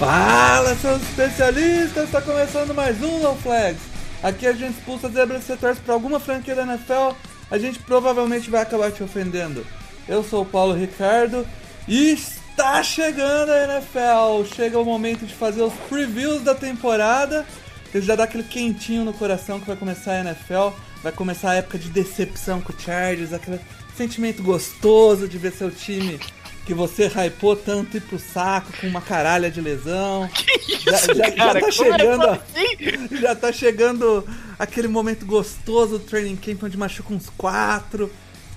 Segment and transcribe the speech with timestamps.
[0.00, 2.04] Fala, seus especialistas!
[2.04, 3.82] Está começando mais um No Flags.
[4.22, 7.14] Aqui a gente expulsa zebras se torce para alguma franquia da NFL,
[7.50, 9.62] a gente provavelmente vai acabar te ofendendo.
[10.08, 11.46] Eu sou o Paulo Ricardo
[11.86, 14.54] e está chegando a NFL.
[14.54, 17.44] Chega o momento de fazer os previews da temporada.
[17.92, 20.74] Ele já dá aquele quentinho no coração que vai começar a NFL.
[21.02, 23.60] Vai começar a época de decepção com o Chargers, aquele
[23.94, 26.18] sentimento gostoso de ver seu time
[26.70, 30.30] que você hypou tanto ir pro saco com uma caralha de lesão.
[30.60, 31.60] Que isso, já, já, cara?
[31.60, 33.16] já tá chegando, assim?
[33.20, 38.10] já tá chegando aquele momento gostoso do training camp onde machuca uns quatro.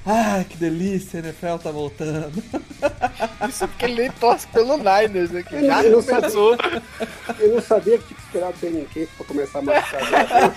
[0.05, 2.43] Ai, que delícia, a NFL tá voltando.
[3.47, 5.43] Isso porque ele nem torce pelo Niners, né?
[5.43, 6.57] Que já Eu não começou.
[7.39, 10.01] Eu não sabia que tinha que esperar o training camp pra começar a marcar.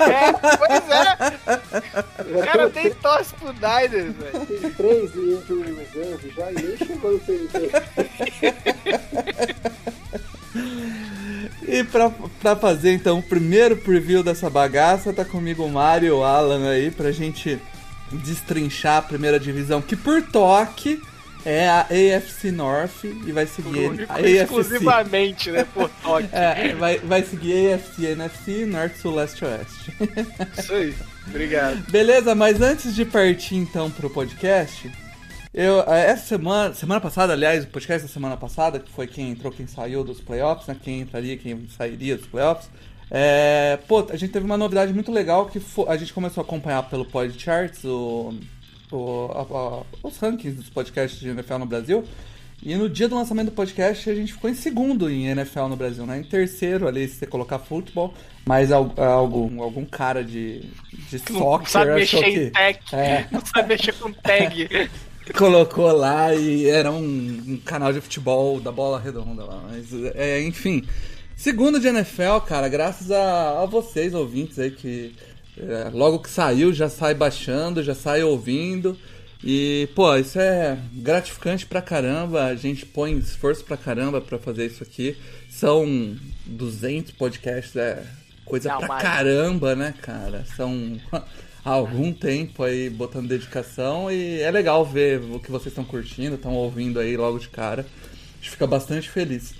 [0.06, 2.38] É, pois é.
[2.38, 4.46] O cara tem, torce pro Niners, velho.
[4.46, 7.72] tem três de injury reserve já e nem chegou no training camp.
[11.68, 12.10] E pra,
[12.40, 16.68] pra fazer então o primeiro preview dessa bagaça, tá comigo o Mario e o Alan
[16.68, 17.60] aí pra gente
[18.12, 21.02] destrinchar a primeira divisão, que por toque
[21.44, 24.42] é a AFC North e vai seguir a AFC.
[24.42, 25.64] Exclusivamente, né?
[25.72, 26.28] Por toque.
[26.32, 29.92] É, vai, vai seguir AFC, NFC, Norte, Sul, Leste, Oeste.
[30.58, 30.94] Isso aí.
[31.28, 31.90] Obrigado.
[31.90, 34.90] Beleza, mas antes de partir então pro podcast,
[35.54, 39.52] eu essa semana, semana passada, aliás, o podcast da semana passada, que foi quem entrou,
[39.52, 40.76] quem saiu dos playoffs, né?
[40.82, 42.68] Quem entraria, quem sairia dos playoffs.
[43.10, 46.82] É, pô, a gente teve uma novidade muito legal que a gente começou a acompanhar
[46.88, 48.34] pelo Podcharts o,
[48.90, 52.04] o, a- a- os rankings dos podcasts de NFL no Brasil.
[52.62, 55.76] E no dia do lançamento do podcast a gente ficou em segundo em NFL no
[55.76, 56.18] Brasil, né?
[56.18, 58.12] Em terceiro ali, se você colocar futebol,
[58.46, 60.60] mas al- algum, algum cara de,
[61.10, 62.78] de Não soccer sabe achou mexer que em tag.
[62.92, 63.26] É.
[63.30, 64.68] Não sabe mexer com tag.
[65.36, 66.98] colocou lá e era um,
[67.46, 69.62] um canal de futebol da bola redonda lá.
[69.70, 70.82] Mas, é, enfim.
[71.36, 75.14] Segundo de NFL, cara, graças a, a vocês, ouvintes aí, que
[75.58, 78.96] é, logo que saiu já sai baixando, já sai ouvindo.
[79.44, 82.44] E, pô, isso é gratificante pra caramba.
[82.46, 85.14] A gente põe esforço pra caramba pra fazer isso aqui.
[85.50, 88.02] São 200 podcasts, é
[88.44, 89.02] coisa Não, pra mais.
[89.02, 90.44] caramba, né, cara?
[90.56, 91.20] São há
[91.70, 96.54] algum tempo aí botando dedicação e é legal ver o que vocês estão curtindo, estão
[96.54, 97.82] ouvindo aí logo de cara.
[97.82, 99.54] A gente fica bastante feliz.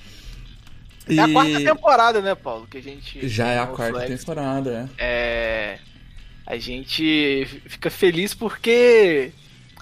[1.09, 2.67] É a quarta temporada, né, Paulo?
[2.67, 3.28] Que a gente.
[3.28, 4.21] Já é a quarta Flex.
[4.21, 4.91] temporada, né?
[4.99, 5.78] É.
[6.47, 9.33] A gente fica feliz porque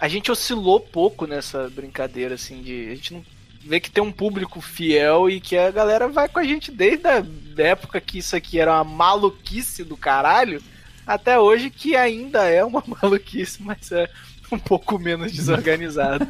[0.01, 2.89] a gente oscilou pouco nessa brincadeira, assim, de.
[2.91, 3.25] A gente não
[3.65, 7.07] vê que tem um público fiel e que a galera vai com a gente desde
[7.07, 7.25] a
[7.57, 10.63] época que isso aqui era uma maluquice do caralho,
[11.07, 14.09] até hoje que ainda é uma maluquice, mas é
[14.55, 16.27] um pouco menos desorganizado.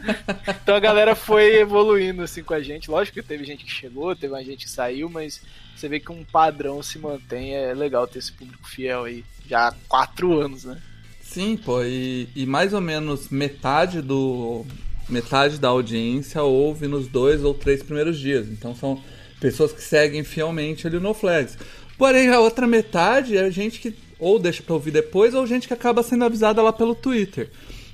[0.63, 2.91] então a galera foi evoluindo assim com a gente.
[2.91, 5.41] Lógico que teve gente que chegou, teve gente que saiu, mas
[5.77, 7.55] você vê que um padrão se mantém.
[7.55, 9.25] É legal ter esse público fiel aí.
[9.49, 10.81] Já há quatro anos, né?
[11.21, 14.65] Sim, pô, e, e mais ou menos metade do.
[15.07, 18.49] Metade da audiência ouve nos dois ou três primeiros dias.
[18.49, 19.03] Então são
[19.39, 21.59] pessoas que seguem fielmente ali no Flags.
[21.99, 25.75] Porém, a outra metade é gente que ou deixa pra ouvir depois, ou gente que
[25.75, 27.51] acaba sendo avisada lá pelo Twitter.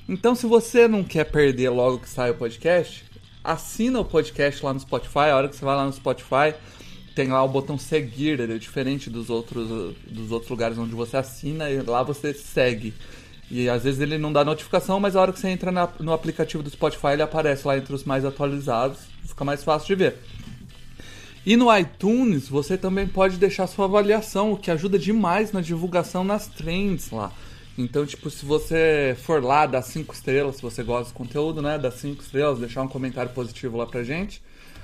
[0.07, 3.05] Então, se você não quer perder logo que sai o podcast,
[3.43, 5.29] assina o podcast lá no Spotify.
[5.31, 6.53] A hora que você vai lá no Spotify,
[7.15, 11.17] tem lá o botão seguir, ele é diferente dos outros, dos outros lugares onde você
[11.17, 12.93] assina e lá você segue.
[13.49, 16.13] E às vezes ele não dá notificação, mas a hora que você entra na- no
[16.13, 20.15] aplicativo do Spotify ele aparece lá entre os mais atualizados, fica mais fácil de ver.
[21.45, 26.23] E no iTunes você também pode deixar sua avaliação, o que ajuda demais na divulgação
[26.23, 27.31] nas trends lá.
[27.83, 31.77] Então, tipo, se você for lá, dar 5 estrelas, se você gosta do conteúdo, né?
[31.77, 34.41] Dar 5 estrelas, deixar um comentário positivo lá pra gente.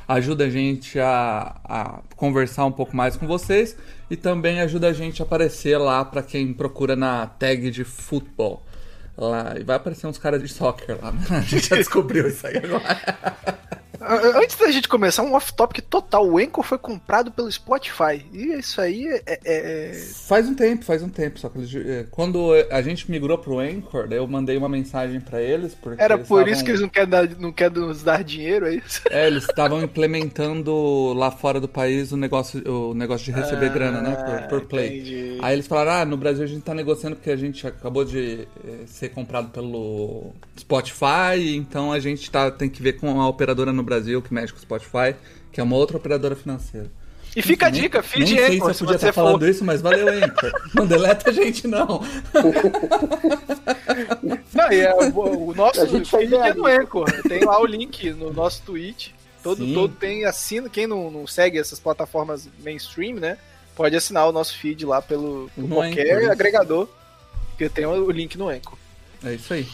[0.08, 3.76] Ajuda a gente a, a conversar um pouco mais com vocês.
[4.10, 8.64] E também ajuda a gente a aparecer lá pra quem procura na tag de futebol.
[9.18, 11.26] Lá, e vai aparecer uns caras de soccer lá, né?
[11.30, 13.78] A gente já descobriu isso aí agora.
[14.02, 16.28] Antes da gente começar, um off-topic total.
[16.28, 18.26] O Anchor foi comprado pelo Spotify.
[18.34, 19.22] E isso aí é.
[19.26, 19.94] é- é-
[20.28, 21.40] Faz um tempo, faz um tempo.
[21.40, 25.20] Só que eles, eh, quando a gente migrou pro Anchor, daí eu mandei uma mensagem
[25.20, 25.74] pra eles.
[25.74, 28.24] Porque Era eles por estavam- isso que eles não querem, dar, não querem nos dar
[28.24, 29.02] dinheiro, é isso?
[29.10, 34.02] É, eles estavam implementando lá fora do país o negócio, o negócio de receber grana,
[34.02, 34.16] né?
[34.48, 34.88] Por, por play.
[34.88, 35.38] Ah, entendi.
[35.42, 38.48] Aí eles falaram, ah, no Brasil a gente tá negociando porque a gente acabou de
[38.86, 43.84] ser comprado pelo Spotify, então a gente tá, tem que ver com a operadora no
[43.88, 45.16] Brasil que mexe com o Spotify,
[45.52, 46.92] que é uma outra operadora financeira.
[47.36, 49.50] E fica a dica, Nem feed sei Anchor, se se eu podia estar falando for.
[49.50, 50.52] isso, mas valeu, Anchor.
[50.74, 52.02] Não deleta a gente, não.
[54.54, 56.66] Não, e é, o, o nosso A gente tá feed é no.
[56.66, 57.06] Anchor.
[57.28, 59.14] Tem lá o link no nosso tweet.
[59.44, 59.74] Todo, Sim.
[59.74, 60.68] todo tem, assina.
[60.68, 63.38] Quem não, não segue essas plataformas mainstream, né?
[63.76, 66.32] Pode assinar o nosso feed lá pelo, por qualquer Anchor, isso.
[66.32, 66.90] agregador.
[67.56, 68.78] Que tem o link no Anchor.
[69.24, 69.68] É isso aí.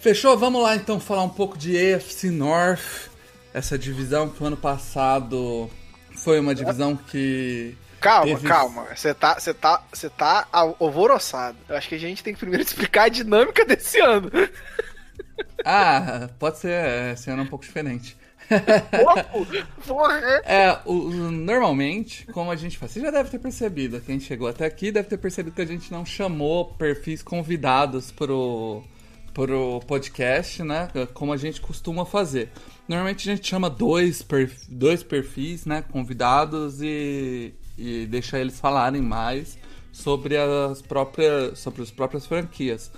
[0.00, 0.36] Fechou?
[0.36, 3.07] Vamos lá então falar um pouco de AFC North.
[3.58, 5.70] Essa divisão que o ano passado
[6.16, 7.76] foi uma divisão que.
[8.00, 8.86] Calma, Teve- calma.
[8.94, 11.58] Você tá, você tá, você tá alvoroçado.
[11.68, 14.30] Eu acho que a gente tem que primeiro explicar a dinâmica desse ano.
[15.64, 17.12] Ah, pode ser.
[17.14, 18.16] Esse ano é um pouco diferente.
[18.50, 18.58] É.
[20.68, 24.48] É, o, o- normalmente, como a gente faz, você já deve ter percebido, quem chegou
[24.48, 28.82] até aqui deve ter percebido que a gente não chamou perfis convidados pro,
[29.38, 30.88] pro podcast, né?
[31.14, 32.50] Como a gente costuma fazer.
[32.88, 35.84] Normalmente a gente chama dois, perf- dois perfis, né?
[35.92, 39.56] Convidados e, e deixa eles falarem mais
[39.92, 42.90] sobre as próprias, sobre as próprias franquias.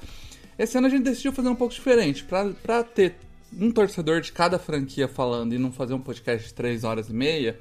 [0.59, 3.17] Esse ano a gente decidiu fazer um pouco diferente, pra ter
[3.61, 7.13] um torcedor de cada franquia falando e não fazer um podcast de 3 horas e
[7.13, 7.61] meia,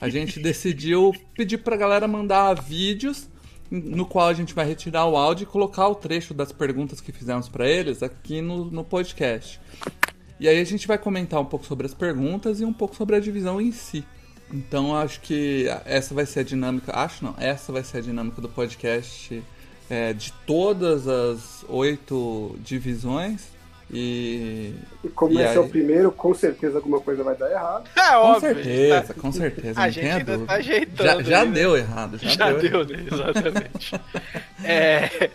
[0.00, 3.28] a gente decidiu pedir pra galera mandar vídeos
[3.70, 7.12] no qual a gente vai retirar o áudio e colocar o trecho das perguntas que
[7.12, 9.60] fizemos pra eles aqui no, no podcast.
[10.38, 13.16] E aí a gente vai comentar um pouco sobre as perguntas e um pouco sobre
[13.16, 14.04] a divisão em si.
[14.52, 16.92] Então acho que essa vai ser a dinâmica.
[16.94, 19.42] Acho não, essa vai ser a dinâmica do podcast
[19.88, 23.55] é, de todas as oito divisões.
[23.90, 24.74] E.
[25.04, 25.58] E como E esse é aí?
[25.58, 27.88] o primeiro, com certeza alguma coisa vai dar errado.
[27.96, 28.40] É Com óbvio.
[28.54, 29.80] certeza, tá- com certeza.
[29.80, 30.46] A não gente ainda dúvida.
[30.46, 31.54] tá ajeitando Já, já aí, né?
[31.54, 32.84] deu errado, já, Já deu.
[32.84, 33.06] deu, né?
[33.12, 33.94] Exatamente.
[34.64, 35.30] É,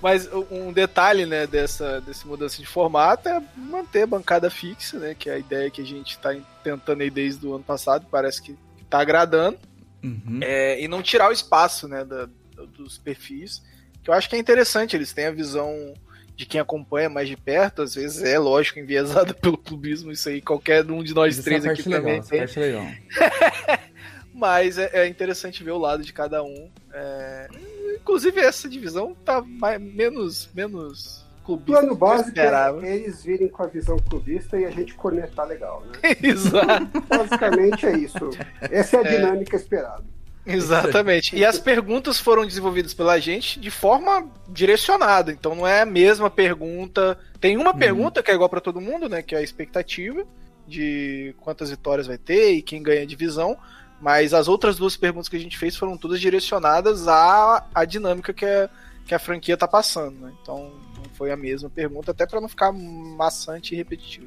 [0.00, 5.14] mas um detalhe, né, dessa, desse mudança de formato é manter a bancada fixa, né?
[5.18, 8.40] Que é a ideia que a gente está tentando aí desde o ano passado, parece
[8.40, 8.56] que
[8.88, 9.58] tá agradando.
[10.04, 10.38] Uhum.
[10.42, 12.28] É, e não tirar o espaço, né, da-
[12.76, 13.62] dos perfis.
[14.04, 15.92] Que eu acho que é interessante, eles têm a visão
[16.36, 20.40] de quem acompanha mais de perto, às vezes é lógico, enviesada pelo clubismo, isso aí
[20.42, 22.38] qualquer um de nós Isso é três aqui parte legal, também tem.
[22.38, 22.86] parte legal.
[24.34, 26.70] Mas é, é interessante ver o lado de cada um.
[26.92, 27.48] É,
[27.96, 31.72] Inclusive essa divisão tá mais, menos, menos clubista.
[31.72, 34.94] plano do que eu básico é eles virem com a visão clubista e a gente
[34.94, 36.16] conectar legal, né?
[36.22, 38.30] Exato, Basicamente é isso.
[38.60, 39.16] Essa é a É.
[39.16, 40.04] dinâmica esperada.
[40.46, 41.34] Exatamente.
[41.36, 45.32] E as perguntas foram desenvolvidas pela gente de forma direcionada.
[45.32, 47.18] Então não é a mesma pergunta.
[47.40, 47.78] Tem uma Uhum.
[47.78, 49.22] pergunta que é igual para todo mundo, né?
[49.22, 50.24] Que é a expectativa
[50.66, 53.56] de quantas vitórias vai ter e quem ganha a divisão.
[54.00, 58.32] Mas as outras duas perguntas que a gente fez foram todas direcionadas à, à dinâmica
[58.34, 58.68] que a,
[59.06, 60.32] que a franquia tá passando, né?
[60.42, 64.26] Então não foi a mesma pergunta, até para não ficar maçante e repetitivo.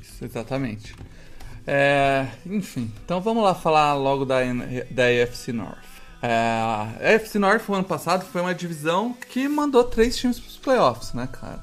[0.00, 0.94] Isso, exatamente.
[1.66, 4.38] É, enfim, então vamos lá falar logo da,
[4.90, 5.78] da AFC North.
[6.20, 10.48] É, a AFC North, o ano passado, foi uma divisão que mandou três times para
[10.48, 11.60] os playoffs, né, cara?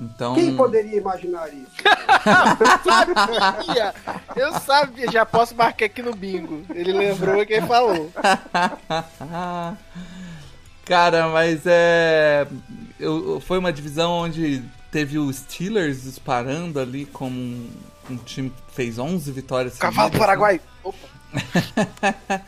[0.00, 0.34] Então.
[0.34, 1.66] Quem poderia imaginar isso?
[2.84, 3.94] sabia!
[4.36, 6.62] Eu sabia, já posso marcar aqui no bingo.
[6.72, 8.10] Ele lembrou quem falou.
[10.84, 12.46] Cara, mas é.
[12.98, 17.70] eu- foi uma divisão onde teve o Steelers disparando ali como um,
[18.10, 20.60] um time que fez 11 vitórias Cavalo seguidas, Paraguai.
[20.82, 21.08] Opa.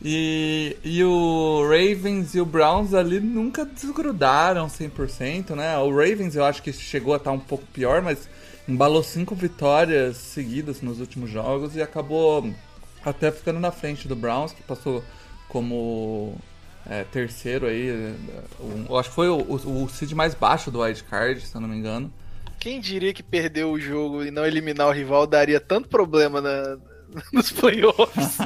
[0.00, 5.76] e, e o Ravens e o Browns ali nunca desgrudaram 100%, né?
[5.78, 8.28] O Ravens eu acho que chegou a estar um pouco pior, mas
[8.68, 12.52] embalou cinco vitórias seguidas nos últimos jogos e acabou
[13.04, 15.02] até ficando na frente do Browns, que passou
[15.48, 16.36] como
[16.88, 17.88] é, terceiro aí.
[17.90, 18.14] é,
[18.60, 21.54] um- eu acho que foi o, o, o seed mais baixo do Wild Card, se
[21.54, 22.12] eu não me engano.
[22.62, 26.78] Quem diria que perder o jogo e não eliminar o rival daria tanto problema na-
[27.34, 28.38] nos playoffs?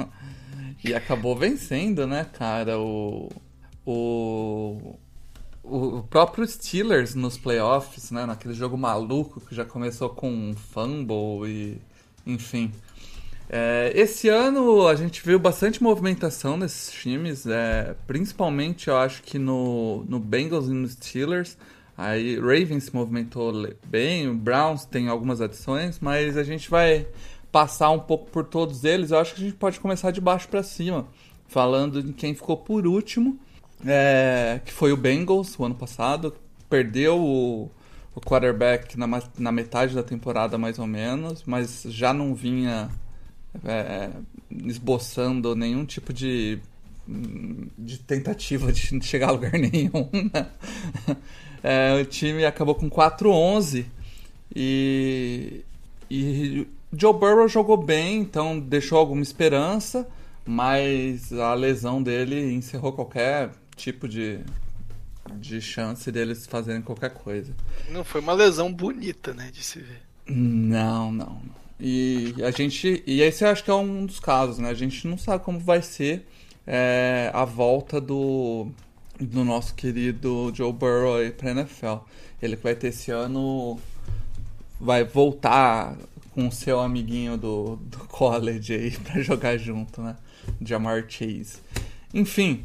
[0.82, 2.78] e acabou vencendo, né, cara?
[2.78, 3.28] O,
[3.84, 4.98] o,
[5.62, 8.24] o próprio Steelers nos playoffs, né?
[8.24, 11.78] Naquele jogo maluco que já começou com um fumble e.
[12.26, 12.72] Enfim.
[13.50, 19.38] É, esse ano a gente viu bastante movimentação nesses times, é, principalmente eu acho que
[19.38, 21.58] no, no Bengals e no Steelers.
[21.96, 23.52] Aí Ravens se movimentou
[23.86, 27.06] bem, o Browns tem algumas adições, mas a gente vai
[27.52, 30.48] passar um pouco por todos eles, eu acho que a gente pode começar de baixo
[30.48, 31.06] para cima,
[31.46, 33.38] falando de quem ficou por último,
[33.86, 36.34] é, que foi o Bengals o ano passado,
[36.68, 37.70] perdeu o,
[38.12, 39.06] o quarterback na,
[39.38, 42.88] na metade da temporada mais ou menos, mas já não vinha
[43.64, 44.10] é,
[44.66, 46.60] esboçando nenhum tipo de
[47.06, 50.08] de tentativa de chegar a lugar nenhum.
[50.32, 50.46] Né?
[51.66, 53.86] É, o time acabou com 4-11
[54.54, 55.64] e,
[56.10, 60.06] e Joe Burrow jogou bem, então deixou alguma esperança,
[60.44, 64.40] mas a lesão dele encerrou qualquer tipo de,
[65.36, 67.54] de chance deles fazerem qualquer coisa.
[67.88, 70.02] Não foi uma lesão bonita, né, de se ver.
[70.28, 71.40] Não, não.
[71.80, 73.02] E a gente.
[73.06, 74.68] E esse eu acho que é um dos casos, né?
[74.68, 76.26] A gente não sabe como vai ser
[76.66, 78.68] é, a volta do,
[79.20, 81.96] do nosso querido Joe Burrow aí pra NFL.
[82.42, 83.78] Ele que vai ter esse ano.
[84.80, 85.96] Vai voltar
[86.32, 90.16] com o seu amiguinho do, do college aí pra jogar junto, né?
[90.60, 91.58] Jamar Chase.
[92.12, 92.64] Enfim,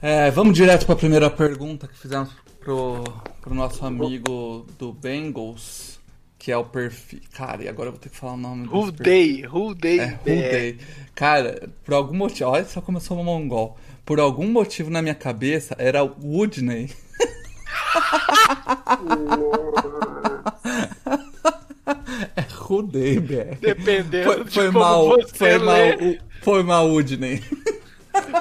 [0.00, 3.04] é, vamos direto para a primeira pergunta que fizemos pro,
[3.40, 6.00] pro nosso amigo do Bengals,
[6.38, 7.20] que é o perfil.
[7.32, 10.06] Cara, e agora eu vou ter que falar o nome Who Day, Who Day, é,
[10.06, 10.78] Who Day.
[11.14, 13.78] Cara, por algum motivo, olha só como eu sou mongol.
[14.04, 16.90] Por algum motivo na minha cabeça era Woodney.
[22.36, 23.56] é Rudei, BR.
[23.60, 25.58] Dependendo foi, de foi como mal, você foi lê.
[25.58, 27.42] mal, foi mal Woodney.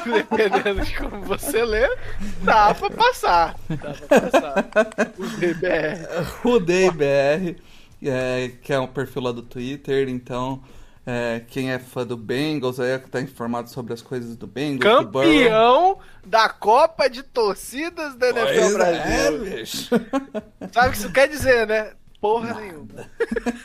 [0.05, 1.87] Dependendo de como você lê,
[2.41, 3.55] dá pra passar.
[3.69, 4.71] Dá pra passar.
[5.17, 6.07] O DBR.
[6.41, 7.55] Rudei BR,
[8.03, 10.61] é, que é um perfil lá do Twitter, então
[11.05, 15.05] é, quem é fã do Bengals aí tá informado sobre as coisas do Bengals.
[15.05, 15.11] do.
[15.11, 19.01] Campeão da Copa de Torcidas da NFL Pois Brasil.
[19.05, 19.89] é, bicho.
[20.71, 21.93] Sabe o que isso quer dizer, né?
[22.19, 22.87] Porra nenhuma.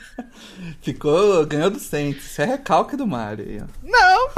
[0.81, 2.25] Ficou, ganhou do Saints.
[2.25, 3.66] Isso é recalque do Mario aí, ó.
[3.83, 4.31] Não!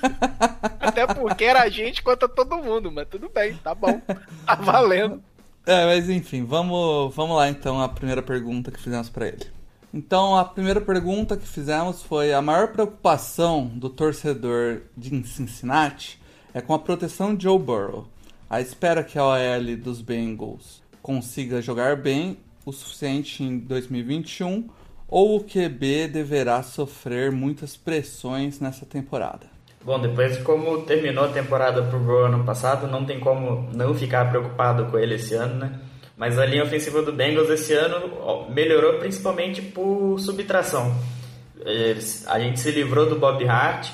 [0.80, 4.00] Até porque era a gente contra todo mundo, mas tudo bem, tá bom.
[4.46, 5.22] Tá valendo.
[5.66, 9.46] É, mas enfim, vamos, vamos lá então a primeira pergunta que fizemos pra ele.
[9.92, 16.20] Então, a primeira pergunta que fizemos foi: a maior preocupação do torcedor de Cincinnati
[16.54, 18.06] é com a proteção de Joe Burrow.
[18.48, 24.68] A espera que a OL dos Bengals consiga jogar bem o suficiente em 2021
[25.08, 29.46] ou o QB deverá sofrer muitas pressões nessa temporada?
[29.84, 34.28] Bom, depois como terminou a temporada pro Burrow ano passado, não tem como não ficar
[34.30, 35.80] preocupado com ele esse ano, né?
[36.20, 40.94] Mas a linha ofensiva do Bengals esse ano melhorou principalmente por subtração.
[42.26, 43.88] A gente se livrou do Bob Hart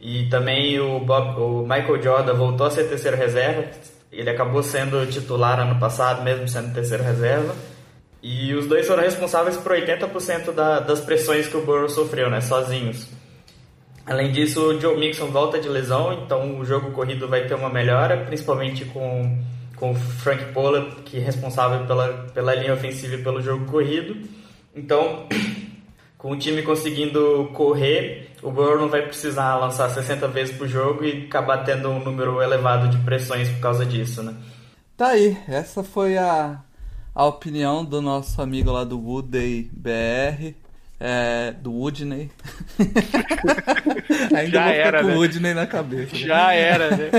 [0.00, 3.64] e também o, Bob- o Michael Jordan voltou a ser terceiro reserva.
[4.10, 7.54] Ele acabou sendo titular ano passado, mesmo sendo terceiro reserva.
[8.22, 12.40] E os dois foram responsáveis por 80% da- das pressões que o Burrow sofreu, né?
[12.40, 13.06] Sozinhos.
[14.06, 17.68] Além disso, o Joe Mixon volta de lesão, então o jogo corrido vai ter uma
[17.68, 19.36] melhora, principalmente com,
[19.76, 24.16] com o Frank Pollard, que é responsável pela, pela linha ofensiva e pelo jogo corrido.
[24.74, 25.26] Então,
[26.18, 31.04] com o time conseguindo correr, o Burrow não vai precisar lançar 60 vezes por jogo
[31.04, 34.34] e acabar tendo um número elevado de pressões por causa disso, né?
[34.96, 36.62] Tá aí, essa foi a,
[37.14, 40.54] a opinião do nosso amigo lá do Woodney BR,
[40.98, 42.30] é, do Woodney.
[44.34, 45.14] Ainda Já vou ficar era, com né?
[45.14, 46.12] o Woodney na cabeça.
[46.12, 46.18] né?
[46.18, 47.10] Já era, né?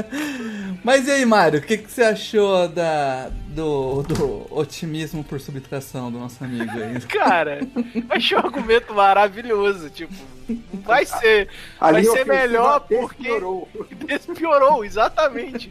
[0.82, 6.10] Mas e aí, Mário, o que, que você achou da, do, do otimismo por subtração
[6.10, 7.00] do nosso amigo aí?
[7.08, 7.60] Cara,
[8.10, 9.90] achei um argumento maravilhoso.
[9.90, 10.14] Tipo,
[10.72, 13.68] vai ser, vai ser melhor porque despiorou.
[14.06, 15.70] despiorou, exatamente.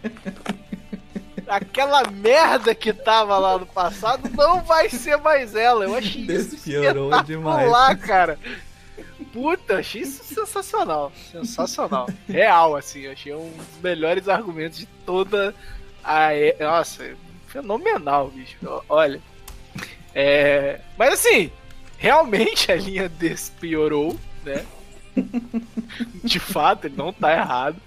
[1.47, 5.85] Aquela merda que tava lá no passado não vai ser mais ela.
[5.85, 8.39] Eu achei isso Despiorou espetacular, cara.
[9.31, 11.11] Puta, achei isso sensacional.
[11.31, 12.07] Sensacional.
[12.27, 13.07] Real, assim.
[13.07, 15.53] Achei um dos melhores argumentos de toda
[16.03, 16.29] a.
[16.59, 17.15] Nossa,
[17.47, 18.57] fenomenal, bicho.
[18.87, 19.19] Olha.
[20.15, 20.79] É...
[20.97, 21.51] Mas assim,
[21.97, 24.65] realmente a linha despiorou, né?
[26.23, 27.77] De fato, ele não tá errado.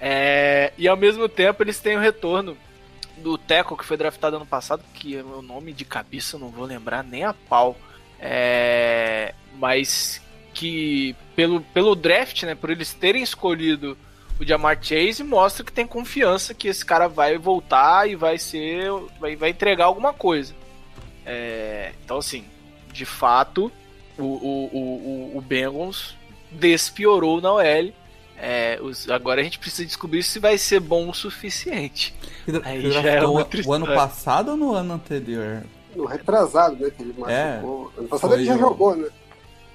[0.00, 2.56] É, E ao mesmo tempo eles têm o retorno
[3.18, 6.64] do Teco, que foi draftado ano passado, que é o nome de cabeça não vou
[6.66, 7.76] lembrar nem a pau.
[8.18, 10.20] É, Mas
[10.54, 13.96] que pelo, pelo draft, né, por eles terem escolhido
[14.40, 18.90] o Jamar Chase, mostra que tem confiança que esse cara vai voltar e vai ser.
[19.20, 20.54] vai, vai entregar alguma coisa.
[21.24, 22.44] É, Então, assim,
[22.92, 23.70] de fato,
[24.18, 24.70] o, o,
[25.34, 26.14] o- o Bengals
[26.50, 27.92] despiorou na OL.
[28.38, 32.14] É, os- agora a gente precisa descobrir se vai ser bom o suficiente.
[32.46, 35.62] Você Aí já é o- outra o ano passado ou no ano anterior?
[35.94, 36.90] No retrasado, né?
[36.90, 37.92] Que ele machucou.
[37.96, 39.08] ano passado ele já o- jogou, né?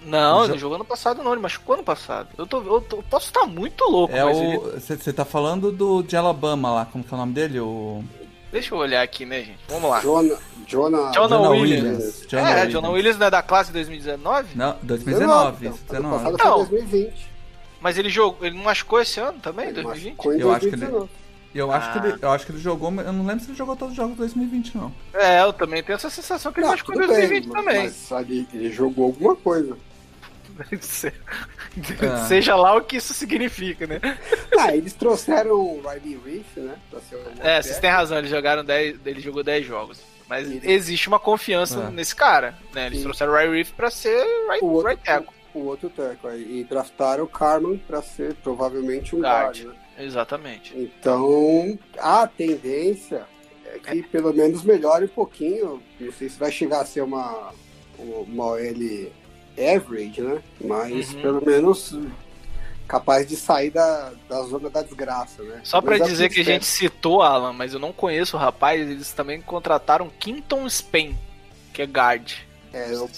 [0.06, 2.30] Não, Jo- não jogou ano passado não, ele machucou ano passado.
[2.38, 4.42] Eu, tô, eu tô- posso estar muito louco, É mas o.
[4.42, 4.58] ele...
[4.80, 7.60] Você tá falando do de Alabama lá, como que é o nome dele?
[7.60, 8.04] O.
[8.52, 9.60] Deixa eu olhar aqui, né, gente?
[9.70, 10.02] Vamos lá.
[10.02, 10.38] Jonah,
[10.68, 11.84] Jonah, Jonah Jonah Williams.
[11.84, 12.34] Williams.
[12.34, 12.72] é, Williams.
[12.74, 14.58] Jonah Williams não é da classe 2019?
[14.58, 15.76] Não, 2019, então.
[15.76, 16.24] isso, Ano 19.
[16.32, 16.66] passado Não.
[16.66, 17.31] foi 2020.
[17.82, 20.12] Mas ele jogou, ele não machucou esse ano também, Ele 2020?
[20.14, 21.12] machucou em Eu acho que ele- 2019.
[21.54, 21.92] Eu acho, Ah.
[21.92, 23.98] que ele, eu acho que ele jogou, eu não lembro se ele jogou todos os
[23.98, 24.94] jogos de 2020, não.
[25.14, 27.84] É, eu também tenho essa sensação que ele Não, machucou em tudo 2020 bem, também.
[27.84, 29.76] Mas ali ele jogou alguma coisa.
[32.04, 32.26] Ah.
[32.28, 34.00] Seja lá o que isso significa, né?
[34.60, 36.76] Ah, eles trouxeram o Riley Reef, né?
[36.90, 40.00] Pra ser o É, vocês têm razão, eles jogaram 10, ele jogou 10 jogos.
[40.28, 41.90] Mas Ele- existe uma confiança É.
[41.90, 42.86] nesse cara, né?
[42.86, 43.04] Eles Sim.
[43.06, 45.34] trouxeram o Ray Reef pra ser right, o outro, right tackle.
[45.54, 45.92] O, outro
[46.24, 46.60] aí.
[46.60, 49.60] E draftaram o Carmen pra ser provavelmente um Guard.
[49.66, 49.74] né?
[50.00, 50.74] Exatamente.
[50.76, 53.26] Então, a tendência
[53.66, 55.82] é que pelo menos melhore um pouquinho.
[56.00, 57.54] Não sei se vai chegar a ser uma,
[57.98, 59.12] uma OL
[59.58, 60.42] average, né?
[60.64, 61.22] Mas Uhum.
[61.22, 61.96] pelo menos
[62.88, 65.62] capaz de sair da, da zona da desgraça, né?
[65.64, 68.40] Só pra Mas é dizer que a gente citou, Alan, mas eu não conheço o
[68.40, 71.18] rapaz, eles também contrataram Quinton Spain,
[71.74, 72.34] que é guard.
[72.74, 73.10] É, eu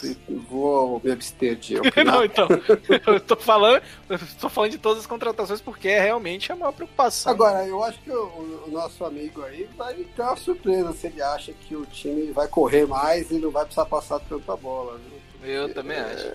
[0.49, 2.05] vou me abster de opinar.
[2.05, 2.47] não, então.
[3.05, 6.71] Eu tô falando, eu tô falando de todas as contratações porque é realmente a maior
[6.71, 7.31] preocupação.
[7.31, 11.21] Agora, eu acho que o, o nosso amigo aí vai ter uma surpresa se ele
[11.21, 14.97] acha que o time vai correr mais e não vai precisar passar tanta bola.
[14.97, 15.51] Viu?
[15.51, 16.25] eu também acho.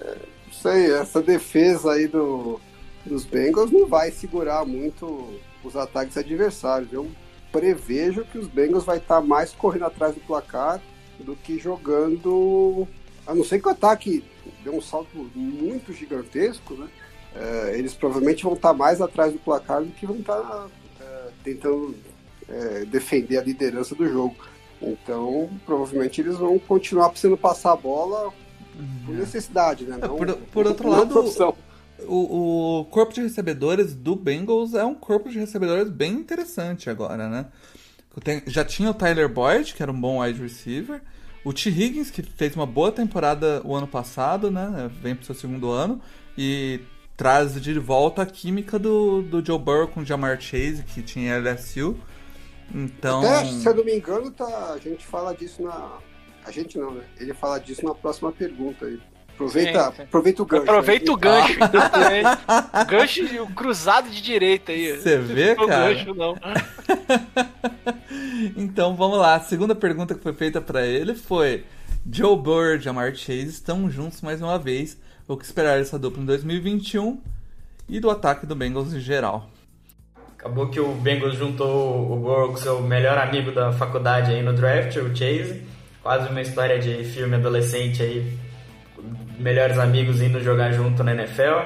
[0.46, 2.60] Não sei, essa defesa aí do,
[3.04, 6.92] dos Bengals não vai segurar muito os ataques adversários.
[6.92, 7.10] Eu
[7.50, 10.80] prevejo que os Bengals vai estar mais correndo atrás do placar
[11.20, 12.86] do que jogando.
[13.28, 14.24] A não ser que o ataque
[14.64, 16.88] dê um salto muito gigantesco, né?
[17.36, 20.66] É, eles provavelmente vão estar mais atrás do placar do que vão estar
[21.00, 21.94] é, tentando
[22.48, 24.34] é, defender a liderança do jogo.
[24.80, 28.32] Então, provavelmente eles vão continuar precisando passar a bola
[29.04, 29.98] por necessidade, né?
[30.00, 31.14] Não, por- por outro lado.
[32.06, 37.28] O, o corpo de recebedores do Bengals é um corpo de recebedores bem interessante agora,
[37.28, 37.46] né?
[38.24, 41.02] Tem- já tinha o Tyler Boyd, que era um bom wide receiver.
[41.48, 41.70] O T.
[41.70, 44.90] Higgins, que fez uma boa temporada o ano passado, né?
[45.00, 45.98] Vem pro seu segundo ano.
[46.36, 46.80] E
[47.16, 51.38] traz de volta a química do, do Joe Burrow com o Jamar Chase, que tinha
[51.38, 51.96] LSU.
[52.70, 53.20] Então.
[53.22, 55.96] Até, se eu não me engano, tá, a gente fala disso na.
[56.44, 57.04] A gente não, né?
[57.18, 59.00] Ele fala disso na próxima pergunta aí.
[59.38, 60.02] Aproveita, Sim, sim.
[60.02, 60.62] aproveita o gancho.
[60.64, 61.14] Aproveita aí.
[61.14, 62.90] o gancho, exatamente.
[62.90, 64.96] gancho e o cruzado de direita aí.
[64.96, 65.94] Você vê, Não cara?
[65.94, 66.34] gancho, não.
[68.56, 69.34] Então vamos lá.
[69.36, 71.64] A segunda pergunta que foi feita pra ele foi:
[72.10, 74.98] Joe Burrow e Jamar Chase estão juntos mais uma vez.
[75.26, 77.20] O que esperar dessa dupla em 2021
[77.88, 79.48] e do ataque do Bengals em geral?
[80.38, 84.52] Acabou que o Bengals juntou o Burrow com seu melhor amigo da faculdade aí no
[84.52, 85.62] draft, o Chase.
[86.02, 88.38] Quase uma história de filme adolescente aí.
[89.38, 91.60] Melhores amigos indo jogar junto na NFL.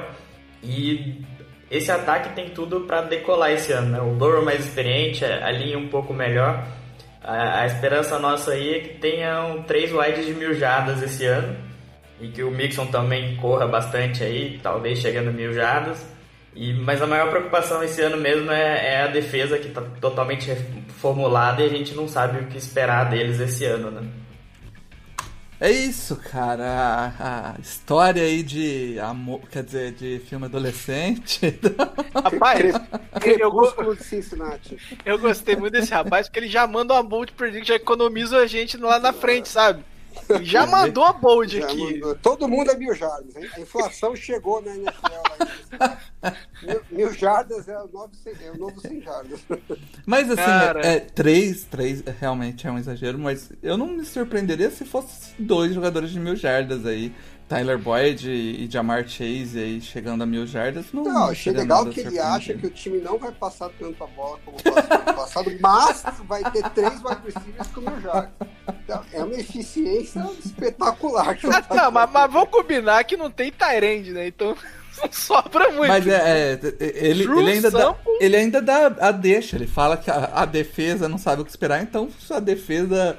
[0.63, 1.23] E
[1.71, 3.89] esse ataque tem tudo para decolar esse ano.
[3.89, 4.01] Né?
[4.01, 6.67] O Burrow mais experiente, a linha um pouco melhor.
[7.23, 11.57] A, a esperança nossa aí é que tenham três wides de mil jardas esse ano.
[12.21, 16.07] E que o Mixon também corra bastante aí, talvez chegando mil jardas.
[16.55, 20.51] E, mas a maior preocupação esse ano mesmo é, é a defesa que está totalmente
[20.51, 24.07] reformulada e a gente não sabe o que esperar deles esse ano, né?
[25.65, 26.65] É isso, cara.
[27.19, 31.41] A, a história aí de amor, quer dizer, de filme adolescente.
[32.13, 32.81] Rapaz,
[33.23, 33.77] eu, go-
[35.05, 38.47] eu gostei muito desse rapaz porque ele já manda uma bold predict, já economiza a
[38.47, 39.85] gente lá na frente, sabe?
[40.43, 41.95] Já mandou a bold Já aqui.
[41.95, 43.35] mandou- Todo mundo é mil jardas.
[43.37, 43.49] hein?
[43.55, 45.93] A inflação chegou na NFL.
[46.63, 49.41] Mil, mil jardas é o, novo, é o novo 100 jardas.
[50.07, 50.81] Mas assim, Cara.
[50.87, 55.33] é, é, três, três realmente é um exagero, mas eu não me surpreenderia se fosse
[55.39, 57.13] dois jogadores de mil jardas aí.
[57.53, 60.87] Tyler Boyd e, e Jamar Chase aí chegando a mil jardas.
[60.91, 64.39] Não, Não, achei legal que ele acha que o time não vai passar tanta bola
[64.43, 68.33] como passou ano passado, mas vai ter três wide receivers com mil jardas.
[68.83, 71.37] Então, é uma eficiência espetacular.
[71.37, 74.29] que Ah, tá mas, mas vamos combinar que não tem Tyrande, né?
[74.29, 74.57] Então
[75.03, 75.89] não sobra muito.
[75.89, 79.57] Mas é, é, ele, ele, ainda dá, ele ainda dá a deixa.
[79.57, 83.15] Ele fala que a, a defesa não sabe o que esperar, então a defesa.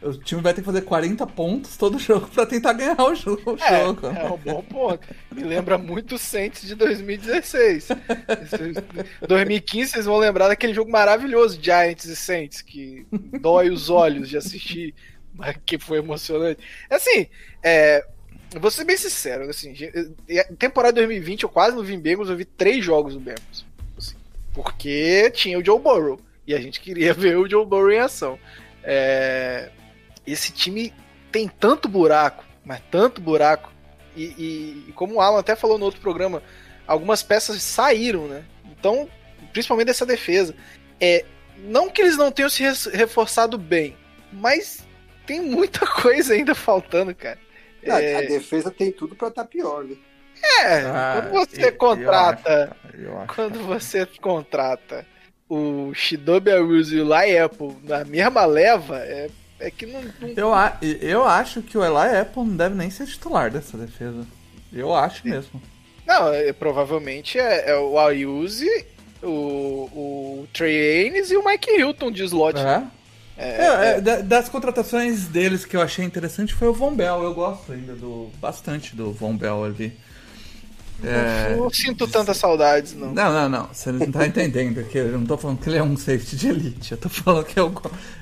[0.00, 3.56] O time vai ter que fazer 40 pontos todo jogo pra tentar ganhar o jogo.
[3.60, 4.06] É, jogo.
[4.06, 5.08] é um bom ponto.
[5.32, 7.88] Me lembra muito o Saints de 2016.
[9.26, 13.06] 2015 vocês vão lembrar daquele jogo maravilhoso, Giants e Saints, que
[13.40, 14.94] dói os olhos de assistir,
[15.34, 16.60] mas que foi emocionante.
[16.88, 17.26] Assim,
[17.62, 18.04] é,
[18.60, 19.74] vou ser bem sincero, assim,
[20.58, 23.66] temporada 2020 eu quase não vi em Bengals, eu vi três jogos do Bengals.
[23.96, 24.16] assim,
[24.54, 28.38] porque tinha o Joe Burrow, e a gente queria ver o Joe Burrow em ação.
[28.82, 29.70] É,
[30.32, 30.92] esse time
[31.30, 33.72] tem tanto buraco, mas tanto buraco.
[34.16, 36.42] E, e, e como o Alan até falou no outro programa,
[36.86, 38.44] algumas peças saíram, né?
[38.78, 39.08] Então,
[39.52, 40.54] principalmente dessa defesa.
[41.00, 41.24] É,
[41.58, 43.96] não que eles não tenham se reforçado bem,
[44.32, 44.86] mas
[45.26, 47.38] tem muita coisa ainda faltando, cara.
[47.82, 48.16] É...
[48.16, 49.96] A defesa tem tudo para estar tá pior, né?
[50.60, 52.76] É, ah, quando você eu, contrata.
[52.84, 55.04] Eu acho, eu acho, quando você contrata
[55.48, 59.28] o Shidobi Awuzu e o Eli Apple na mesma leva, é,
[59.60, 60.02] é que não.
[60.02, 60.28] não...
[60.36, 60.52] Eu,
[61.00, 64.26] eu acho que o Eli Apple não deve nem ser titular dessa defesa.
[64.72, 65.60] Eu acho mesmo.
[66.06, 68.86] Não, é, provavelmente é, é o Ayuzi,
[69.22, 72.58] o, o Trey Haynes e o Mike Hilton de slot.
[72.58, 72.82] É.
[73.40, 77.22] É, é, é, das contratações deles que eu achei interessante foi o Von Bell.
[77.22, 79.96] Eu gosto ainda do bastante do Von Bell ali.
[81.02, 81.54] É...
[81.56, 83.12] Não sinto tantas saudades, não.
[83.12, 83.68] Não, não, não.
[83.72, 84.84] Você não tá entendendo.
[84.84, 86.92] Que eu não tô falando que ele é um safety de elite.
[86.92, 87.72] Eu tô falando que eu.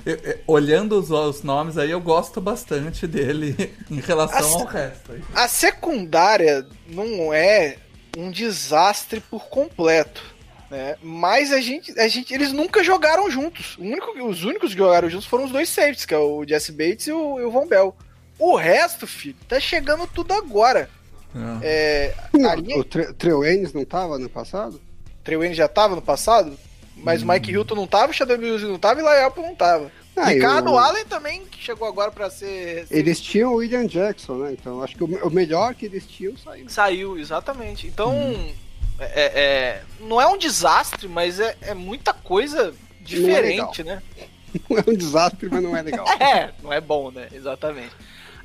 [0.04, 4.66] eu, eu olhando os, os, nomes aí, eu gosto bastante dele em relação a, ao
[4.66, 5.12] resto.
[5.34, 7.76] A secundária não é
[8.16, 10.36] um desastre por completo.
[10.70, 10.96] Né?
[11.02, 13.76] Mas a gente, a gente, eles nunca jogaram juntos.
[13.78, 17.06] Único, os únicos que jogaram juntos foram os dois safeties, que é o Jesse Bates
[17.06, 17.96] e o, e o Von Bell.
[18.38, 20.90] O resto, filho, tá chegando tudo agora.
[21.62, 22.14] É.
[22.32, 22.78] É, linha...
[22.78, 24.80] O Trey Waynes não tava no passado?
[25.22, 26.56] Trey Waynes já tava no passado?
[26.96, 27.26] Mas hum.
[27.26, 29.90] o Mike Hilton não tava, o Shadow Mills não tava e o Lyle não tava.
[30.16, 30.78] Ah, Ricardo eu...
[30.78, 32.86] Allen também chegou agora para ser.
[32.90, 34.52] Eles tinham o William Jackson, né?
[34.52, 36.68] Então acho que o melhor que eles tinham saiu.
[36.68, 37.86] Saiu, exatamente.
[37.86, 38.52] Então, hum.
[38.98, 44.02] é, é, não é um desastre, mas é, é muita coisa diferente, não né?
[44.70, 46.06] Não é um desastre, mas não é legal.
[46.18, 47.28] é, não é bom, né?
[47.30, 47.90] Exatamente.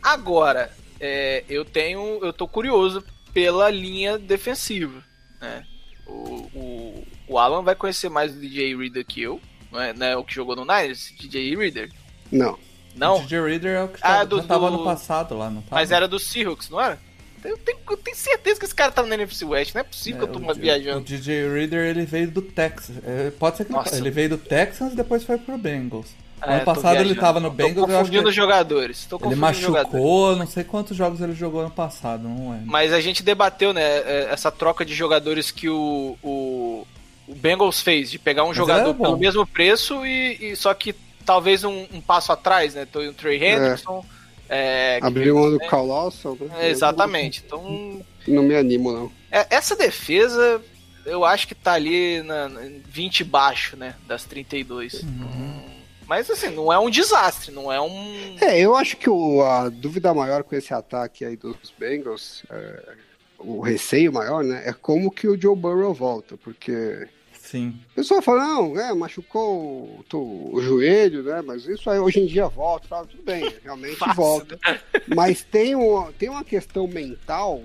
[0.04, 0.70] Agora,
[1.02, 2.24] é, eu tenho.
[2.24, 5.04] Eu tô curioso pela linha defensiva.
[5.42, 5.66] Né?
[6.06, 6.12] O,
[6.54, 9.42] o, o Alan vai conhecer mais o DJ Reader que eu.
[9.72, 11.12] Não é, não é o que jogou no Niners?
[11.20, 11.90] DJ Reader?
[12.32, 12.58] Não.
[12.96, 13.18] Não?
[13.18, 14.78] O DJ Reader é o que ah, do, tava do...
[14.78, 15.76] no passado lá, não tava?
[15.76, 17.00] Mas era do Seahawks, não era?
[17.44, 20.22] Eu tenho, eu tenho certeza que esse cara tá no NFC West, não é possível
[20.22, 21.00] é, que eu tô viajando.
[21.00, 22.96] O DJ Reader ele veio do Texas.
[23.04, 26.10] É, pode ser que não, ele veio do Texas e depois foi pro Bengals.
[26.42, 27.88] É, ano passado ele tava no Bengals.
[27.88, 29.06] Tô confundindo os jogadores.
[29.06, 30.40] Tô ele machucou, jogadores.
[30.40, 32.60] não sei quantos jogos ele jogou ano passado, não é.
[32.66, 36.88] Mas a gente debateu, né, é, essa troca de jogadores que o, o,
[37.28, 40.96] o Bengals fez, de pegar um Mas jogador pelo mesmo preço e, e, só que
[41.26, 42.88] talvez um, um passo atrás, né?
[42.90, 44.04] Então, o Trey Henderson.
[44.18, 44.22] É.
[44.54, 45.68] É, Abriu mão do né?
[45.70, 46.50] Carl Lawson, né?
[46.60, 47.42] É, exatamente.
[47.46, 48.02] Então.
[48.28, 49.10] Não me animo, não.
[49.32, 50.62] É, essa defesa,
[51.06, 53.96] eu acho que tá ali na, na 20 baixo, né?
[54.06, 55.04] Das 32.
[55.04, 55.71] Uhum.
[56.12, 58.36] Mas assim, não é um desastre, não é um.
[58.42, 62.96] É, eu acho que o, a dúvida maior com esse ataque aí dos Bengals, é,
[63.40, 67.08] o receio maior, né, é como que o Joe Burrow volta, porque.
[67.32, 67.80] Sim.
[67.92, 71.42] O pessoal fala, não, é, machucou o, o joelho, né?
[71.42, 74.60] Mas isso aí hoje em dia volta, tá, tudo bem, realmente volta.
[74.68, 74.82] Né?
[75.16, 77.64] Mas tem, um, tem uma questão mental,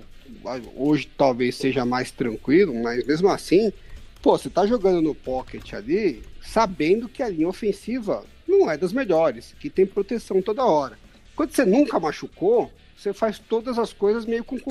[0.73, 3.73] hoje talvez seja mais tranquilo, mas mesmo assim,
[4.21, 8.93] pô, você tá jogando no pocket ali, sabendo que a linha ofensiva não é das
[8.93, 10.97] melhores, que tem proteção toda hora.
[11.35, 14.55] Quando você nunca machucou, você faz todas as coisas meio com.
[14.55, 14.63] Eu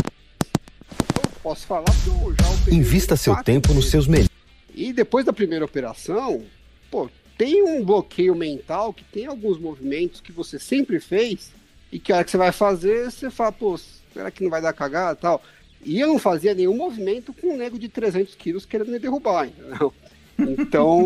[1.43, 3.83] posso falar que eu já Invista seu tempo vezes.
[3.85, 4.31] nos seus melhores.
[4.75, 6.45] E depois da primeira operação,
[6.91, 7.09] pô,
[7.39, 11.53] tem um bloqueio mental que tem alguns movimentos que você sempre fez
[11.93, 13.79] e que a hora que você vai fazer, você fala, pô,
[14.13, 15.43] será que não vai dar cagada e tal?
[15.85, 19.47] E eu não fazia nenhum movimento com um nego de 300 quilos querendo me derrubar,
[19.47, 19.93] entendeu?
[20.39, 21.01] Então,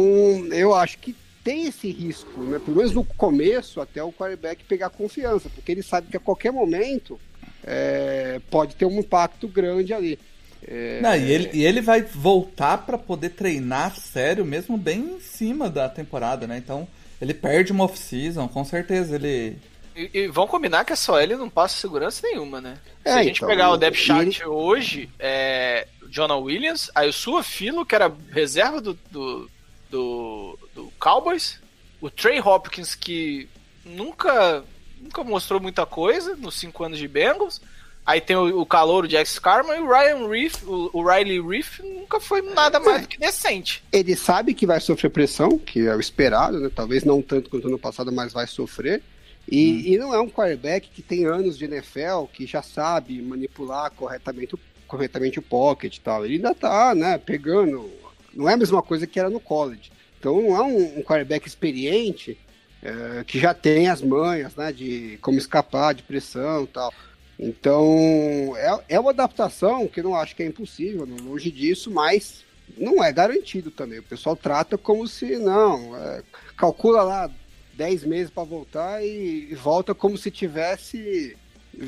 [0.51, 2.59] eu acho que tem esse risco, né?
[2.59, 6.53] Pelo menos no começo, até o quarterback pegar confiança, porque ele sabe que a qualquer
[6.53, 7.19] momento
[7.65, 10.19] é, pode ter um impacto grande ali.
[10.67, 11.01] É...
[11.01, 15.71] Não, e, ele, e ele vai voltar para poder treinar sério mesmo bem em cima
[15.71, 16.59] da temporada, né?
[16.59, 16.87] Então
[17.21, 19.59] ele perde uma off-season, com certeza ele.
[19.97, 22.79] E, e vão combinar que a só ele não passa segurança nenhuma, né?
[23.03, 24.47] Se é, a gente então, pegar o depth chart ele...
[24.47, 29.51] hoje, é, Jonah Williams, aí o Sua Filo, que era reserva do, do,
[29.91, 31.59] do, do Cowboys,
[32.01, 33.49] o Trey Hopkins, que
[33.85, 34.65] nunca,
[35.01, 37.61] nunca mostrou muita coisa nos cinco anos de Bengals,
[38.07, 41.41] aí tem o, o calor, o Jax Carman, e o Ryan Reef, o, o Riley
[41.41, 43.83] Reef, nunca foi nada mais do que decente.
[43.93, 46.71] Ele sabe que vai sofrer pressão, que é o esperado, né?
[46.75, 49.03] talvez não tanto quanto no passado, mas vai sofrer.
[49.51, 49.83] E, hum.
[49.87, 54.55] e, não é um quarterback que tem anos de NFL, que já sabe manipular corretamente
[54.55, 54.59] o
[54.91, 56.25] corretamente o pocket e tal.
[56.25, 57.89] Ele ainda tá, né, pegando.
[58.35, 59.91] Não é a mesma coisa que era no college.
[60.19, 62.39] Então não é um, um quarterback experiente
[62.83, 66.93] é, que já tem as manhas, né, de como escapar de pressão e tal.
[67.39, 72.45] Então é, é uma adaptação que eu não acho que é impossível, longe disso, mas
[72.77, 73.99] não é garantido também.
[73.99, 76.23] O pessoal trata como se, não, é,
[76.57, 77.31] calcula lá
[77.75, 81.37] 10 meses para voltar e, e volta como se tivesse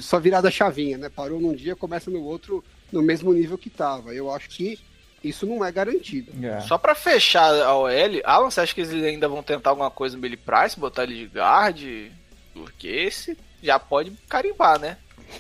[0.00, 1.09] só virada chavinha, né?
[1.09, 4.14] Parou num dia, começa no outro no mesmo nível que tava.
[4.14, 4.78] Eu acho que
[5.22, 6.32] isso não é garantido.
[6.44, 6.61] É.
[6.61, 7.90] Só pra fechar a OL,
[8.24, 11.26] Alan, você acha que eles ainda vão tentar alguma coisa no Billy Price, botar ele
[11.26, 12.11] de guard?
[12.52, 14.96] Porque esse já pode carimbar, né?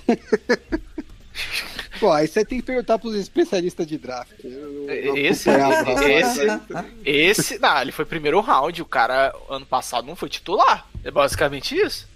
[1.98, 4.32] Pô, aí você tem que perguntar pros especialistas de draft.
[4.42, 6.46] Eu não Esse, esse,
[7.04, 10.86] esse, não, ele foi primeiro round, o cara ano passado não foi titular.
[11.04, 12.08] É basicamente isso.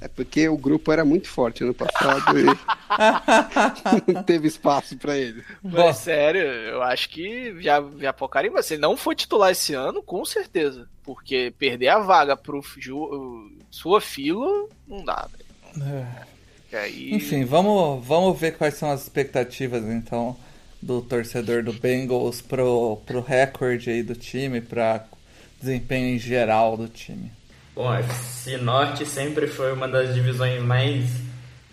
[0.00, 2.44] É porque o grupo era muito forte ano passado e
[4.12, 5.44] não teve espaço pra ele.
[5.62, 8.62] Mas sério, eu acho que já, já pô, carimba.
[8.62, 10.88] Se ele não for titular esse ano, com certeza.
[11.02, 16.06] Porque perder a vaga pro Ju, sua fila, não dá, velho.
[16.72, 20.36] E aí, Enfim, vamos, vamos ver quais são as expectativas então
[20.80, 25.04] do torcedor do Bengals pro, pro recorde aí do time, para
[25.60, 27.30] desempenho em geral do time.
[27.80, 31.06] Bom, a FC Norte sempre foi uma das divisões mais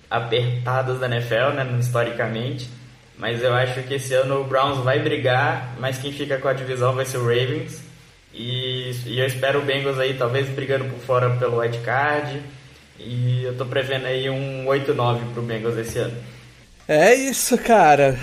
[0.10, 2.70] apertadas da NFL, né, historicamente.
[3.17, 6.54] Mas eu acho que esse ano o Browns vai brigar, mas quem fica com a
[6.54, 7.82] divisão vai ser o Ravens.
[8.34, 12.41] E, e eu espero o Bengals aí, talvez brigando por fora pelo wild card.
[12.98, 16.15] E eu tô prevendo aí um 8-9 pro Bengals esse ano.
[16.88, 18.17] É isso, cara.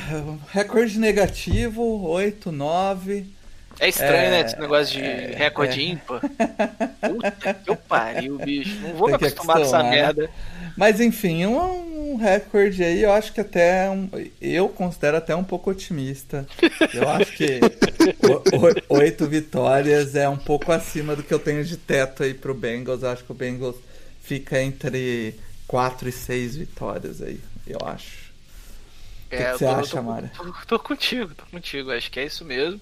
[0.51, 3.27] Recorde negativo, 8, 9.
[3.80, 4.40] É estranho, É, né?
[4.40, 6.20] Esse negócio de recorde ímpar.
[6.20, 8.80] Puta que eu pariu, bicho.
[8.82, 9.90] Não vou Tem me acostumar com essa né?
[9.90, 10.30] merda.
[10.76, 14.08] Mas enfim, um, um recorde aí, eu acho que até um-
[14.40, 16.46] eu considero até um pouco otimista.
[16.92, 17.60] Eu acho que
[18.18, 22.34] o- o- oito vitórias é um pouco acima do que eu tenho de teto aí
[22.34, 23.02] pro Bengals.
[23.02, 23.76] Eu acho que o Bengals
[24.20, 25.34] fica entre
[25.66, 28.24] quatro e seis vitórias aí, eu acho.
[29.30, 30.30] que É, que você tô- acha, tô, Mara?
[30.37, 31.90] Tô, tô contigo, tô contigo.
[31.90, 32.80] Acho que é isso mesmo.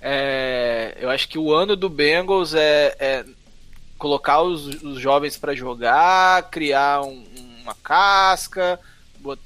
[0.00, 3.24] É, eu acho que o ano do Bengals é, é
[3.98, 7.24] colocar os, os jovens pra jogar, criar um-
[7.62, 8.80] uma casca,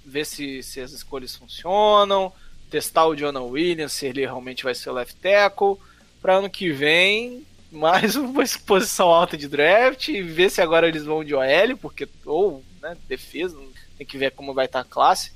[0.05, 2.33] ver se, se as escolhas funcionam,
[2.71, 5.77] testar o Jonah Williams, se ele realmente vai ser o left tackle,
[6.23, 11.05] para ano que vem mais uma posição alta de draft e ver se agora eles
[11.05, 13.59] vão de OL, porque ou né, defesa,
[13.99, 15.33] tem que ver como vai estar a classe.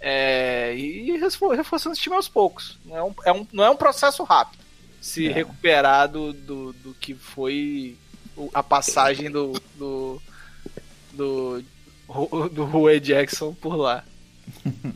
[0.00, 2.78] É, e reforçando esse time aos poucos.
[2.84, 4.62] Não é um, é um- não é um processo rápido
[5.00, 5.32] se É.
[5.32, 7.96] recuperar do, do, do que foi
[8.36, 10.20] o- a passagem do do,
[11.12, 11.62] do,
[12.52, 14.04] do Rue Jackson por lá.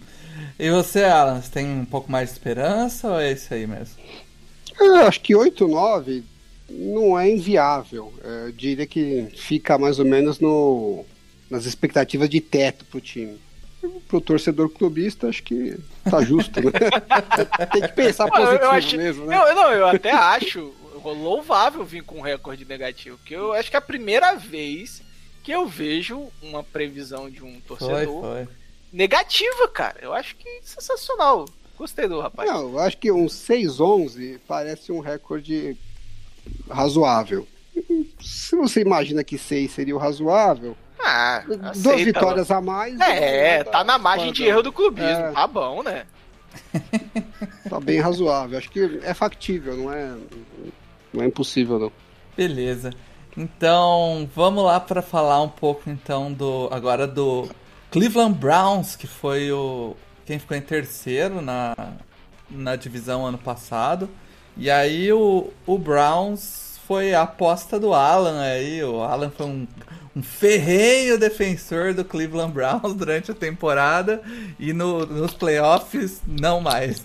[0.59, 3.95] E você, Alan, você tem um pouco mais de esperança ou é isso aí mesmo?
[4.79, 6.25] Eu acho que 8, 9
[6.69, 8.13] não é inviável.
[8.23, 11.05] É, Eu diria que fica mais ou menos no,
[11.51, 13.39] nas expectativas de teto pro time.
[14.09, 15.77] Pro torcedor clubista, acho que
[16.09, 16.71] tá justo, né?
[17.73, 19.37] Tem que pensar Pô, eu- positivo eu acho- mesmo, né?
[19.37, 20.73] Eu, não, eu até acho
[21.05, 25.03] louvável vir com um recorde negativo, porque eu acho que é a primeira vez
[25.43, 28.49] que eu vejo uma previsão de um Foi, torcedor foi.
[28.93, 29.99] negativa, cara.
[30.01, 31.45] Eu acho que sensacional.
[31.77, 32.49] Gostei do rapaz.
[32.51, 35.77] Não, eu acho que um 6-11 parece um recorde
[36.71, 37.47] razoável.
[38.23, 41.43] Se você imagina que 6 seria o razoável, Ah,
[41.77, 42.99] duas vitórias a mais.
[43.01, 45.11] É, né, tá na margem de erro do clubismo.
[45.11, 45.33] É.
[45.33, 46.05] Tá bom, né?
[47.69, 48.59] Tá bem razoável.
[48.59, 50.15] Acho que é factível, não é,
[51.13, 51.93] não é impossível, não.
[52.37, 52.91] Beleza.
[53.37, 57.49] Então, vamos lá para falar um pouco então do agora do
[57.91, 61.75] Cleveland Browns, que foi o quem ficou em terceiro na,
[62.51, 64.09] na divisão ano passado.
[64.57, 69.67] E aí o, o Browns foi a aposta do Alan aí, o Alan foi um,
[70.17, 74.23] um ferrenho defensor do Cleveland Browns durante a temporada
[74.59, 77.03] e no, nos playoffs não mais.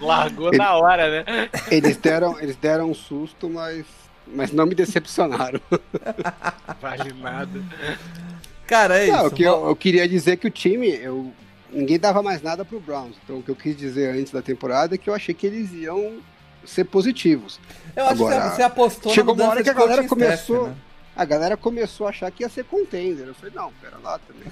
[0.00, 1.48] Largou na hora, né?
[1.70, 3.84] Eles deram, eles deram um susto, mas,
[4.26, 5.60] mas não me decepcionaram.
[6.80, 7.60] Vale nada.
[8.66, 9.26] Cara, é Não, isso.
[9.26, 11.32] o que eu, eu queria dizer que o time, eu,
[11.72, 13.16] ninguém dava mais nada pro Browns.
[13.24, 15.72] Então o que eu quis dizer antes da temporada é que eu achei que eles
[15.72, 16.18] iam
[16.64, 17.58] ser positivos.
[17.96, 20.46] Eu acho Agora, que você apostou chegou na uma hora que a galera coaching staff,
[20.46, 20.74] começou- né?
[21.16, 23.26] A galera começou a achar que ia ser contender.
[23.26, 24.50] Eu falei, não, pera lá também.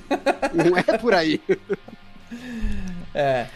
[0.71, 1.41] Não é por aí.
[3.15, 3.47] É.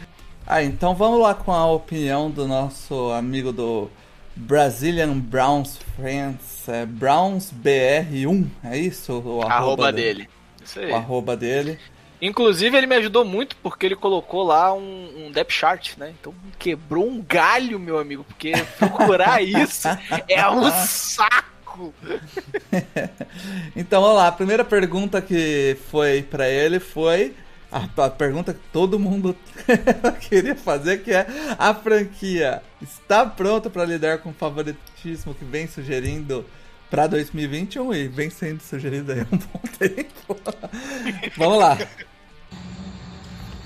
[0.46, 3.90] Ah, então vamos lá com a opinião do nosso amigo do
[4.34, 9.20] Brazilian Browns Friends, é BrownsBR1, é isso?
[9.24, 10.28] O Arroba do- dele.
[10.64, 10.90] Isso aí.
[10.90, 11.78] O arroba dele.
[12.20, 16.14] Inclusive, ele me ajudou muito porque ele colocou lá um, um depth chart, né?
[16.20, 19.88] Então quebrou um galho, meu amigo, porque procurar isso
[20.28, 21.51] é um saco.
[23.74, 27.34] Então vamos lá, a primeira pergunta que foi pra ele foi
[27.70, 29.34] a, a pergunta que todo mundo
[30.28, 31.26] queria fazer, que é
[31.58, 36.44] a franquia está pronta para lidar com o favoritismo que vem sugerindo
[36.92, 40.36] Pra 2021 e vem sendo sugerido aí há um bom tempo.
[41.38, 41.78] Vamos lá.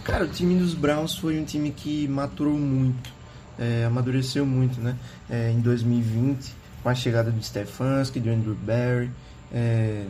[0.05, 3.11] Cara, o time dos Browns foi um time que maturou muito,
[3.59, 4.97] é, amadureceu muito, né?
[5.29, 6.55] É, em 2020,
[6.87, 9.11] com a chegada do Stefanski, do Andrew Barry,
[9.53, 10.05] é,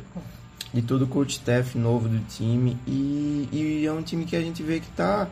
[0.74, 2.76] de todo o coach staff novo do time.
[2.86, 5.26] E, e, é um time que a gente vê que tá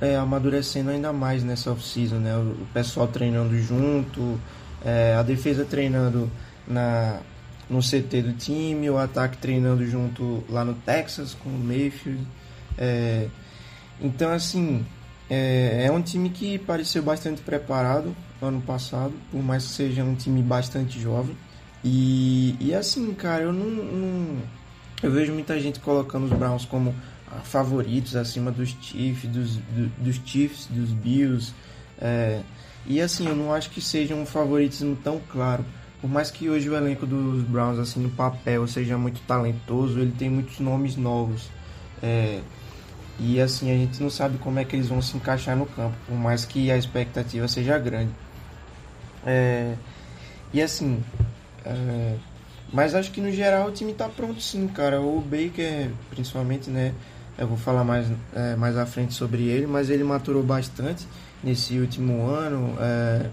[0.00, 2.36] é, amadurecendo ainda mais nessa off-season, né?
[2.36, 4.40] O, o, pessoal treinando junto,
[4.84, 6.28] é, a defesa treinando
[6.66, 7.20] na,
[7.68, 12.26] no CT do time, o ataque treinando junto lá no Texas com o Mayfield.
[12.76, 13.28] É,
[14.00, 14.84] então, assim,
[15.30, 20.14] é, é, um time que pareceu bastante preparado ano passado, por mais que seja um
[20.14, 21.36] time bastante jovem.
[21.84, 24.38] E, e assim, cara, eu não, não,
[25.02, 26.94] Eu vejo muita gente colocando os Browns como
[27.44, 31.54] favoritos acima dos Chiefs, dos, do, dos Chiefs, dos Bills.
[31.98, 32.40] É,
[32.86, 35.64] e assim, eu não acho que seja um favoritismo tão claro.
[36.00, 40.12] Por mais que hoje o elenco dos Browns, assim, no papel, seja muito talentoso, ele
[40.12, 41.48] tem muitos nomes novos.
[42.02, 42.40] É,
[43.18, 45.94] e assim, a gente não sabe como é que eles vão se encaixar no campo,
[46.06, 48.10] por mais que a expectativa seja grande.
[49.26, 49.74] É,
[50.52, 51.02] e assim,
[51.64, 52.16] é,
[52.72, 55.00] mas acho que no geral o time tá pronto sim, cara.
[55.00, 56.94] O Baker, principalmente, né?
[57.38, 61.06] Eu vou falar mais, é, mais à frente sobre ele, mas ele maturou bastante
[61.42, 62.76] nesse último ano.
[62.80, 63.26] É,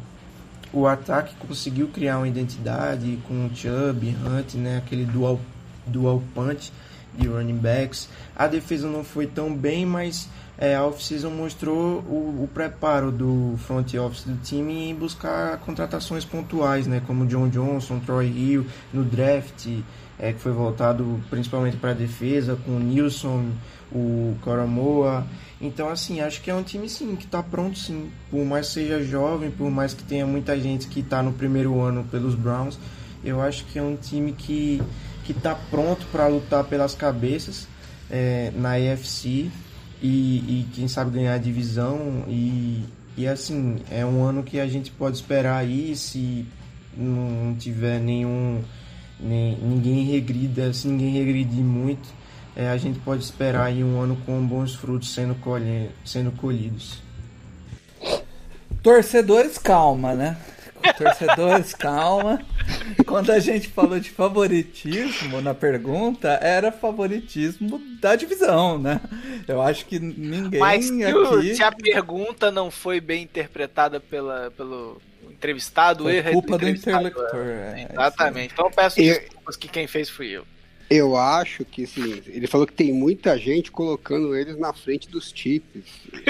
[0.71, 4.77] o ataque conseguiu criar uma identidade com o Chubb, Hunt, né?
[4.77, 5.39] Aquele dual,
[5.85, 6.71] dual punch
[7.17, 8.09] de running backs.
[8.35, 13.55] A defesa não foi tão bem, mas é, a off-season mostrou o, o, preparo do
[13.59, 19.03] front office do time em buscar contratações pontuais, né, como John Johnson, Troy Hill, no
[19.03, 19.67] draft,
[20.17, 23.51] é, que foi voltado principalmente para a defesa, com o Nilson,
[23.91, 25.27] o Coramoa.
[25.61, 28.09] Então, assim, acho que é um time sim, que está pronto sim.
[28.31, 31.79] Por mais que seja jovem, por mais que tenha muita gente que está no primeiro
[31.81, 32.79] ano pelos Browns,
[33.23, 34.81] eu acho que é um time que
[35.27, 37.67] está pronto para lutar pelas cabeças
[38.09, 39.51] é, na EFC
[40.01, 42.23] e, e, quem sabe ganhar a divisão.
[42.27, 42.83] E,
[43.17, 46.45] e assim é um ano que a gente pode esperar aí se
[46.95, 48.61] não tiver nenhum
[49.19, 52.07] nem, ninguém regrida se ninguém regredir muito
[52.55, 56.99] é, a gente pode esperar aí um ano com bons frutos sendo, colhe, sendo colhidos.
[58.81, 60.37] Torcedores calma né
[60.93, 62.41] torcedores, calma.
[63.05, 69.01] Quando a gente falou de favoritismo na pergunta, era favoritismo da divisão, né?
[69.47, 71.55] Eu acho que ninguém Mas se, aqui...
[71.55, 77.47] se a pergunta não foi bem interpretada pela, pelo entrevistado, é culpa do interlocutor.
[77.47, 78.53] É, Exatamente.
[78.53, 80.45] Então eu peço desculpas que quem fez fui eu.
[80.89, 85.33] Eu acho que, assim, ele falou que tem muita gente colocando eles na frente dos
[85.35, 85.83] Chiefs.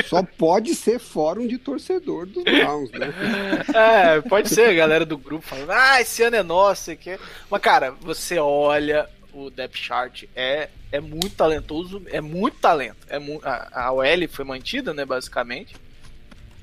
[0.06, 3.14] Só pode ser fórum de torcedor dos Browns, né?
[3.74, 7.18] É, pode ser a galera do grupo falando, ah, esse ano é nosso, aqui.
[7.50, 12.98] Mas, cara, você olha o depth chart, é, é muito talentoso, é muito talento.
[13.08, 15.76] É mu a, a OL foi mantida, né, basicamente.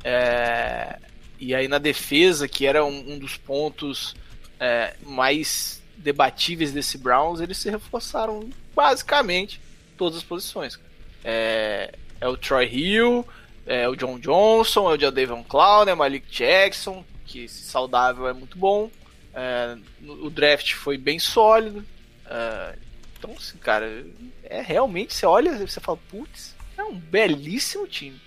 [0.02, 0.98] É,
[1.38, 4.16] e aí na defesa, que era um, um dos pontos
[4.58, 9.60] é, mais debatíveis desse Browns, eles se reforçaram basicamente
[9.96, 10.78] todas as posições.
[11.24, 13.26] É, é o Troy Hill,
[13.66, 18.32] é o John Johnson, é o Jadavion Clown, é o Malik Jackson, que saudável é
[18.32, 18.90] muito bom.
[19.34, 21.84] É, o draft foi bem sólido.
[22.26, 22.74] É,
[23.18, 24.04] então, assim, cara,
[24.44, 28.20] é realmente, você olha você fala, putz, é um belíssimo time.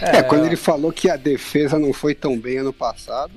[0.00, 3.32] É, é, quando ele falou que a defesa não foi tão bem ano passado,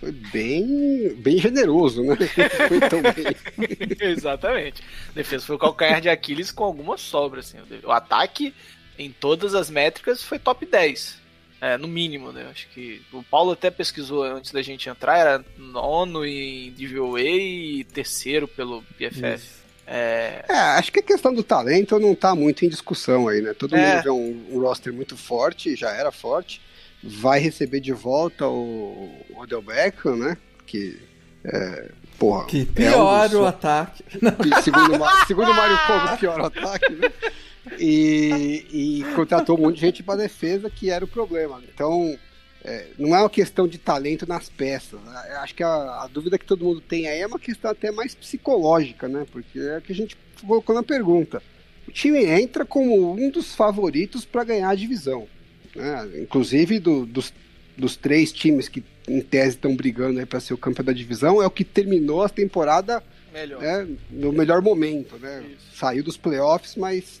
[0.00, 2.16] foi bem, bem generoso, né?
[2.68, 3.96] foi tão bem.
[4.00, 4.82] Exatamente.
[5.10, 7.40] A defesa foi o calcanhar de Aquiles com alguma sobra.
[7.40, 7.58] Assim.
[7.84, 8.54] O ataque,
[8.98, 11.18] em todas as métricas, foi top 10.
[11.60, 12.46] É, no mínimo, né?
[12.48, 17.84] Acho que o Paulo até pesquisou antes da gente entrar, era nono em DVOA e
[17.92, 19.58] terceiro pelo PFF.
[19.84, 20.44] É...
[20.48, 20.52] é...
[20.52, 23.54] acho que a questão do talento não está muito em discussão aí, né?
[23.54, 23.94] Todo é.
[23.94, 26.60] mundo vê um, um roster muito forte, já era forte
[27.02, 30.36] vai receber de volta o Odell Beckham, né?
[30.66, 30.98] Que,
[31.44, 32.46] é, porra...
[32.46, 34.02] Que piora é um o ataque.
[34.02, 34.18] Que,
[34.62, 37.12] segundo, segundo o Mario Pogo, piora o ataque, né?
[37.78, 41.62] E, e contratou um monte de gente para defesa, que era o problema.
[41.72, 42.18] Então,
[42.64, 45.00] é, não é uma questão de talento nas peças.
[45.00, 45.12] Né?
[45.40, 48.14] Acho que a, a, dúvida que todo mundo tem aí é uma questão até mais
[48.14, 49.26] psicológica, né?
[49.30, 50.16] Porque é a que a gente
[50.46, 51.42] colocou na pergunta.
[51.86, 55.26] O time entra como um dos favoritos para ganhar a divisão.
[55.78, 56.22] Né?
[56.22, 57.32] Inclusive, do, dos,
[57.76, 61.46] dos três times que em tese estão brigando para ser o campeão da divisão, é
[61.46, 63.02] o que terminou a temporada
[63.32, 63.60] melhor.
[63.60, 65.16] Né, no melhor momento.
[65.18, 65.44] Né?
[65.72, 67.20] Saiu dos playoffs, mas,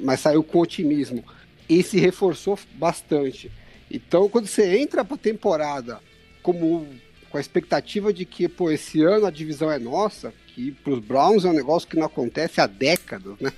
[0.00, 1.24] mas saiu com otimismo.
[1.68, 3.50] E se reforçou bastante.
[3.90, 6.00] Então, quando você entra para a temporada
[6.42, 6.86] como
[7.30, 11.44] com a expectativa de que, pô, esse ano a divisão é nossa, que pros Browns
[11.44, 13.52] é um negócio que não acontece há décadas, né?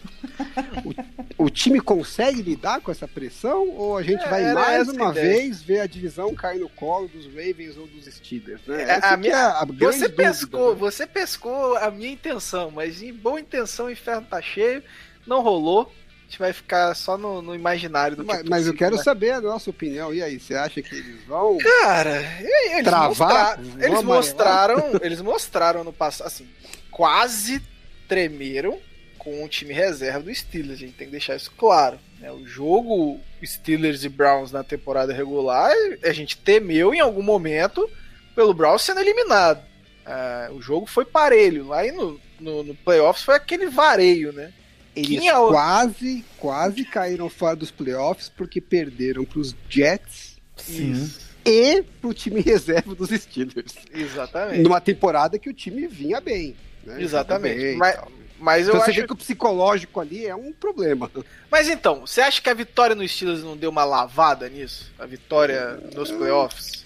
[1.39, 5.11] o, o time consegue lidar com essa pressão ou a gente É, vai mais uma
[5.11, 5.29] ideia.
[5.39, 8.83] vez ver a divisão cair no colo dos Ravens ou dos Steelers, né?
[8.83, 10.77] É, Essa a minha- é a grande Você dúvida, pescou, né?
[10.79, 14.83] você pescou a minha intenção, mas em boa intenção o inferno tá cheio,
[15.27, 15.93] não rolou.
[16.27, 18.97] A gente vai ficar só no, no imaginário do que Mas, é mas eu quero
[18.97, 19.03] né?
[19.03, 20.13] saber a nossa opinião.
[20.13, 23.61] E aí, você acha que eles vão Cara, eles Travar?
[23.79, 26.49] eles mostraram, eles mostraram no passado, assim,
[26.95, 27.61] quase
[28.09, 28.79] tremeram
[29.19, 30.75] com o time reserva do Steelers.
[30.79, 31.99] A gente tem que deixar isso claro.
[32.21, 32.31] né?
[32.31, 35.73] O jogo Steelers e Browns na temporada regular,
[36.03, 37.89] a gente temeu em algum momento
[38.35, 39.63] pelo Browns sendo eliminado.
[40.07, 41.67] Ah, o jogo foi parelho.
[41.69, 44.53] Lá no, no, no playoffs foi aquele vareio, né?
[44.95, 50.37] Eles é o- quase, quase caíram fora dos playoffs porque perderam para os Jets
[50.69, 51.21] Isso.
[51.45, 53.75] e para o time reserva dos Steelers.
[53.93, 54.63] Exatamente.
[54.63, 56.55] Numa temporada que o time vinha bem.
[56.87, 57.03] Né?
[57.03, 57.77] Exatamente.
[57.77, 58.13] Mas- tal.
[58.37, 61.11] Mas eu Então você acho vê que o psicológico ali é um problema.
[61.51, 64.93] Mas então, você acha que a vitória no Steelers não deu uma lavada nisso?
[64.99, 66.85] A vitória nos playoffs?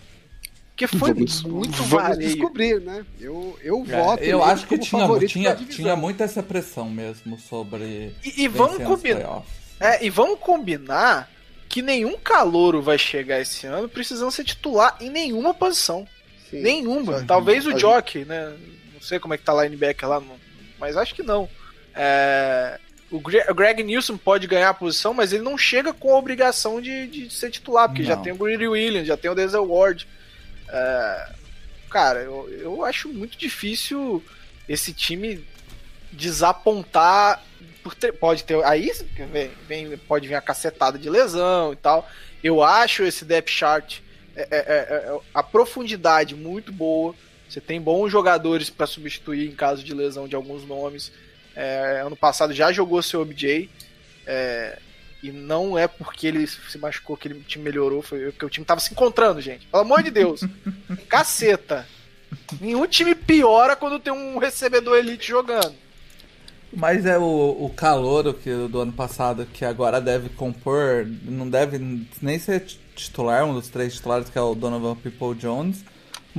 [0.69, 2.21] Porque foi vamos, muito vamos vareio.
[2.31, 3.05] descobrir, né?
[3.19, 4.23] Eu, eu É, voto.
[4.23, 8.15] eu acho que como tinha, favorito tinha, tinha muito essa pressão mesmo sobre.
[8.25, 9.43] E, e vamos combinar.
[9.81, 11.29] É, e vamos combinar
[11.69, 16.07] que nenhum calouro vai chegar esse ano precisando ser titular em nenhuma posição.
[16.49, 16.61] Sim.
[16.63, 17.25] Nenhuma.
[17.27, 17.77] Talvez o.
[17.77, 18.53] Jock, né?
[18.99, 20.39] Não sei como é que tá linebacker lá, não-
[20.79, 21.49] mas acho que não.
[21.95, 22.79] É,
[23.11, 26.19] o, Gre o Greg Nilsson pode ganhar a posição, mas ele não chega com a
[26.19, 28.23] obrigação de, de ser titular, porque já Não.
[28.23, 30.07] tem o Greedy Williams, já tem o Denzel Ward.
[30.69, 31.29] É,
[31.91, 34.23] cara, eu, eu acho muito difícil
[34.69, 35.45] esse time
[36.13, 37.43] desapontar.
[37.83, 38.63] por ter- pode ter.
[38.65, 38.93] Aí
[39.33, 42.09] vem, vem- pode vir a cacetada de lesão e tal.
[42.45, 44.01] Eu acho esse depth chart
[44.37, 47.15] é, é- é- é a profundidade muito boa.
[47.49, 51.11] Você tem bons jogadores para substituir em caso de lesão de alguns nomes.
[51.57, 53.69] É, ano passado já jogou seu OBJ.
[54.27, 54.79] é,
[55.23, 58.51] e não é porque ele se machucou que ele- o time melhorou, foi porque o
[58.51, 59.67] time tava se encontrando, gente.
[59.67, 60.43] Pelo amor de Deus.
[61.09, 61.87] Caceta.
[62.61, 65.75] Nenhum time piora quando tem um recebedor elite jogando.
[66.73, 67.23] Mas é o,
[67.59, 71.79] o calouro que, do ano passado, que agora deve compor, não deve
[72.21, 75.83] nem ser titular, um dos três titulares, que é o Donovan People Jones,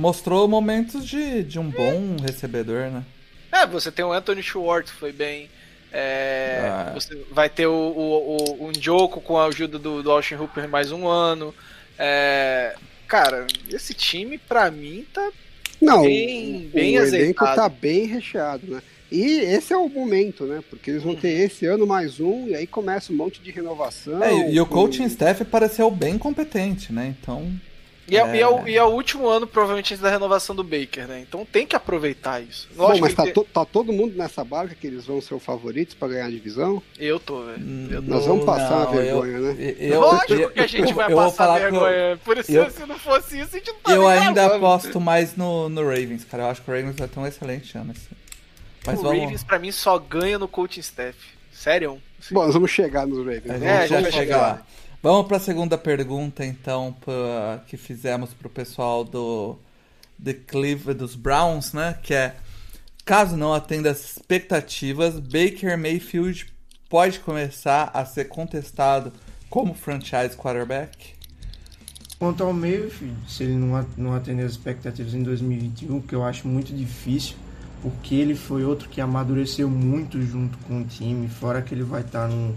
[0.00, 3.04] mostrou momentos de, de um bom recebedor, né?
[3.52, 5.48] É, você tem o Anthony Schwartz, foi bem.
[5.92, 6.92] É, Ah.
[6.94, 10.90] Você vai ter o, o, o, Njoku com a ajuda do, do Austin Hooper mais
[10.92, 11.54] um ano.
[11.98, 12.74] É,
[13.06, 15.30] cara, esse time, pra mim, tá.
[15.82, 17.24] Não, Bem- o, bem o azeitado.
[17.24, 18.82] elenco tá bem recheado, né?
[19.10, 20.62] E esse é o momento, né?
[20.70, 24.22] Porque eles vão ter esse ano mais um, e aí começa um monte de renovação.
[24.22, 27.14] É, e, e o com- coaching staff pareceu bem competente, né?
[27.20, 27.50] Então.
[28.10, 28.36] E é, É.
[28.36, 31.20] e é o, e é o último ano, provavelmente, antes da renovação do Baker, né?
[31.20, 32.68] Então tem que aproveitar isso.
[32.74, 35.20] Bom, Lógico mas que tá, tem- to- tá todo mundo nessa barca que eles vão
[35.20, 36.82] ser os favoritos pra ganhar a divisão?
[36.98, 37.58] Eu tô, velho.
[37.94, 38.02] Tô.
[38.02, 39.74] Nós vamos passar não, uma vergonha, eu, né?
[39.78, 42.20] Eu, Lógico eu- que a gente eu- vai passar falar que eu- vergonha.
[42.24, 45.36] Por isso, eu- se não fosse isso, a gente não tá Eu ainda aposto mais
[45.36, 46.42] no, no Ravens, cara.
[46.42, 47.92] Eu acho que o Ravens vai ter um excelente ano.
[47.92, 48.16] Assim.
[48.86, 49.20] Mas o vamos.
[49.22, 51.16] Ravens, pra mim, só ganha no coaching staff.
[51.52, 52.00] Sério?
[52.18, 53.44] Assim, Bom, nós vamos chegar nos Ravens.
[53.60, 53.84] Né?
[53.84, 54.36] É, já vamos chega chegar.
[54.38, 54.66] lá.
[55.02, 59.56] Vamos para a segunda pergunta, então, pra- que fizemos para o pessoal do
[60.18, 61.98] de Cleveland, dos Browns, né?
[62.02, 62.36] Que é,
[63.06, 66.46] caso não atenda às expectativas, Baker Mayfield
[66.90, 69.10] pode começar a ser contestado
[69.48, 71.14] como franchise quarterback?
[72.18, 76.46] Quanto ao Mayfield, se ele não, não atender as expectativas em 2021, que eu acho
[76.46, 77.34] muito difícil,
[77.80, 82.02] porque ele foi outro que amadureceu muito junto com o time, fora que ele vai
[82.02, 82.54] estar num,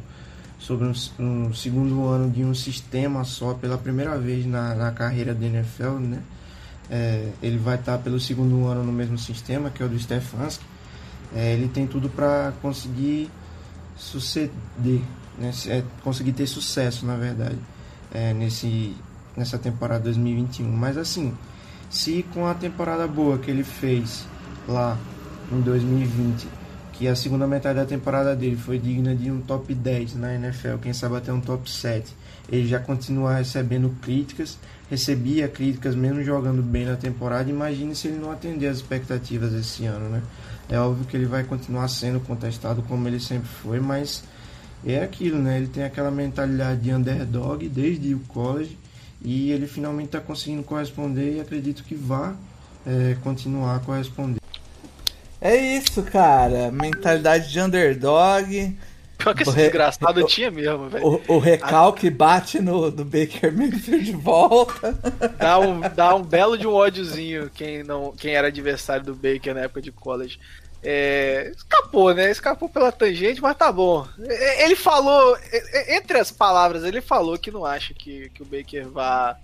[0.63, 5.33] sobre um, um segundo ano de um sistema só, pela primeira vez na, na carreira
[5.33, 6.21] da NFL, né?
[6.89, 10.63] É, ele vai estar pelo segundo ano no mesmo sistema, que é o do Stefanski.
[11.35, 13.29] É, ele tem tudo para conseguir
[13.97, 15.01] suceder,
[15.37, 15.51] né?
[15.67, 17.57] É, conseguir ter sucesso, na verdade,
[18.13, 18.95] é, nesse,
[19.35, 20.71] nessa temporada 2021.
[20.71, 21.33] Mas assim,
[21.89, 24.25] se com a temporada boa que ele fez
[24.65, 24.97] lá
[25.51, 26.62] em 2020,
[26.93, 30.77] que a segunda metade da temporada dele foi digna de um top 10 na NFL,
[30.81, 32.15] quem sabe até um top 7,
[32.51, 34.57] ele já continua recebendo críticas,
[34.89, 39.85] recebia críticas mesmo jogando bem na temporada, imagine se ele não atender as expectativas esse
[39.85, 40.21] ano, né?
[40.69, 44.23] É óbvio que ele vai continuar sendo contestado como ele sempre foi, mas
[44.85, 45.57] é aquilo, né?
[45.57, 48.77] Ele tem aquela mentalidade de underdog desde o college
[49.21, 52.35] e ele finalmente está conseguindo corresponder e acredito que vá
[52.85, 54.42] é, continuar a corresponder.
[55.45, 56.71] É isso, cara.
[56.71, 58.77] Mentalidade de underdog.
[59.17, 61.21] Pior que esse re- desgraçado o- tinha mesmo, velho.
[61.27, 64.93] O, o recalque bate no do Baker Mayfield de volta.
[65.37, 69.53] Dá um, dá um belo de um ódiozinho quem, não, quem era adversário do Baker
[69.53, 70.39] na época de college.
[70.81, 72.29] É, escapou, né?
[72.31, 74.05] Escapou pela tangente, mas tá bom.
[74.21, 78.41] É, Ele falou, é, é, entre as palavras, ele falou que não acha que, que
[78.41, 79.37] o Baker vá,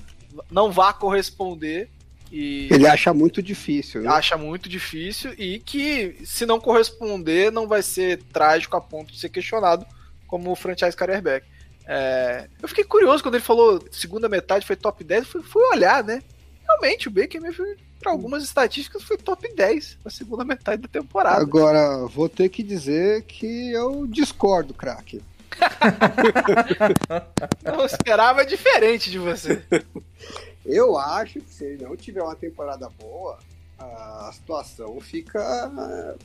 [0.52, 1.90] não vá corresponder
[2.32, 4.10] e Ele acha muito difícil, né?
[4.10, 9.20] acha muito difícil e que se não corresponder não vai ser trágico a ponto de
[9.20, 9.86] ser questionado
[10.28, 11.46] como franchise quarterback.
[11.88, 16.04] É, eu fiquei curioso quando ele falou segunda metade foi top 10, fui, fui olhar,
[16.04, 16.22] né?
[16.64, 21.42] Realmente o Baker Mayfield, para algumas estatísticas foi top 10 na segunda metade da temporada.
[21.42, 25.22] Agora, vou ter que dizer que eu discordo, craque.
[27.64, 29.64] Não esperava diferente de você.
[30.70, 33.40] Eu acho que se ele não tiver uma temporada boa,
[33.78, 36.16] a situação fica ah,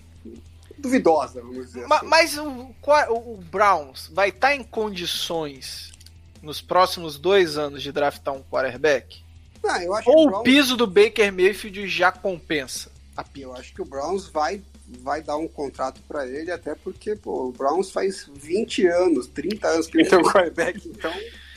[0.78, 2.06] duvidosa, vamos dizer Ma- assim.
[2.06, 2.74] Mas o,
[3.08, 5.92] o Browns vai estar em condições
[6.42, 9.22] nos próximos dois anos de draftar um quarterback?
[9.62, 13.24] Não, eu acho que Ou o o Browns, piso do Baker Mayfield já compensa a
[13.36, 14.62] eu acho que o Browns vai,
[15.00, 19.68] vai dar um contrato pra ele, até porque pô, o Browns faz 20 anos, 30
[19.68, 21.12] anos que ele tem um quarterback, então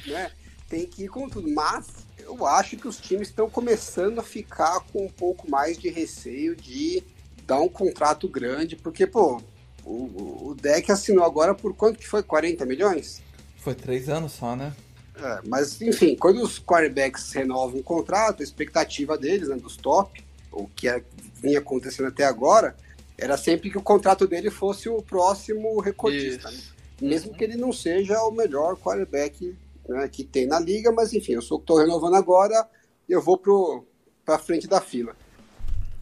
[0.06, 0.32] né,
[0.70, 1.50] tem que ir com tudo.
[1.50, 1.88] Mas
[2.28, 6.56] eu acho que os times estão começando a ficar com um pouco mais de receio
[6.56, 7.02] de
[7.46, 9.42] dar um contrato grande, porque, pô,
[9.86, 12.22] o, o deck assinou agora por quanto que foi?
[12.22, 13.22] 40 milhões?
[13.58, 14.76] Foi três anos só, né?
[15.16, 20.24] É, mas, enfim, quando os quarterbacks renovam um contrato, a expectativa deles, né, dos top,
[20.52, 21.02] o que é-
[21.42, 22.76] vinha acontecendo até agora,
[23.18, 26.52] era sempre que o contrato dele fosse o próximo recordista.
[26.52, 26.58] né?
[27.02, 29.56] Mesmo que ele não seja o melhor quarterback
[29.88, 32.68] né, que tem na liga, mas enfim, eu sou que estou renovando agora,
[33.08, 33.86] eu vou pro,
[34.26, 35.16] pra frente da fila.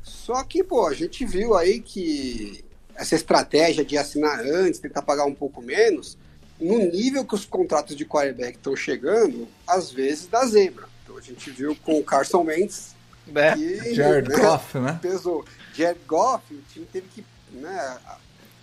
[0.04, 2.64] Só que, pô, a gente viu aí que
[2.96, 6.18] essa estratégia de assinar antes, tentar pagar um pouco menos,
[6.60, 10.88] no nível que os contratos de quarterback estão chegando, às vezes dá zebra.
[11.04, 12.96] Então a gente viu com o Carson Wentz
[13.28, 13.56] Né?
[13.56, 15.00] que Jared né, Goff, né?
[15.02, 15.44] pesou.
[15.74, 17.98] Jared Goff, o time teve que né,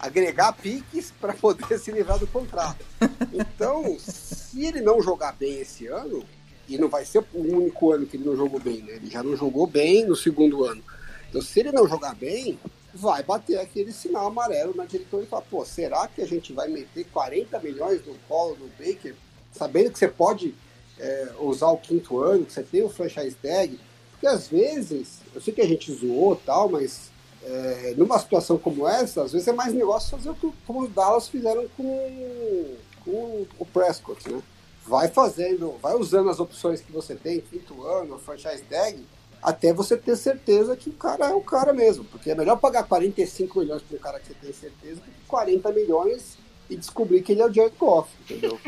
[0.03, 2.85] agregar piques para poder se livrar do contrato.
[3.33, 6.25] Então, se ele não jogar bem esse ano,
[6.69, 8.95] e não vai ser o único ano que ele não jogou bem, né?
[8.97, 10.83] Ele já não jogou bem no segundo ano.
[11.29, 12.59] Então, se ele não jogar bem,
[12.93, 16.69] vai bater aquele sinal amarelo na diretoria e falar, pô, será que a gente vai
[16.69, 19.15] meter 40 milhões no colo do Baker,
[19.53, 20.55] sabendo que você pode
[20.99, 23.79] é, usar o quinto ano, que você tem o franchise tag?
[24.11, 27.12] Porque às vezes, eu sei que a gente zoou tal, mas
[27.45, 30.91] é, numa situação como essa, às vezes é mais negócio fazer o que como os
[30.91, 34.41] Dallas fizeram com, com o Prescott, né?
[34.87, 39.05] Vai fazendo, vai usando as opções que você tem, quinto ano, franchise tag,
[39.43, 42.05] até você ter certeza que o cara é o cara mesmo.
[42.05, 45.27] Porque é melhor pagar 45 milhões para um cara que você tem certeza do que
[45.29, 46.37] 40 milhões
[46.69, 48.59] e descobrir que ele é o Jared Goff, entendeu?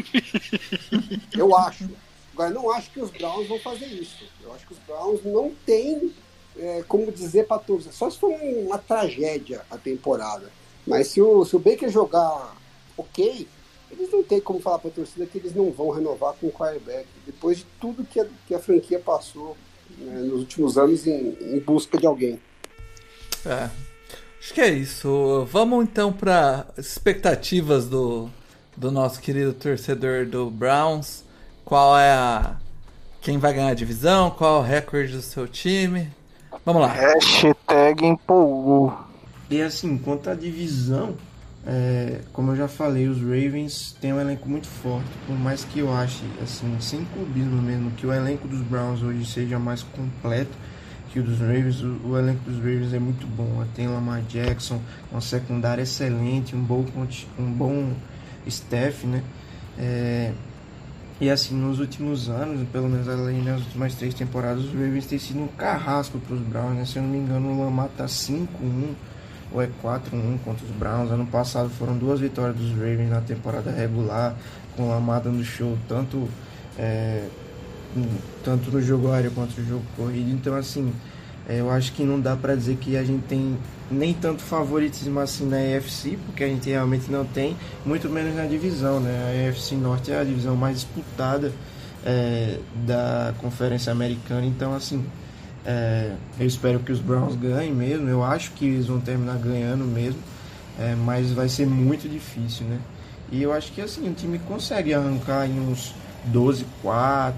[1.36, 1.88] Eu acho.
[2.32, 4.24] Agora, não acho que os Browns vão fazer isso.
[4.42, 6.12] Eu acho que os Browns não têm
[6.58, 7.86] é, como dizer para todos.
[7.94, 10.50] Só se for uma tragédia a temporada.
[10.86, 12.56] Mas se o, se o Baker jogar
[12.96, 13.48] ok,
[13.90, 16.52] eles não têm como falar para a torcida que eles não vão renovar com o
[16.52, 17.06] quarterback.
[17.26, 19.56] Depois de tudo que a, que a franquia passou
[19.98, 22.40] né, nos últimos anos em, em busca de alguém.
[23.46, 23.70] É.
[24.40, 25.46] Acho que é isso.
[25.50, 28.28] Vamos então para expectativas do,
[28.76, 31.24] do nosso querido torcedor do Browns.
[31.64, 32.56] Qual é a.
[33.22, 34.30] Quem vai ganhar a divisão?
[34.30, 36.12] Qual é o recorde do seu time?
[36.64, 36.88] Vamos lá.
[36.88, 38.92] Hashtag empolgou.
[39.50, 41.14] E assim, quanto à divisão,
[41.66, 45.10] é, como eu já falei, os Ravens têm um elenco muito forte.
[45.26, 49.24] Por mais que eu ache, assim, sem clubismo mesmo, que o elenco dos Browns hoje
[49.26, 50.52] seja mais completo
[51.14, 53.64] que o dos Ravens, o, o elenco dos Ravens é muito bom.
[53.72, 54.80] Tem Lamar Jackson,
[55.12, 56.84] uma secundária excelente, um bom,
[57.38, 57.92] um bom
[58.48, 59.22] staff, né?
[59.78, 60.32] É,
[61.20, 65.18] e assim, nos últimos anos, pelo menos ali nas últimas três temporadas, os Ravens têm
[65.18, 66.84] sido um carrasco para os Browns, né?
[66.84, 68.46] Se eu não me engano, o Lamar tá 5-1
[69.52, 71.10] ou é 4-1 contra os Browns.
[71.12, 74.34] Ano passado foram duas vitórias dos Ravens na temporada regular,
[74.76, 76.28] com o Lamar dando show tanto,
[76.76, 77.28] é,
[78.42, 80.30] tanto no jogo aéreo quanto no jogo corrido.
[80.32, 80.92] Então, assim,
[81.48, 83.56] eu acho que não dá para dizer que a gente tem
[83.90, 88.46] nem tanto favoritismo assim na AFC, porque a gente realmente não tem, muito menos na
[88.46, 89.46] divisão, né?
[89.46, 91.52] A AFC Norte é a divisão mais disputada
[92.04, 95.04] é, da Conferência Americana, então assim,
[95.66, 99.84] é, eu espero que os Browns ganhem mesmo, eu acho que eles vão terminar ganhando
[99.84, 100.20] mesmo,
[100.78, 102.78] é, mas vai ser muito difícil, né?
[103.30, 105.94] E eu acho que assim, o time consegue arrancar em uns
[106.32, 107.34] 12-4,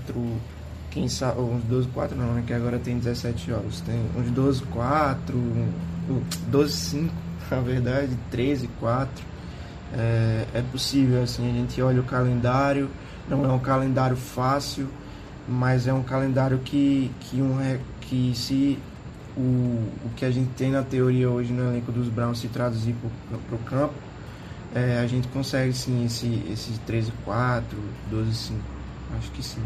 [0.97, 2.43] quem sabe, uns 12-4 não, né?
[2.47, 5.19] Que agora tem 17 jogos, tem uns 12-4,
[6.51, 7.11] 12-5,
[7.51, 9.09] na verdade, 13-4.
[9.93, 12.89] É, é possível, assim, a gente olha o calendário,
[13.29, 14.89] não é um calendário fácil,
[15.47, 17.59] mas é um calendário que, que, um,
[18.01, 18.79] que se
[19.37, 22.95] o, o que a gente tem na teoria hoje no elenco dos Browns se traduzir
[23.29, 23.95] para o campo,
[24.75, 27.65] é, a gente consegue sim esse, esse 13-4,
[28.11, 28.55] 12-5.
[29.19, 29.63] Acho que sim.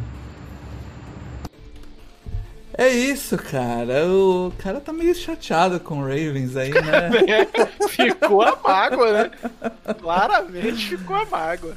[2.80, 4.06] É isso, cara.
[4.08, 7.10] O cara tá meio chateado com o Ravens aí, né?
[7.90, 9.30] ficou a mágoa, né?
[10.00, 11.76] Claramente ficou a mágoa.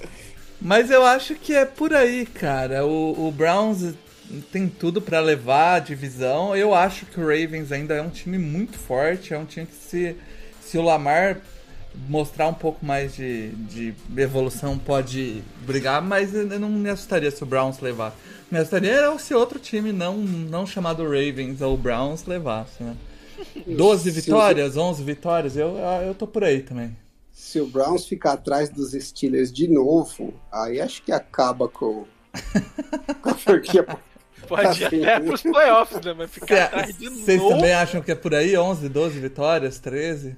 [0.62, 2.86] Mas eu acho que é por aí, cara.
[2.86, 3.94] O, o Browns
[4.50, 6.56] tem tudo para levar a divisão.
[6.56, 9.34] Eu acho que o Ravens ainda é um time muito forte.
[9.34, 10.16] É um time que se,
[10.62, 11.42] se o Lamar
[12.08, 17.44] mostrar um pouco mais de, de evolução pode brigar, mas eu não me assustaria se
[17.44, 18.16] o Browns levar.
[18.52, 22.96] Me assustaria era se outro time não, não chamado Ravens ou Browns levasse, né?
[23.68, 26.96] 12 vitórias, 11 vitórias, eu, eu tô por aí também.
[27.32, 32.06] Se o Browns ficar atrás dos Steelers de novo, aí acho que acaba com,
[33.22, 33.86] com a franquia
[34.48, 36.14] Pode ir até pros playoffs, né?
[36.14, 37.26] Mas ficar Cê, atrás de novo.
[37.26, 38.58] Vocês também acham que é por aí?
[38.58, 40.36] 11, 12 vitórias, 13?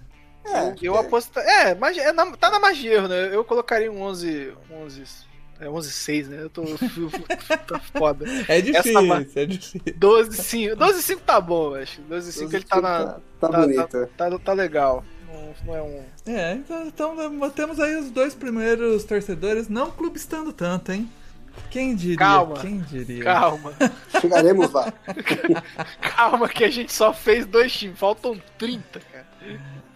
[0.48, 1.40] É, eu aposto.
[1.40, 3.36] É, mas é na, tá na magia, né?
[3.36, 4.54] Eu colocaria um 11.
[4.72, 5.26] 11
[5.60, 6.44] é 11 6, né?
[6.44, 6.64] Eu tô,
[7.66, 8.26] tô foda.
[8.48, 9.82] É difícil, Essa, é difícil.
[9.96, 10.76] 12 5.
[10.76, 12.02] 12 5 tá bom, acho.
[12.02, 13.06] 12 5 ele tá na.
[13.06, 14.08] Tá, tá, tá bonito.
[14.18, 15.04] Tá, tá, tá legal.
[15.28, 16.04] Não, não, é um.
[16.26, 21.10] É, então, então temos aí os dois primeiros torcedores não clubistando tanto, hein?
[21.70, 22.18] Quem diria?
[22.18, 22.60] Calma.
[22.60, 23.24] Quem diria?
[23.24, 23.74] Calma.
[24.20, 24.92] Chegaremos lá.
[26.02, 29.26] Calma, que a gente só fez dois times, faltam 30, cara.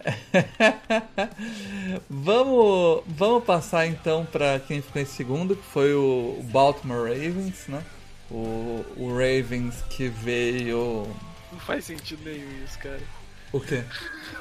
[2.08, 7.82] vamos, vamos passar então para quem ficou em segundo, que foi o Baltimore Ravens, né?
[8.30, 11.06] O, o Ravens que veio.
[11.52, 13.00] Não faz sentido nenhum isso, cara.
[13.52, 13.82] O quê?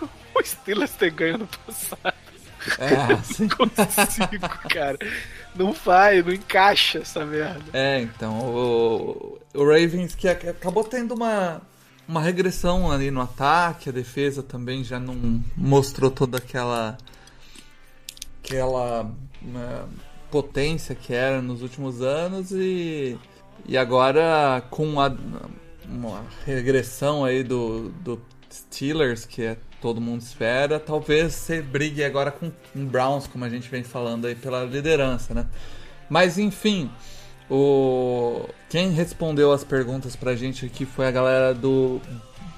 [0.36, 2.14] o Steelers ter ganho no passado.
[2.78, 3.48] É, sim.
[3.58, 4.98] Não consigo, cara.
[5.56, 7.64] Não faz, não encaixa essa merda.
[7.74, 11.62] É, então, o, o Ravens que acabou tendo uma,
[12.10, 16.98] uma regressão ali no ataque, a defesa também já não mostrou toda aquela
[18.44, 19.86] aquela né,
[20.32, 23.16] potência que era nos últimos anos e,
[23.68, 25.16] e agora com a
[25.88, 28.20] uma regressão aí do, do
[28.52, 30.80] Steelers, que é todo mundo espera.
[30.80, 35.34] Talvez você brigue agora com o Browns, como a gente vem falando aí pela liderança,
[35.34, 35.48] né?
[36.10, 36.90] Mas enfim,
[37.50, 42.00] o quem respondeu as perguntas pra gente aqui foi a galera do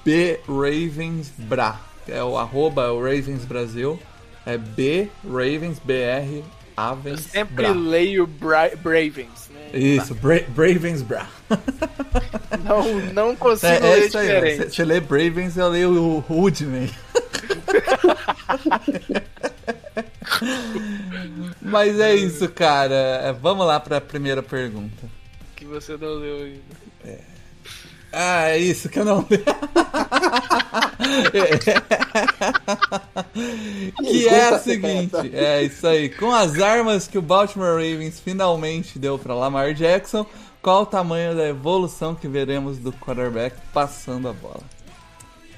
[0.04, 1.80] B Ravens Bra.
[2.06, 3.98] É o arroba é o Ravens Brasil.
[4.44, 6.42] É B Ravens BR
[6.76, 7.26] Avens.
[7.26, 7.72] Eu sempre Bra.
[7.72, 9.50] leio Bra Bravens.
[9.50, 9.78] Né?
[9.78, 11.26] Isso, Bra Bravens Bra.
[12.64, 14.74] não, não consigo é, é ler diferente.
[14.74, 16.90] Você lê Bravens, eu leio o Woodman.
[21.60, 23.36] Mas é isso, cara.
[23.40, 25.08] Vamos lá para a primeira pergunta.
[25.56, 26.60] Que você não leu ainda.
[27.04, 27.18] É.
[28.12, 29.38] Ah, é isso que eu não li.
[33.96, 36.10] que é a seguinte, é isso aí.
[36.10, 40.26] Com as armas que o Baltimore Ravens finalmente deu para Lamar Jackson,
[40.60, 44.62] qual o tamanho da evolução que veremos do quarterback passando a bola?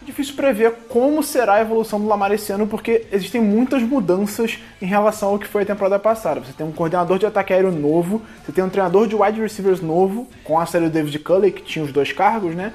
[0.04, 4.86] Difícil prever como será a evolução do Lamar esse ano, porque existem muitas mudanças em
[4.86, 6.40] relação ao que foi a temporada passada.
[6.40, 9.80] Você tem um coordenador de ataque aéreo novo, você tem um treinador de wide receivers
[9.80, 12.72] novo, com a série do David Culley, que tinha os dois cargos, né?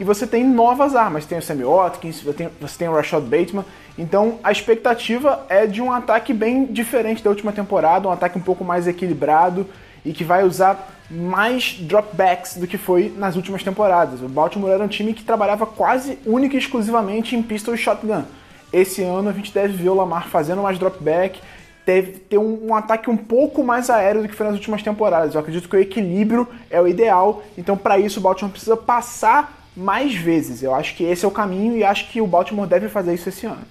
[0.00, 3.22] E você tem novas armas, tem o Sammy Watkins, você tem, você tem o Rashad
[3.22, 3.64] Bateman.
[3.96, 8.42] Então a expectativa é de um ataque bem diferente da última temporada, um ataque um
[8.42, 9.66] pouco mais equilibrado
[10.04, 14.22] e que vai usar mais dropbacks do que foi nas últimas temporadas.
[14.22, 18.24] O Baltimore era um time que trabalhava quase única e exclusivamente em pistol e shotgun.
[18.72, 21.40] Esse ano a gente deve ver o Lamar fazendo mais dropback,
[21.84, 25.34] deve ter um, um, ataque um pouco mais aéreo do que foi nas últimas temporadas.
[25.34, 29.68] Eu acredito que o equilíbrio é o ideal, então para isso o Baltimore precisa passar
[29.76, 30.62] mais vezes.
[30.62, 33.28] Eu acho que esse é o caminho e acho que o Baltimore deve fazer isso
[33.28, 33.62] esse ano.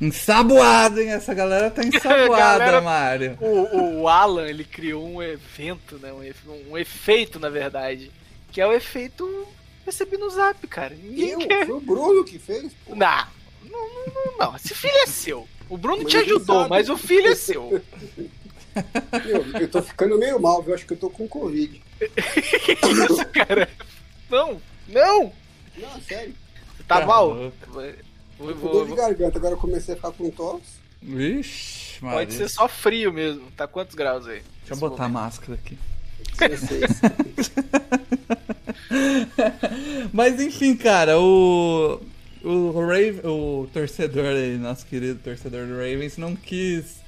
[0.00, 1.10] Ensaboado, hein?
[1.10, 3.38] Essa galera tá ensaboada, galera, Mário.
[3.40, 6.12] O, o, Alan, ele criou um evento, né?
[6.12, 8.10] Um, um, efeito, na verdade.
[8.52, 9.46] Que é o efeito
[9.84, 10.94] recebi no zap, cara.
[10.94, 11.38] Ninguém eu?
[11.38, 11.66] Quer...
[11.66, 12.72] Foi o Bruno que fez?
[12.86, 12.94] Pô.
[12.94, 13.26] Não,
[13.64, 14.56] não, não, não.
[14.56, 15.48] Esse filho é seu.
[15.68, 16.70] O Bruno mas te ajudou, sabe.
[16.70, 17.82] mas o filho é seu.
[19.24, 20.74] Meu, eu tô ficando meio mal, viu?
[20.74, 21.82] Acho que eu tô com Covid.
[21.98, 23.68] que isso, cara?
[24.30, 25.32] Não, não!
[25.76, 26.34] Não, sério.
[26.86, 27.52] Tá, tá mal?
[28.38, 30.78] Vou, vou, de garganta, agora eu comecei a ficar com tosse.
[31.02, 32.18] Vixe, Maria.
[32.18, 33.50] Pode ser só frio mesmo.
[33.56, 34.42] Tá quantos graus aí?
[34.60, 35.18] Deixa eu botar momento?
[35.18, 35.78] a máscara aqui.
[40.12, 42.00] Mas enfim, cara, o.
[42.44, 46.98] O, Rave, o torcedor aí, nosso querido torcedor do Ravens, não quis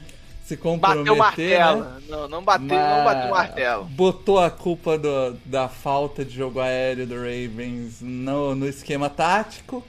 [0.51, 1.05] se comprometer.
[1.05, 1.85] Bateu o martelo.
[1.85, 2.03] Né?
[2.09, 3.85] Não, não bateu, não bateu o martelo.
[3.85, 9.85] Botou a culpa do, da falta de jogo aéreo do Ravens no, no esquema tático.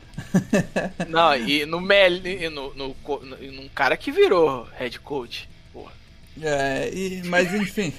[1.09, 2.11] Não, e no, Mel,
[2.51, 5.49] no, no, no, num cara que virou head coach.
[5.73, 5.91] Porra.
[6.39, 7.91] É, e, mas enfim.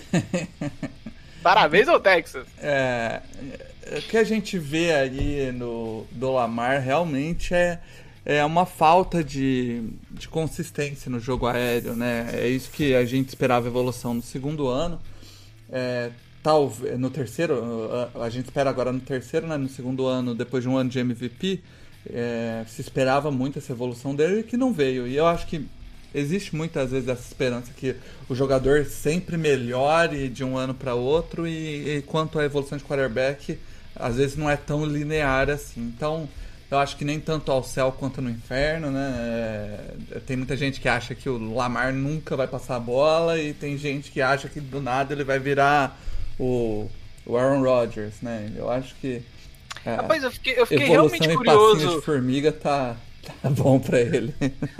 [1.42, 2.46] Parabéns ao Texas.
[2.58, 3.20] É,
[3.98, 7.80] o que a gente vê ali no do Lamar realmente é,
[8.24, 12.30] é uma falta de, de consistência no jogo aéreo, né?
[12.32, 15.00] É isso que a gente esperava evolução no segundo ano.
[15.70, 16.10] É,
[16.42, 19.56] talvez no terceiro, a, a, gente espera agora no terceiro, né?
[19.56, 21.60] No segundo ano, depois de um ano de MVP,
[22.08, 25.06] é, se esperava muito essa evolução dele que não veio.
[25.06, 25.66] E eu acho que
[26.14, 27.96] existe muitas vezes essa esperança que
[28.28, 32.84] o jogador sempre melhore de um ano para outro e, e, quanto à evolução de
[32.84, 33.58] quarterback,
[33.96, 35.80] às vezes não é tão linear assim.
[35.80, 36.28] Então,
[36.72, 39.78] eu acho que nem tanto ao céu quanto no inferno, né?
[40.10, 43.52] É, tem muita gente que acha que o Lamar nunca vai passar a bola e
[43.52, 46.00] tem gente que acha que do nada ele vai virar
[46.38, 46.90] o,
[47.26, 48.50] o Aaron Rodgers, né?
[48.56, 49.22] Eu acho que
[49.84, 51.96] é, Rapaz, eu fiquei, eu fiquei realmente curioso.
[51.96, 52.96] de formiga tá,
[53.42, 54.34] tá bom pra ele.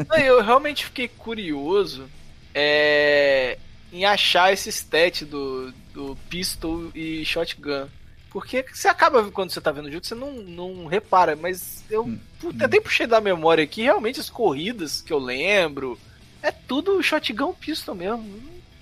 [0.09, 2.09] Não, eu realmente fiquei curioso
[2.55, 3.59] é,
[3.93, 7.88] em achar esse stat do, do pistol e shotgun.
[8.33, 12.05] Porque você acaba, quando você tá vendo o jogo, você não, não repara, mas eu
[12.05, 12.66] hum, puta, hum.
[12.66, 15.99] até puxei da memória aqui, realmente as corridas que eu lembro,
[16.43, 18.24] é tudo shotgun pistol mesmo.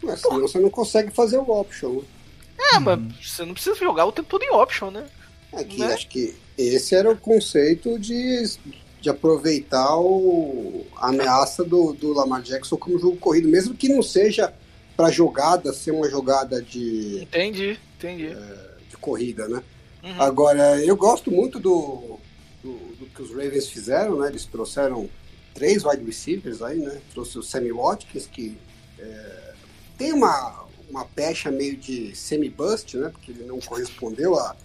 [0.01, 1.95] Mas senão você não consegue fazer o option.
[1.95, 2.03] Né?
[2.73, 2.81] É, hum.
[2.81, 5.05] mas você não precisa jogar o tempo todo em option, né?
[5.53, 5.95] Aqui, né?
[5.95, 8.45] acho que esse era o conceito de,
[9.01, 14.01] de aproveitar o, a ameaça do, do Lamar Jackson como jogo corrido, mesmo que não
[14.01, 14.55] seja
[14.97, 17.23] para jogada ser uma jogada de.
[17.23, 18.27] Entendi, entendi.
[18.27, 18.70] É, de
[19.01, 19.63] corrida, né?
[20.03, 20.23] Uhum.
[20.23, 22.19] Agora, eu gosto muito do,
[22.63, 24.29] do, do, que os Ravens fizeram, né?
[24.29, 25.09] Eles trouxeram
[25.55, 27.01] três wide receivers aí, né?
[27.13, 28.57] Trouxe o Sammy Watkins, que
[28.99, 29.53] é,
[29.99, 33.11] tem uma, uma pecha meio de semi-bust, né?
[33.11, 34.57] Porque ele não correspondeu a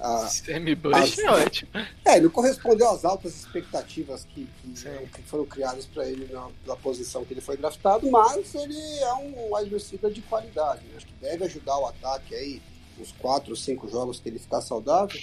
[0.00, 1.70] a, Semi-Bush é ótimo.
[2.04, 6.48] É, ele não correspondeu às altas expectativas que, que, que foram criadas para ele na,
[6.66, 10.82] na, posição que ele foi draftado, mas ele é um wide receiver de qualidade.
[10.86, 10.94] Né?
[10.96, 12.62] Acho que deve ajudar o ataque aí,
[13.00, 15.18] uns 4 ou 5 jogos que ele ficar saudável.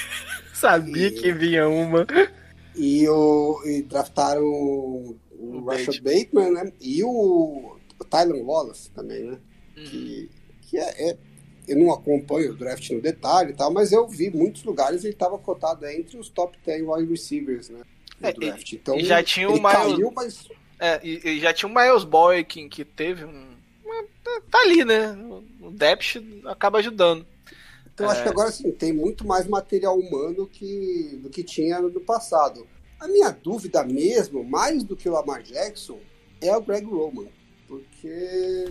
[0.54, 2.06] Sabia e, que vinha uma.
[2.76, 6.72] E, o, e draftaram o, o Rashad Bateman, né?
[6.80, 9.38] E o, o Tyler Wallace também, né?
[9.76, 9.84] Hum.
[9.84, 10.30] Que,
[10.62, 11.16] que é, é
[11.66, 15.12] eu não acompanho o draft no detalhe e tal, mas eu vi muitos lugares ele
[15.12, 17.82] estava cotado entre os top 10 wide receivers, né?
[18.20, 18.72] É, draft.
[18.72, 20.48] Então, já tinha o Miles, caiu, mas...
[20.78, 23.51] é, e, e, já tinha o Miles Boykin, que teve um.
[24.50, 25.12] Tá ali, né?
[25.60, 26.16] O depth
[26.46, 27.26] acaba ajudando.
[27.92, 28.12] Então é...
[28.12, 32.66] acho que agora sim, tem muito mais material humano que, do que tinha no passado.
[33.00, 36.00] A minha dúvida mesmo, mais do que o Lamar Jackson,
[36.40, 37.28] é o Greg Roman
[37.72, 38.68] porque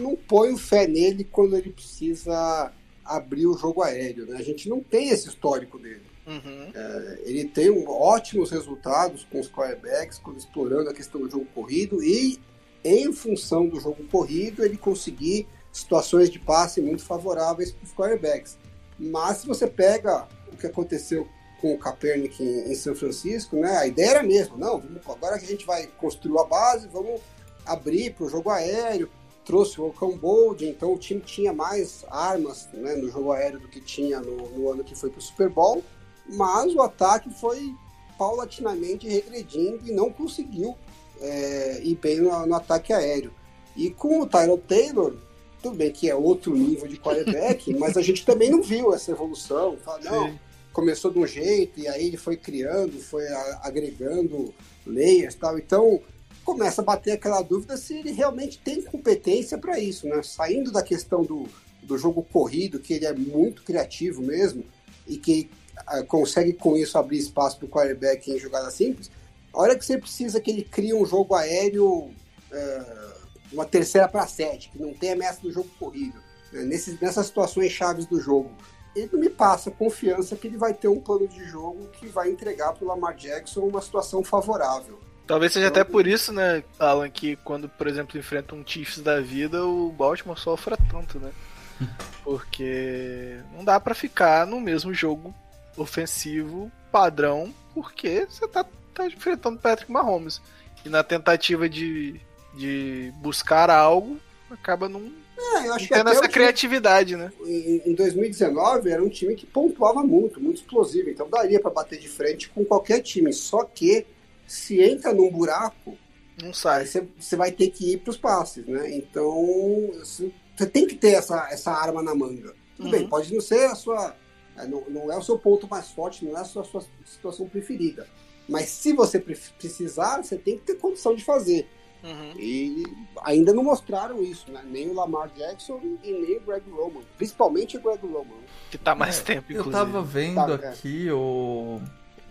[0.00, 2.72] não ponho fé nele quando ele precisa
[3.04, 4.24] abrir o jogo aéreo.
[4.26, 4.36] Né?
[4.36, 6.02] A gente não tem esse histórico dele.
[6.24, 6.70] Uhum.
[6.72, 12.00] É, ele tem um, ótimos resultados com os quarterbacks, explorando a questão do jogo corrido
[12.00, 12.38] e,
[12.84, 18.58] em função do jogo corrido, ele conseguir situações de passe muito favoráveis para os quarterbacks.
[18.98, 21.28] Mas se você pega o que aconteceu
[21.60, 24.56] com o Kaepernick em, em São Francisco, né, a ideia era a mesma.
[24.56, 27.20] Não, agora que a gente vai construir a base, vamos
[27.66, 29.10] abrir para o jogo aéreo,
[29.44, 33.80] trouxe o Bold, então o time tinha mais armas né, no jogo aéreo do que
[33.80, 35.82] tinha no, no ano que foi para o Super Bowl,
[36.26, 37.74] mas o ataque foi
[38.18, 40.76] paulatinamente regredindo e não conseguiu
[41.20, 43.32] é, ir bem no, no, ataque aéreo.
[43.76, 45.14] E com o Tyler Taylor,
[45.62, 49.10] tudo bem que é outro nível de quarterback, mas a gente também não viu essa
[49.10, 49.76] evolução.
[49.78, 50.38] Fala, não,
[50.72, 53.26] começou de um jeito e aí ele foi criando, foi
[53.62, 54.54] agregando
[54.86, 55.58] layers e tal.
[55.58, 56.00] Então,
[56.44, 60.22] começa a bater aquela dúvida se ele realmente tem competência para isso, né?
[60.22, 61.46] Saindo da questão do,
[61.82, 64.64] do jogo corrido, que ele é muito criativo mesmo
[65.06, 65.50] e que
[65.92, 69.10] uh, consegue com isso abrir espaço para o quarterback em jogada simples,
[69.52, 73.18] a hora que você precisa que ele crie um jogo aéreo, uh,
[73.52, 76.18] uma terceira para sete, que não tem ameaça do jogo corrido,
[76.52, 76.62] né?
[76.62, 78.50] Nesses, nessas situações chaves do jogo,
[78.94, 82.30] ele não me passa confiança que ele vai ter um plano de jogo que vai
[82.30, 84.98] entregar para o Lamar Jackson uma situação favorável.
[85.26, 89.20] Talvez seja até por isso, né, Alan, que quando, por exemplo, enfrenta um Chiefs da
[89.20, 91.30] vida, o Baltimore sofra tanto, né?
[92.24, 95.34] Porque não dá para ficar no mesmo jogo
[95.76, 98.64] ofensivo padrão, porque você tá,
[98.98, 100.40] tá enfrentando Patrick Mahomes.
[100.84, 102.20] E na tentativa de,
[102.54, 104.18] de buscar algo,
[104.50, 107.32] acaba não, é, eu acho tendo essa criatividade, time, né?
[107.44, 111.98] Em, em 2019 era um time que pontuava muito, muito explosivo, então daria para bater
[111.98, 113.32] de frente com qualquer time.
[113.32, 114.06] Só que
[114.46, 115.96] se entra num buraco,
[116.42, 116.86] Não sai.
[116.86, 118.96] você, vai ter que ir para os passes, né?
[118.96, 122.54] Então você tem que ter essa, essa arma na manga.
[122.76, 122.90] Tudo Uhum.
[122.92, 124.14] bem, pode não ser a sua.
[124.56, 127.48] é, Não, não é o seu ponto mais forte, não é a sua, sua situação
[127.48, 128.06] preferida.
[128.48, 131.68] Mas se você pre- precisar, você tem que ter condição de fazer.
[132.02, 132.32] Uhum.
[132.38, 132.84] E
[133.24, 134.62] ainda não mostraram isso, né?
[134.64, 137.00] Nem o Lamar Jackson e nem o Greg Roman.
[137.16, 138.36] Principalmente o Greg Roman.
[138.70, 139.72] Que tá mais tempo, Eu inclusive.
[139.84, 140.68] tava vendo Tá, é.
[140.70, 141.80] aqui o,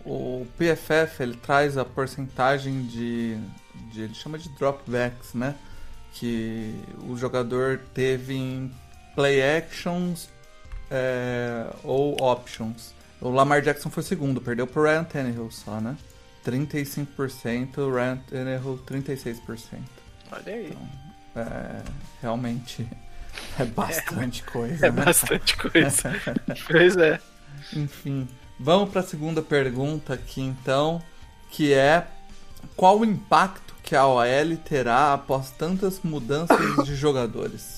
[0.06, 3.36] o PFF, ele traz a porcentagem de,
[3.92, 4.02] de.
[4.02, 5.54] Ele chama de dropbacks, né?
[6.14, 6.74] Que
[7.06, 8.72] o jogador teve em
[9.14, 10.30] play actions
[10.90, 12.94] é, ou options.
[13.20, 15.96] O Lamar Jackson foi segundo, perdeu pro Ryan Tannehill só, né?
[16.50, 19.80] 35%, o Ryan Tannehill 36%.
[20.32, 20.76] Olha aí.
[21.36, 21.82] É,
[22.20, 22.88] realmente
[23.58, 25.04] é bastante coisa, É né?
[25.04, 26.12] bastante coisa.
[26.70, 27.20] pois é.
[27.74, 28.28] Enfim,
[28.58, 31.02] vamos para a segunda pergunta aqui então,
[31.50, 32.06] que é
[32.76, 37.77] qual o impacto que a OL terá após tantas mudanças de jogadores?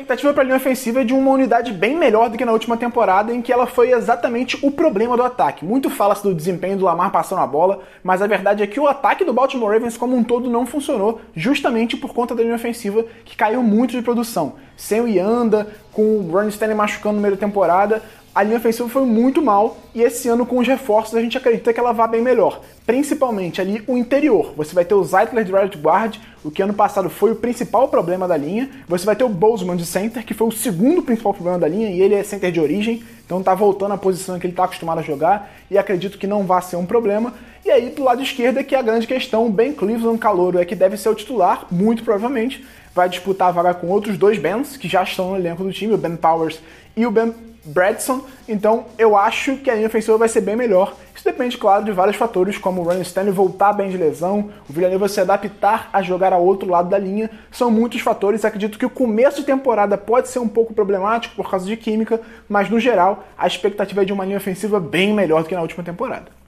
[0.00, 2.74] Expectativa para a linha ofensiva é de uma unidade bem melhor do que na última
[2.74, 5.62] temporada, em que ela foi exatamente o problema do ataque.
[5.62, 8.88] Muito fala-se do desempenho do Lamar passando a bola, mas a verdade é que o
[8.88, 13.04] ataque do Baltimore Ravens como um todo não funcionou, justamente por conta da linha ofensiva
[13.26, 14.54] que caiu muito de produção.
[14.74, 18.88] Sem o Yanda, com o Ron Stanley machucando no meio da temporada, a linha ofensiva
[18.88, 22.06] foi muito mal e esse ano com os reforços a gente acredita que ela vá
[22.06, 22.60] bem melhor.
[22.86, 24.54] Principalmente ali o interior.
[24.56, 27.88] Você vai ter o Zeitler de right guard, o que ano passado foi o principal
[27.88, 28.70] problema da linha.
[28.86, 31.90] Você vai ter o Bozeman de center, que foi o segundo principal problema da linha
[31.90, 35.00] e ele é center de origem, então tá voltando à posição que ele tá acostumado
[35.00, 37.34] a jogar e acredito que não vai ser um problema.
[37.64, 40.64] E aí do lado esquerdo é que a grande questão, o Ben Cleveland calouro é
[40.64, 42.64] que deve ser o titular, muito provavelmente.
[42.94, 45.94] Vai disputar a vaga com outros dois Bens que já estão no elenco do time,
[45.94, 46.60] o Ben Powers
[46.96, 47.32] e o Ben
[47.64, 50.96] Bradson, então eu acho que a linha ofensiva vai ser bem melhor.
[51.14, 54.72] Isso depende, claro, de vários fatores, como o Ronnie Stanley voltar bem de lesão, o
[54.72, 57.30] Villanova se adaptar a jogar ao outro lado da linha.
[57.52, 58.44] São muitos fatores.
[58.44, 62.20] Acredito que o começo de temporada pode ser um pouco problemático por causa de química,
[62.48, 65.62] mas no geral a expectativa é de uma linha ofensiva bem melhor do que na
[65.62, 66.40] última temporada.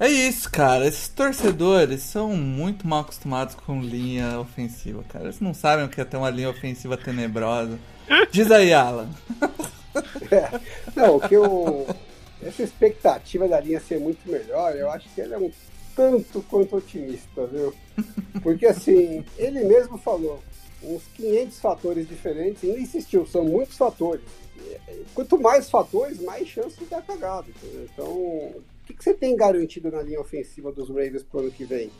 [0.00, 0.86] É isso, cara.
[0.86, 5.26] Esses torcedores são muito mal acostumados com linha ofensiva, cara.
[5.26, 7.78] Eles não sabem o que é ter uma linha ofensiva tenebrosa.
[8.32, 9.08] Diz aí, Alan.
[10.96, 11.86] Não, o que eu.
[12.42, 15.50] Essa expectativa da linha ser muito melhor, eu acho que ele é um
[15.94, 17.74] tanto quanto otimista, viu?
[18.42, 20.42] Porque assim, ele mesmo falou,
[20.82, 24.22] uns 500 fatores diferentes, e ele insistiu, são muitos fatores.
[25.14, 27.50] Quanto mais fatores, mais chance de dar cagado.
[27.50, 27.88] entendeu?
[27.92, 31.64] Então, o que, que você tem garantido na linha ofensiva dos Ravens pro ano que
[31.64, 31.90] vem?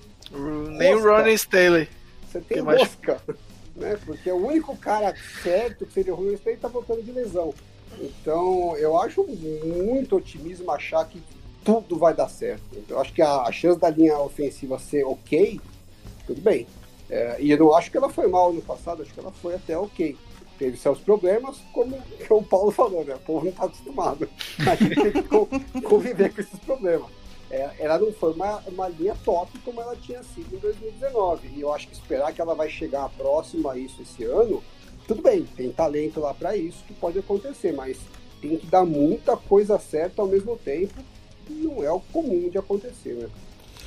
[0.78, 1.86] Nem o Ronnie Stanley.
[2.30, 3.20] Você tem Tem mais- mosca,
[3.76, 3.98] né?
[4.06, 7.52] Porque o único cara certo que seria o Rui State tá voltando de lesão.
[7.98, 11.20] Então, eu acho muito otimismo achar que
[11.64, 12.62] tudo vai dar certo.
[12.88, 15.60] Eu acho que a, a chance da linha ofensiva ser ok,
[16.26, 16.66] tudo bem.
[17.08, 19.54] É, e eu não acho que ela foi mal no passado, acho que ela foi
[19.54, 20.16] até ok.
[20.58, 21.98] Teve seus problemas, como
[22.30, 23.14] o Paulo falou, né?
[23.14, 24.28] O povo não está acostumado.
[24.66, 25.48] A gente tem que co-
[25.88, 27.08] conviver com esses problemas.
[27.50, 31.48] É, ela não foi uma, uma linha top como ela tinha sido em 2019.
[31.56, 34.62] E eu acho que esperar que ela vai chegar próxima a isso esse ano,
[35.06, 37.96] tudo bem, tem talento lá para isso que pode acontecer, mas
[38.40, 40.94] tem que dar muita coisa certa ao mesmo tempo.
[41.48, 43.28] e Não é o comum de acontecer, né?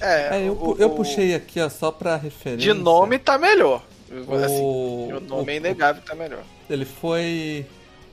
[0.01, 2.73] É, É, eu, o- eu o- puxei aqui, ó, só pra referência.
[2.73, 3.83] De nome tá melhor.
[4.27, 4.61] O, Assim,
[5.13, 6.43] o nome é inegável tá melhor.
[6.69, 7.65] Ele foi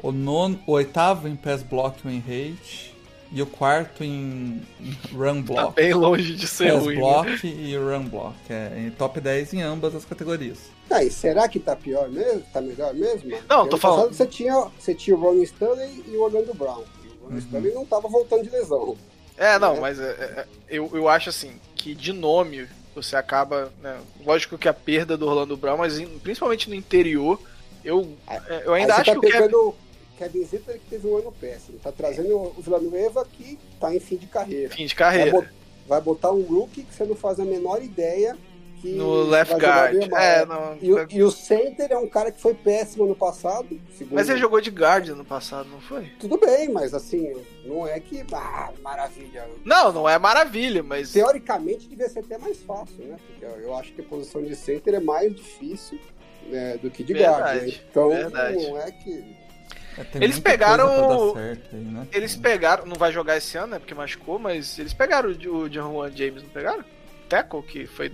[0.02, 2.89] o, nono, o oitavo em pass block win rate
[3.32, 4.60] e o quarto em
[5.12, 5.74] run Tá block.
[5.76, 6.94] bem longe de ser pass ruim.
[6.96, 7.00] né?
[7.00, 8.34] block e run block.
[8.48, 10.58] É, em top 10 em ambas as categorias.
[10.90, 12.42] Ah, e será que tá pior mesmo?
[12.52, 13.30] Tá melhor mesmo?
[13.48, 16.82] Não, Porque tô falando- Você tinha, você tinha o Ronnie Stanley e o Orlando Brown.
[17.04, 17.26] E o Uhum.
[17.28, 18.96] Ronnie Stanley não tava voltando de lesão.
[19.38, 23.72] É, não, mas é, é, eu, eu acho assim, que de nome você acaba.
[23.80, 27.40] né, lógico que a perda do Orlando Brown, mas em- principalmente no interior,
[27.84, 29.54] eu, é, eu ainda Aí acho você que tá o Kevin.
[30.20, 31.78] Pegando o Kevin Zitter que teve um ano péssimo.
[31.78, 34.70] Tá trazendo o Villanueva que tá em fim de carreira.
[34.70, 35.30] Fim de Vai, carreira.
[35.30, 35.48] bot-
[35.86, 38.36] vai botar um rookie que você não faz a menor ideia
[38.80, 40.10] que No left vai guard.
[40.14, 43.78] É, não, E, o- e o center é um cara que foi péssimo no passado.
[43.92, 46.06] segundo- mas ele jogou de guard no passado, não foi?
[46.18, 47.30] Tudo bem, mas assim,
[47.66, 48.24] não é que.
[48.32, 49.46] Ah, maravilha.
[49.66, 51.12] Não, não é maravilha, mas.
[51.12, 53.16] Teoricamente devia ser até mais fácil, né?
[53.26, 55.98] Porque eu, acho que a posição de center é mais difícil
[56.46, 57.38] né, do que de guard.
[57.44, 57.52] né?
[57.60, 58.66] Verdade, Então verdade.
[58.66, 59.39] não é que.
[59.98, 62.06] É, Eles pegaram certo né?
[62.12, 62.86] Eles pegaram.
[62.86, 63.78] Não vai jogar esse ano, né?
[63.78, 66.84] Porque machucou, mas eles pegaram o, o John Juan James, não pegaram?
[67.28, 68.12] Tackle, que foi.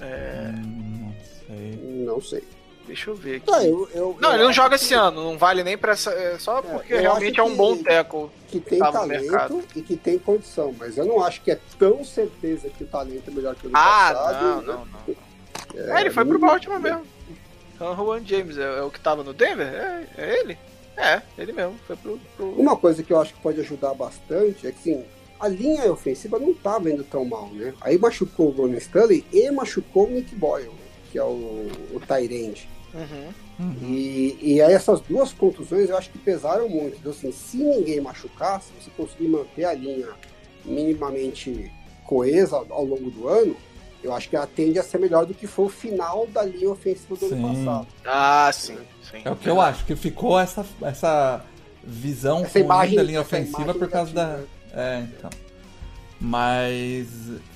[0.00, 1.14] é, Hum, não
[1.46, 2.04] sei.
[2.06, 2.44] Não sei.
[2.86, 3.50] deixa eu ver aqui.
[3.52, 5.92] Ah, eu, eu- Não, eu ele não joga que- esse ano, não vale nem pra
[5.92, 6.10] essa.
[6.12, 8.28] É só porque eu realmente é um bom que- tackle.
[8.48, 12.04] que tem no talento e que tem condição, mas eu não acho que é tão
[12.04, 14.42] certeza que o talento é melhor que o ano Ah, passado.
[14.44, 14.66] não, né?
[14.66, 15.94] não, não.
[15.96, 17.02] É, ele foi pro Baltimore mesmo.
[17.74, 19.66] Então, Juan James é, é, o que tava no Denver?
[19.66, 20.56] É, é ele?
[20.96, 21.74] É, ele mesmo.
[21.86, 25.04] Foi pro, pro, Uma coisa que eu acho que pode ajudar bastante é que, assim,
[25.38, 27.74] a linha ofensiva não tava indo tão mal, né?
[27.80, 30.70] Aí machucou o Ron Stanley e machucou o Nick Boyle,
[31.10, 32.68] que é o, o Tyrande.
[32.94, 33.32] Uhum.
[33.58, 33.76] Uhum.
[33.82, 36.96] E, e aí essas duas contusões eu acho que pesaram muito.
[36.98, 40.08] Então, assim, se ninguém machucar, se você conseguir manter a linha
[40.64, 41.70] minimamente
[42.04, 43.56] coesa ao, ao longo do ano,
[44.04, 46.70] eu acho que ela tende a ser melhor do que foi o final da linha
[46.70, 47.34] ofensiva do sim.
[47.34, 47.86] ano passado.
[48.04, 48.78] Ah, sim,
[49.10, 49.22] sim.
[49.24, 51.42] É o que eu acho, que ficou essa, essa
[51.82, 54.40] visão essa imagem, da linha ofensiva por causa da.
[54.72, 55.30] É, então.
[56.20, 57.08] Mas,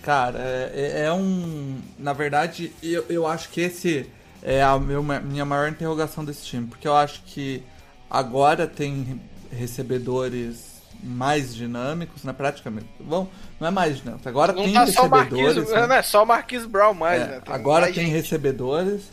[0.03, 1.79] cara, é, é, um.
[1.99, 4.07] Na verdade, eu, eu acho que esse
[4.43, 7.63] é a meu, minha maior interrogação desse time, porque eu acho que
[8.11, 9.21] agora tem
[9.51, 12.33] recebedores mais dinâmicos, né?
[12.33, 12.89] Praticamente.
[13.01, 13.29] Bom,
[13.61, 14.27] não é mais dinâmicos.
[14.27, 15.69] Agora não tem tá recebedores.
[15.69, 15.87] Só né?
[15.87, 17.41] Não é só o Marquis Brown mais, é, né?
[17.41, 18.15] Tem agora mais tem gente.
[18.15, 19.11] recebedores,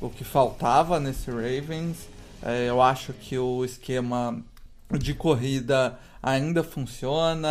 [0.00, 2.08] o que faltava nesse Ravens.
[2.42, 4.38] É, eu acho que o esquema
[4.90, 7.48] de corrida ainda funciona.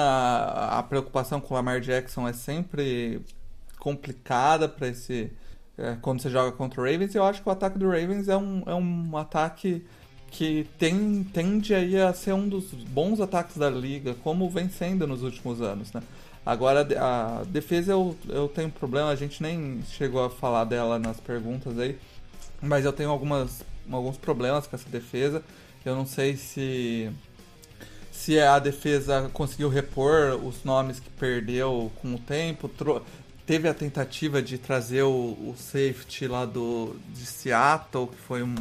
[0.69, 3.21] A preocupação com o Lamar Jackson é sempre
[3.79, 5.31] complicada para esse
[5.77, 7.15] é, quando você joga contra o Ravens.
[7.15, 9.85] Eu acho que o ataque do Ravens é um, é um ataque
[10.31, 15.07] que tem, tende aí a ser um dos bons ataques da liga, como vem sendo
[15.07, 16.01] nos últimos anos, né?
[16.45, 21.19] Agora, a defesa eu, eu tenho problema, a gente nem chegou a falar dela nas
[21.19, 21.97] perguntas aí,
[22.61, 25.43] mas eu tenho algumas, alguns problemas com essa defesa.
[25.83, 27.11] Eu não sei se
[28.11, 32.71] se a defesa conseguiu repor os nomes que perdeu com o tempo.
[33.45, 38.55] Teve a tentativa de trazer o, o safety lá do, de Seattle, que foi um,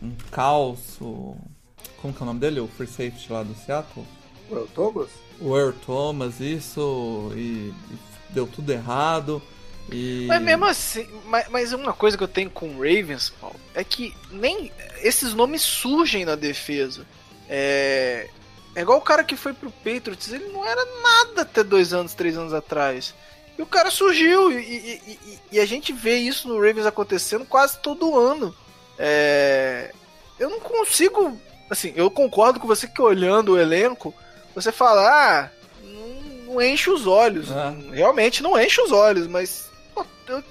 [0.00, 0.96] um caos.
[0.98, 2.60] Como que é o nome dele?
[2.60, 4.06] O free safety lá do Seattle?
[4.50, 5.10] O Thomas?
[5.42, 7.32] O Earl Thomas, isso.
[7.34, 7.98] E, e
[8.30, 9.42] deu tudo errado.
[9.90, 10.26] E...
[10.28, 14.14] Mas mesmo assim, mas, mas uma coisa que eu tenho com Ravens, Paulo, é que
[14.30, 14.72] nem
[15.02, 17.06] esses nomes surgem na defesa.
[17.48, 18.28] É,
[18.74, 22.14] é igual o cara que foi pro Patriots, ele não era nada até dois anos,
[22.14, 23.14] três anos atrás.
[23.58, 27.44] E o cara surgiu, e, e, e, e a gente vê isso no Ravens acontecendo
[27.44, 28.54] quase todo ano.
[28.98, 29.92] É...
[30.38, 31.38] Eu não consigo.
[31.68, 34.14] Assim, eu concordo com você que olhando o elenco,
[34.54, 35.50] você fala, ah,
[35.82, 37.50] não, não enche os olhos.
[37.50, 37.96] É.
[37.96, 40.42] Realmente não enche os olhos, mas pô, eu,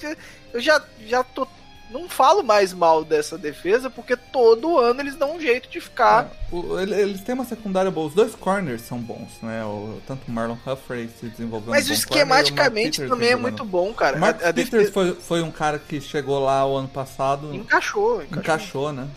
[0.53, 1.47] eu já, já tô
[1.91, 6.31] não falo mais mal dessa defesa, porque todo ano eles dão um jeito de ficar.
[6.51, 8.07] É, o, eles têm uma secundária boa.
[8.07, 9.63] Os dois corners são bons, né?
[9.65, 11.71] O, tanto o Marlon Humphrey se desenvolvendo.
[11.71, 14.15] Mas um esquematicamente corner, também é muito bom, cara.
[14.15, 14.91] O Mark a, a Peters defesa...
[14.93, 17.53] foi, foi um cara que chegou lá o ano passado.
[17.53, 19.07] Encaixou, encaixou, encaixou né?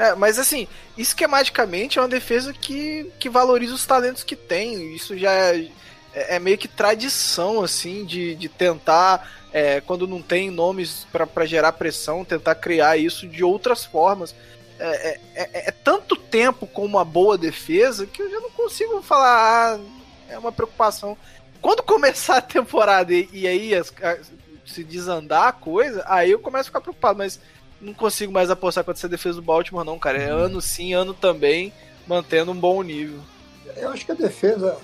[0.00, 4.94] É, mas assim, esquematicamente é uma defesa que, que valoriza os talentos que tem.
[4.94, 5.68] Isso já é,
[6.14, 11.44] é, é meio que tradição, assim, de, de tentar é, quando não tem nomes para
[11.44, 14.34] gerar pressão, tentar criar isso de outras formas.
[14.78, 19.02] É, é, é, é, tanto tempo com uma boa defesa que eu já não consigo
[19.02, 19.80] falar, ah,
[20.30, 21.14] é uma preocupação.
[21.60, 24.16] Quando começar a temporada e, e aí as, a,
[24.64, 27.38] se desandar a coisa, aí eu começo a ficar preocupado, mas
[27.80, 30.18] não consigo mais apostar contra essa defesa do Baltimore, não, cara.
[30.18, 30.40] É uhum.
[30.40, 31.72] ano sim, ano também,
[32.06, 33.20] mantendo um bom nível.
[33.76, 34.76] Eu acho que a defesa,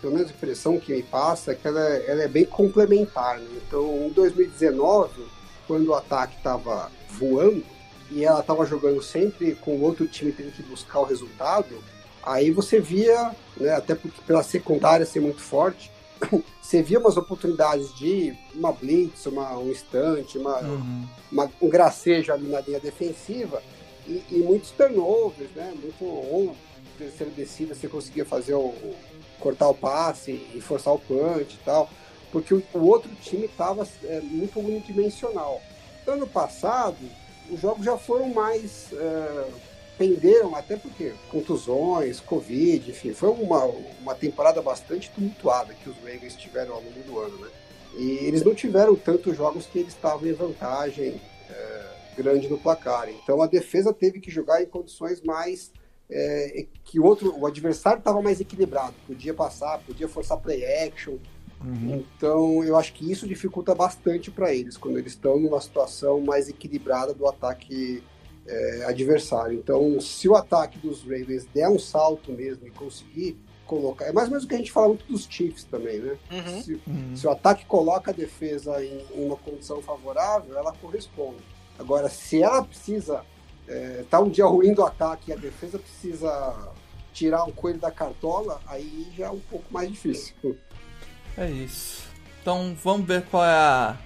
[0.00, 3.38] pelo menos a impressão que me passa, é que ela é, ela é bem complementar.
[3.38, 3.48] Né?
[3.66, 5.26] Então, em 2019,
[5.66, 7.64] quando o ataque estava voando
[8.10, 11.82] e ela estava jogando sempre com o outro time tendo que buscar o resultado,
[12.22, 15.90] aí você via, né, até porque pela secundária ser muito forte,
[16.60, 21.08] você via umas oportunidades de uma blitz, uma, um instante, uma, uhum.
[21.30, 23.62] uma, um gracejo ali na linha defensiva
[24.06, 25.74] e, e muitos turnovers, né?
[25.80, 26.54] Muito, ou
[26.96, 28.74] terceira descida você conseguia fazer o,
[29.38, 31.90] cortar o passe e forçar o punch e tal,
[32.32, 35.60] porque o, o outro time estava é, muito unidimensional.
[36.06, 36.96] Ano passado,
[37.50, 38.92] os jogos já foram mais.
[38.92, 39.48] É,
[39.98, 43.64] penderam, até porque contusões, Covid, enfim, foi uma,
[44.00, 47.48] uma temporada bastante tumultuada que os Ravens tiveram ao longo do ano, né?
[47.96, 51.86] E eles não tiveram tantos jogos que eles estavam em vantagem é,
[52.16, 53.08] grande no placar.
[53.08, 55.72] Então a defesa teve que jogar em condições mais
[56.10, 61.16] é, que o outro, o adversário estava mais equilibrado, podia passar, podia forçar play action.
[61.64, 62.04] Uhum.
[62.16, 66.50] Então eu acho que isso dificulta bastante para eles quando eles estão numa situação mais
[66.50, 68.02] equilibrada do ataque
[68.46, 69.58] é, adversário.
[69.58, 73.36] Então, se o ataque dos Ravens der um salto mesmo e conseguir
[73.66, 74.06] colocar.
[74.06, 76.16] É mais ou menos o que a gente fala muito dos Chiefs também, né?
[76.30, 76.62] Uhum.
[76.62, 77.16] Se, uhum.
[77.16, 81.42] se, o ataque coloca a defesa em, em, uma condição favorável, ela corresponde.
[81.78, 83.24] Agora, se ela precisa
[83.68, 86.72] é, tá um dia ruim do ataque e a defesa precisa
[87.12, 90.34] tirar o coelho da cartola, aí já é um pouco mais difícil.
[91.36, 92.04] É isso.
[92.40, 93.96] Então vamos ver qual é a,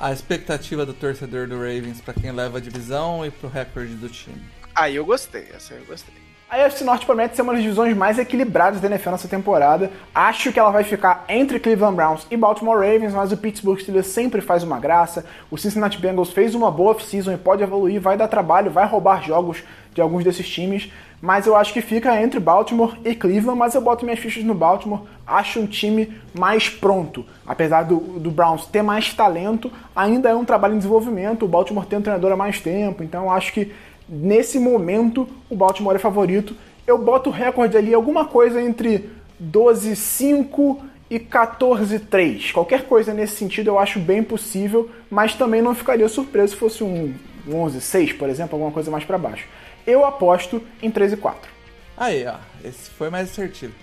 [0.00, 4.08] a expectativa do torcedor do Ravens pra quem leva a divisão e pro recorde do
[4.08, 4.40] time.
[4.74, 6.14] Aí eu gostei, essa aí eu gostei.
[6.48, 9.88] A AFC Norte promete ser uma das divisões mais equilibradas da NFL nessa temporada.
[10.12, 14.08] Acho que ela vai ficar entre Cleveland Browns e Baltimore Ravens, mas o Pittsburgh Steelers
[14.08, 15.24] sempre faz uma graça.
[15.48, 19.22] O Cincinnati Bengals fez uma boa off-season e pode evoluir, vai dar trabalho, vai roubar
[19.22, 19.62] jogos
[19.94, 20.90] de alguns desses times.
[21.20, 24.54] Mas eu acho que fica entre Baltimore e Cleveland, mas eu boto minhas fichas no
[24.54, 25.02] Baltimore.
[25.26, 27.26] Acho um time mais pronto.
[27.46, 31.44] Apesar do, do Browns ter mais talento, ainda é um trabalho em desenvolvimento.
[31.44, 33.70] O Baltimore tem um treinador há mais tempo, então acho que
[34.08, 36.56] nesse momento o Baltimore é favorito.
[36.86, 39.10] Eu boto o recorde ali alguma coisa entre
[39.42, 40.78] 12-5
[41.10, 42.52] e 14-3.
[42.52, 46.82] Qualquer coisa nesse sentido eu acho bem possível, mas também não ficaria surpreso se fosse
[46.82, 47.12] um
[47.48, 49.44] 11-6, por exemplo, alguma coisa mais para baixo.
[49.86, 51.50] Eu aposto em 13 4.
[51.96, 52.36] Aí, ó.
[52.64, 53.74] Esse foi mais assertivo.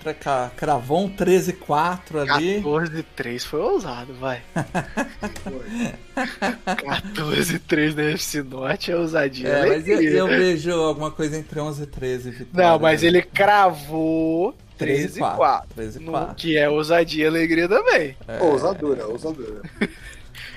[0.55, 1.99] Cravou um 13-4
[2.31, 2.63] ali.
[2.63, 4.41] 14-3 foi ousado, vai.
[6.65, 9.47] 14-3 na FC Norte é ousadia.
[9.47, 12.53] É, mas eu, eu vejo alguma coisa entre 11 e 13 vitórias.
[12.71, 15.35] Não, mas ele cravou 13 13-4.
[15.35, 15.67] 4.
[15.75, 16.35] 13 no- 4.
[16.35, 18.15] Que é ousadia e alegria também.
[18.27, 18.41] É.
[18.41, 19.61] Ousadura, ousadura.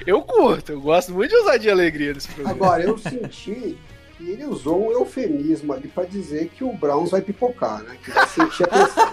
[0.07, 2.57] Eu curto, eu gosto muito de ousadia e alegria desse programa.
[2.57, 3.77] Agora, eu senti
[4.21, 7.97] que ele usou um eufemismo ali pra dizer que o Browns vai pipocar, né?
[8.05, 9.13] Que vai sentir a pressão.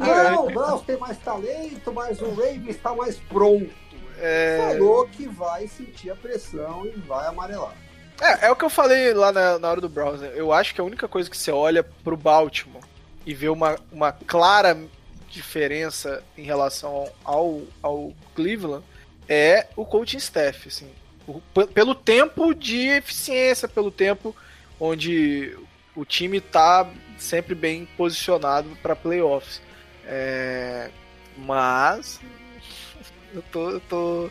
[0.34, 3.70] Não, o Browns tem mais talento, mas o Ravens está mais pronto.
[4.18, 7.74] É, Falou que vai sentir a pressão e vai amarelar.
[8.20, 10.20] é, é o que eu falei lá na, na hora do Browns.
[10.20, 10.32] né?
[10.34, 12.82] Eu acho que a única coisa que você olha pro Baltimore
[13.24, 14.76] e vê uma, uma clara
[15.28, 18.84] diferença em relação ao, ao Cleveland
[19.28, 20.90] é o coaching staff, assim.
[21.74, 24.34] Pelo tempo de eficiência, pelo tempo
[24.78, 25.56] onde
[25.94, 29.60] o time tá sempre bem posicionado para playoffs.
[30.04, 30.90] É,
[31.36, 32.20] mas
[33.32, 34.30] eu tô, eu tô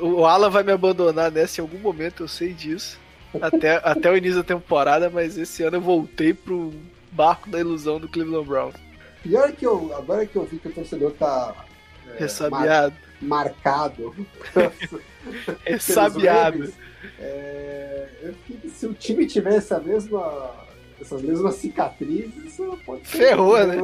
[0.00, 2.98] o Alan vai me abandonar nessa em algum momento, eu sei disso.
[3.40, 6.72] Até, até o início da temporada, mas esse ano eu voltei pro
[7.10, 8.74] barco da ilusão do Cleveland Browns.
[9.22, 11.54] Pior que eu, agora que eu vi que o torcedor tá
[12.18, 12.94] Ressabiado.
[13.20, 14.14] mar- marcado.
[15.64, 16.58] Ressabiado.
[16.58, 16.74] Ravens,
[17.18, 20.50] é, eu fiquei que se o time tivesse a mesma,
[21.00, 23.18] essas mesmas cicatrizes, isso pode ser.
[23.18, 23.76] Ferrou, né?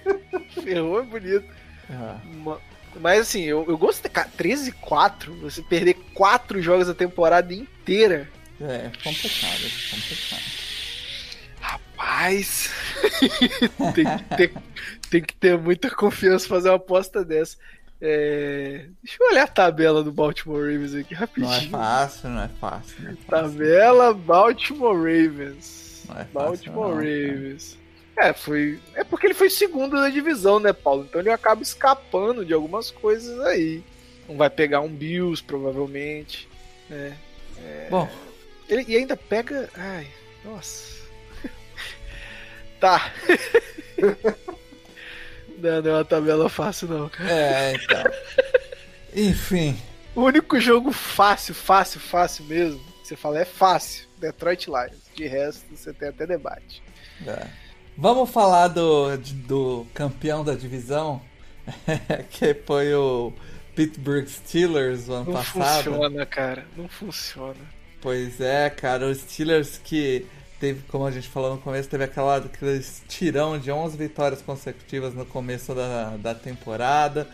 [0.62, 1.44] Ferrou é bonito.
[1.90, 2.60] Ah, Ma-
[3.00, 4.10] Mas assim, eu, eu gostei.
[4.10, 8.28] Cara, 13-4, você perder 4 jogos da temporada inteira.
[8.60, 9.60] É, complicado,
[9.90, 10.42] complicado.
[11.60, 12.70] Rapaz,
[13.94, 14.52] tem, que ter,
[15.14, 17.56] tem que ter muita confiança fazer uma aposta dessa.
[18.02, 21.70] É, Deixa eu olhar a tabela do Baltimore Ravens aqui Não é rapidinho.
[21.70, 22.96] fácil, não é fácil.
[23.00, 23.26] Não é fácil.
[23.28, 26.04] Tabela Baltimore Ravens.
[26.08, 26.96] Não é fácil, Baltimore não.
[26.96, 27.78] Ravens.
[28.16, 28.80] É, foi.
[28.94, 31.06] É porque ele foi segundo da divisão, né, Paulo?
[31.08, 33.84] Então ele acaba escapando de algumas coisas aí.
[34.28, 36.48] Não vai pegar um Bills, provavelmente.
[36.90, 37.16] Né?
[37.88, 38.08] Bom,
[38.68, 39.70] Ele, e ainda pega.
[39.76, 40.08] Ai,
[40.44, 41.04] nossa.
[42.80, 43.12] tá.
[45.64, 47.30] não, não é uma tabela fácil, não, cara.
[47.30, 48.02] é, então.
[49.14, 49.76] Enfim,
[50.14, 54.06] O único jogo fácil, fácil, fácil mesmo, que você fala é fácil.
[54.18, 55.02] Detroit Lions.
[55.14, 56.82] De resto, você tem até debate.
[57.26, 57.46] é.
[57.96, 61.20] vamos falar do, do campeão da divisão,
[62.30, 63.32] que foi o
[63.76, 65.84] Pittsburgh Steelers o ano Não passado.
[65.84, 66.66] funciona, cara.
[66.76, 67.60] Não funciona.
[68.00, 70.26] Pois é, cara, os Steelers que
[70.58, 75.14] teve, como a gente falou no começo, teve aquela, aquele tirão de 11 vitórias consecutivas
[75.14, 77.28] no começo da, da temporada.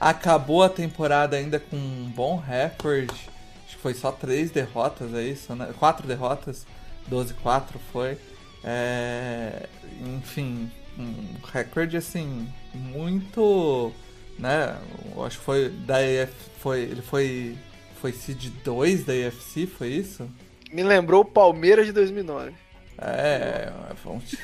[0.00, 3.30] Acabou a temporada ainda com um bom recorde.
[3.66, 5.72] Acho que foi só três derrotas, é isso, né?
[5.78, 6.66] Quatro derrotas,
[7.10, 8.18] 12-4 foi.
[8.64, 9.68] É,
[10.16, 13.92] enfim, um recorde assim, muito.
[14.38, 14.76] Né?
[15.24, 17.56] Acho que foi da EF, foi, ele foi
[18.02, 20.28] foi seed 2 da EFC, foi isso?
[20.72, 22.52] Me lembrou o Palmeiras de 2009.
[22.98, 23.70] É,
[24.04, 24.34] vamos...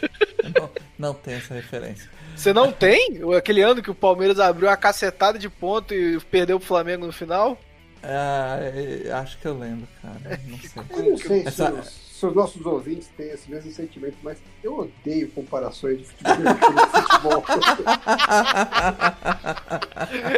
[0.58, 2.10] não, não tem essa referência.
[2.34, 3.20] Você não tem?
[3.36, 7.12] Aquele ano que o Palmeiras abriu a cacetada de ponto e perdeu pro Flamengo no
[7.12, 7.58] final?
[8.02, 10.40] É, aque eu lembro, cara.
[10.46, 10.82] Não sei.
[10.90, 14.38] Eu não sei se, Essa- os, se os nossos ouvintes têm esse mesmo sentimento, mas
[14.62, 16.44] eu odeio comparações de futebol.
[16.94, 17.44] de futebol.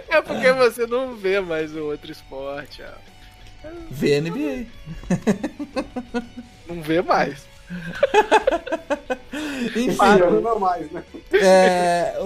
[0.08, 2.82] É porque você não vê mais o outro esporte.
[3.64, 3.68] Ó.
[3.90, 4.66] VNBA.
[6.68, 7.48] Não vê mais.
[9.76, 9.96] Enfim,
[10.42, 11.02] não mais, né?
[11.32, 12.24] é, o,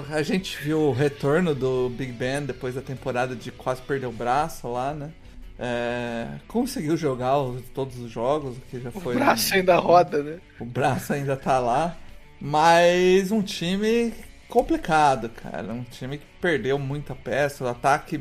[0.00, 4.06] o- a gente viu o retorno do Big Ben depois da temporada de quase perder
[4.06, 5.10] o braço lá, né?
[5.58, 9.14] É, conseguiu jogar os- todos os jogos, o que já O foi.
[9.16, 10.38] braço ainda roda, né?
[10.60, 11.96] O braço ainda tá lá.
[12.40, 14.14] Mas um time
[14.48, 15.72] complicado, cara.
[15.72, 17.64] Um time que perdeu muita peça.
[17.64, 18.20] O ataque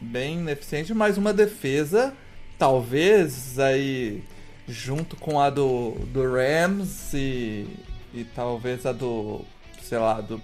[0.00, 2.14] bem ineficiente, mas uma defesa,
[2.58, 4.22] talvez aí
[4.68, 7.66] junto com a do, do Rams e,
[8.12, 9.42] e talvez a do,
[9.82, 10.40] sei lá, do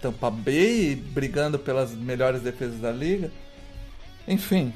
[0.00, 3.30] Tampa Bay, brigando pelas melhores defesas da liga.
[4.26, 4.72] Enfim.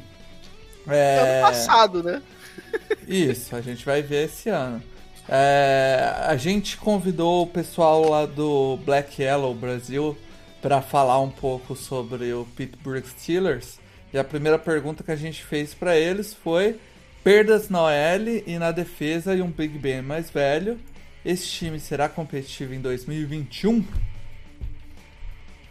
[0.89, 1.41] É...
[1.41, 2.23] Ano passado, né?
[3.07, 4.83] Isso, a gente vai ver esse ano.
[5.29, 10.17] É, a gente convidou o pessoal lá do Black Yellow Brasil
[10.63, 13.79] para falar um pouco sobre o Pittsburgh Steelers.
[14.17, 16.77] E a primeira pergunta que a gente fez para eles foi:
[17.23, 20.79] perdas na OL e na defesa e um Big Ben mais velho.
[21.23, 23.85] Esse time será competitivo em 2021?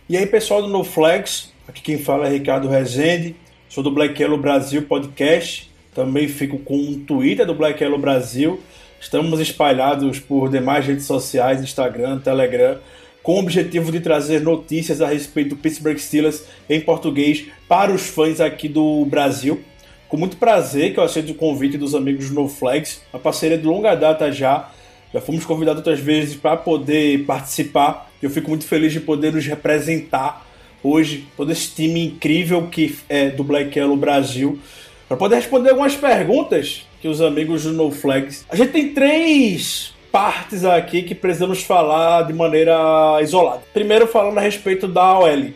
[0.08, 3.36] E aí, pessoal do No Flags, aqui quem fala é Ricardo Rezende,
[3.68, 5.72] sou do Black Yellow Brasil Podcast.
[5.96, 8.62] Também fico com um Twitter do Black Yellow Brasil.
[9.02, 12.78] Estamos espalhados por demais redes sociais, Instagram, Telegram,
[13.26, 18.04] com o objetivo de trazer notícias a respeito do Pittsburgh Steelers em português para os
[18.04, 19.62] fãs aqui do Brasil.
[20.08, 23.58] Com muito prazer que eu aceito o convite dos amigos do No Flags, uma parceria
[23.58, 24.70] de longa data já.
[25.12, 28.12] Já fomos convidados outras vezes para poder participar.
[28.22, 30.46] Eu fico muito feliz de poder nos representar
[30.84, 34.60] hoje, todo esse time incrível que é do Black Yellow Brasil
[35.08, 38.46] para poder responder algumas perguntas que os amigos do No Flags.
[38.48, 43.64] A gente tem três partes aqui que precisamos falar de maneira isolada.
[43.74, 45.50] Primeiro, falando a respeito da OL.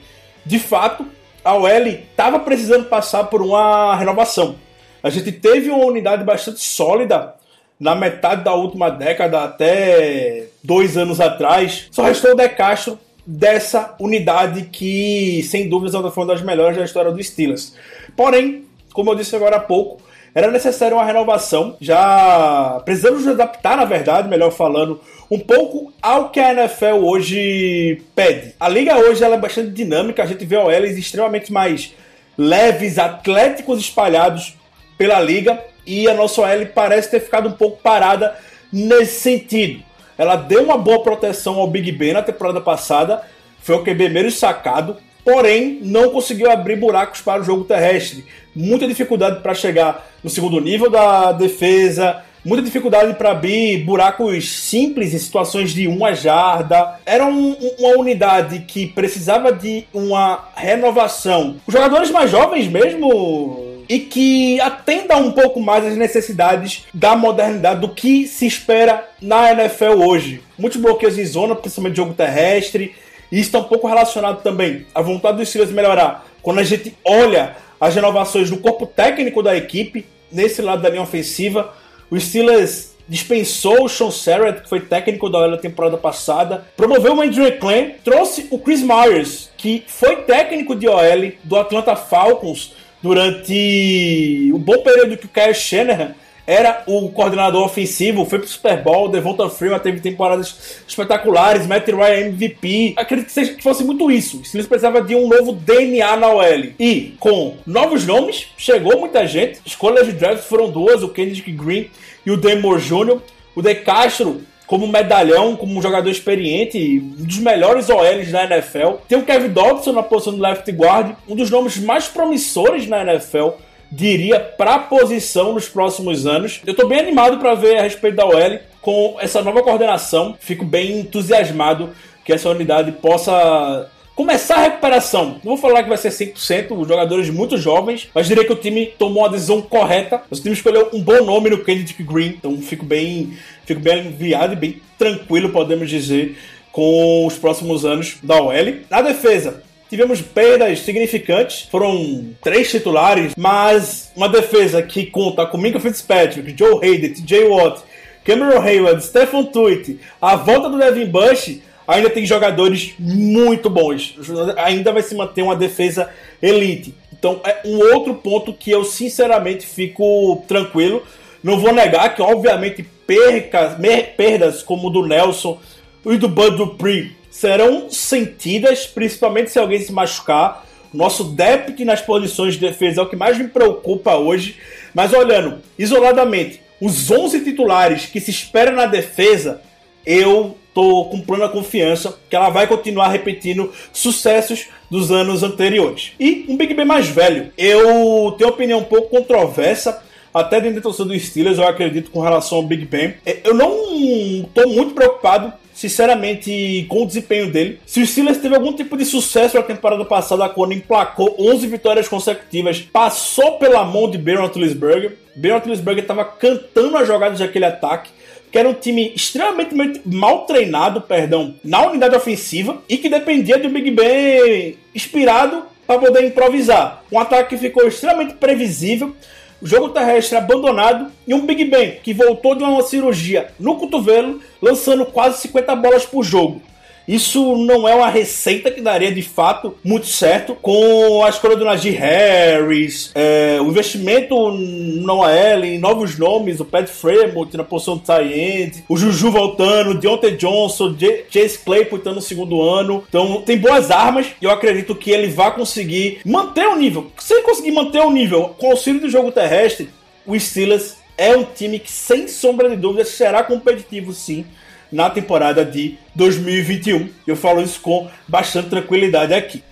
[0.46, 1.06] De fato,
[1.46, 4.58] a OL estava precisando passar por uma renovação.
[5.02, 7.36] A gente teve uma unidade bastante sólida
[7.80, 11.88] na metade da última década, até dois anos atrás.
[11.90, 16.84] Só restou o De Castro dessa unidade que, sem dúvidas, é uma das melhores da
[16.84, 17.78] história do Steelers.
[18.14, 20.02] Porém, como eu disse agora há pouco,
[20.34, 21.76] era necessária uma renovação.
[21.80, 25.00] Já precisamos nos adaptar, na verdade, melhor falando,
[25.30, 28.56] um pouco ao que a NFL hoje pede.
[28.60, 31.94] A liga hoje ela é bastante dinâmica, a gente vê OLs extremamente mais
[32.38, 34.56] leves, atléticos espalhados
[34.98, 38.36] pela liga e a nossa OL parece ter ficado um pouco parada
[38.72, 39.84] nesse sentido.
[40.18, 43.24] Ela deu uma boa proteção ao Big Ben na temporada passada,
[43.62, 48.26] foi o QB menos sacado, porém não conseguiu abrir buracos para o jogo terrestre.
[48.60, 55.14] Muita dificuldade para chegar no segundo nível da defesa, muita dificuldade para abrir buracos simples
[55.14, 57.00] em situações de uma jarda.
[57.06, 61.56] Era um, uma unidade que precisava de uma renovação.
[61.66, 67.80] Os jogadores mais jovens mesmo e que atenda um pouco mais às necessidades da modernidade
[67.80, 70.42] do que se espera na NFL hoje.
[70.58, 72.94] Muitos bloqueios em zona, principalmente jogo terrestre
[73.32, 76.26] e isso está um pouco relacionado também à vontade dos Steelers melhorar.
[76.42, 81.02] Quando a gente olha as renovações do corpo técnico da equipe, nesse lado da linha
[81.02, 81.74] ofensiva,
[82.10, 87.52] o Steelers dispensou o Sean Sarrett, que foi técnico da temporada passada, promoveu o Andrew
[87.58, 94.60] Klein, trouxe o Chris Myers, que foi técnico de OL do Atlanta Falcons durante o
[94.60, 96.14] bom período que o Kyle Shanahan
[96.50, 102.30] era o coordenador ofensivo, foi pro Super Bowl, Devonta Freeman teve temporadas espetaculares, Matt Ryan
[102.30, 102.96] MVP.
[102.98, 104.40] Acredito que, fosse muito isso.
[104.40, 106.74] O Steelers precisava de um novo DNA na OL.
[106.80, 109.60] E com novos nomes, chegou muita gente.
[109.64, 111.92] Escolhas de draft foram duas, o Kendrick Green
[112.26, 113.20] e o Demore Jr.
[113.56, 119.02] O De Castro como medalhão, como um jogador experiente, um dos melhores OLs da NFL.
[119.08, 123.02] Tem o Kevin Dodson na posição do left guard, um dos nomes mais promissores na
[123.02, 123.50] NFL
[123.92, 126.62] diria, para a posição nos próximos anos.
[126.66, 130.36] Eu estou bem animado para ver a respeito da OL com essa nova coordenação.
[130.40, 131.90] Fico bem entusiasmado
[132.24, 135.40] que essa unidade possa começar a recuperação.
[135.44, 138.56] Não vou falar que vai ser 100%, os jogadores muito jovens, mas diria que o
[138.56, 140.22] time tomou a decisão correta.
[140.30, 143.34] O time escolheu um bom nome no Kennedy Green, então fico bem,
[143.66, 146.38] fico bem aliviado e bem tranquilo, podemos dizer,
[146.72, 148.54] com os próximos anos da OL.
[148.90, 155.80] Na defesa, Tivemos perdas significantes, foram três titulares, mas uma defesa que conta com Minka
[155.80, 157.82] Fitzpatrick, Joe Hayden, TJ Watt,
[158.24, 161.58] Cameron Hayward, Stephen Tweet, a volta do Devin Bush,
[161.88, 164.16] ainda tem jogadores muito bons.
[164.58, 166.08] Ainda vai se manter uma defesa
[166.40, 166.94] elite.
[167.12, 171.02] Então é um outro ponto que eu sinceramente fico tranquilo.
[171.44, 173.76] Não vou negar que, obviamente, percas,
[174.16, 175.58] perdas como o do Nelson
[176.06, 180.66] e do Bud Dupree serão sentidas, principalmente se alguém se machucar.
[180.94, 184.58] Nosso depth nas posições de defesa é o que mais me preocupa hoje.
[184.94, 189.62] Mas olhando isoladamente, os 11 titulares que se espera na defesa,
[190.06, 196.14] eu tô com plena confiança que ela vai continuar repetindo sucessos dos anos anteriores.
[196.20, 197.52] E um Big Ben mais velho.
[197.58, 200.02] Eu tenho uma opinião um pouco controversa,
[200.34, 203.16] até dentro da torcida do Steelers, eu acredito com relação ao Big Ben.
[203.26, 207.80] É, eu não tô muito preocupado sinceramente, com o desempenho dele.
[207.86, 212.08] Se o Steelers teve algum tipo de sucesso na temporada passada, quando emplacou 11 vitórias
[212.10, 215.18] consecutivas, passou pela mão de Ben Roethlisberger.
[215.38, 218.12] Ben Roethlisberger estava cantando as jogadas daquele ataque
[218.52, 223.68] que era um time extremamente mal treinado, perdão, na unidade ofensiva e que dependia de
[223.68, 227.04] um Big Ben inspirado para poder improvisar.
[227.12, 229.16] Um ataque que ficou extremamente previsível,
[229.62, 234.40] o jogo terrestre abandonado e um Big Ben que voltou de uma cirurgia no cotovelo,
[234.62, 236.62] lançando quase 50 bolas por jogo.
[237.10, 241.66] Isso não é uma receita que daria de fato muito certo com a escolha do
[241.66, 247.98] Najee Harris, é, o investimento no AL em novos nomes, o Pat Fremont na posição
[247.98, 253.04] de tie o Juju voltando, Deontay Johnson, J Chase Claypool estando no segundo ano.
[253.10, 257.12] Então tem boas armas e eu acredito que ele vai conseguir manter o nível.
[257.18, 259.90] Se ele conseguir manter o nível com o auxílio do jogo terrestre,
[260.28, 264.46] o Steelers é um time que, sem sombra de dúvidas, será competitivo sim
[264.92, 267.10] na temporada de 2021.
[267.26, 269.64] Eu falo isso com bastante tranquilidade aqui.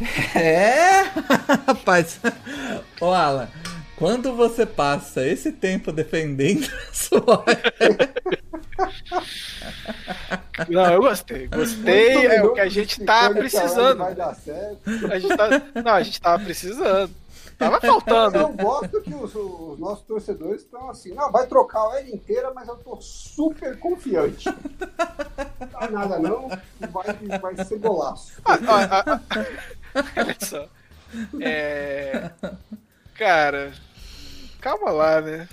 [0.34, 1.04] É,
[1.66, 2.20] rapaz.
[3.00, 3.48] Ô Alan,
[3.96, 7.44] quando você passa esse tempo defendendo a sua.
[10.68, 11.48] Não, eu gostei.
[11.48, 13.96] Gostei, é o que a gente tá precisando.
[13.98, 14.78] Vai dar certo.
[15.10, 15.62] A gente tá...
[15.82, 17.10] Não, a gente tava precisando.
[17.58, 18.38] Tava faltando.
[18.38, 22.52] Eu gosto que os, os nossos torcedores estão assim, não, vai trocar a L inteira,
[22.54, 24.46] mas eu tô super confiante.
[24.48, 26.48] Não dá nada não,
[26.90, 28.34] vai, vai ser golaço.
[28.44, 30.04] Ah, ah, ah, ah.
[30.16, 30.66] Olha só.
[31.40, 32.30] É...
[33.14, 33.72] Cara,
[34.60, 35.48] calma lá, né?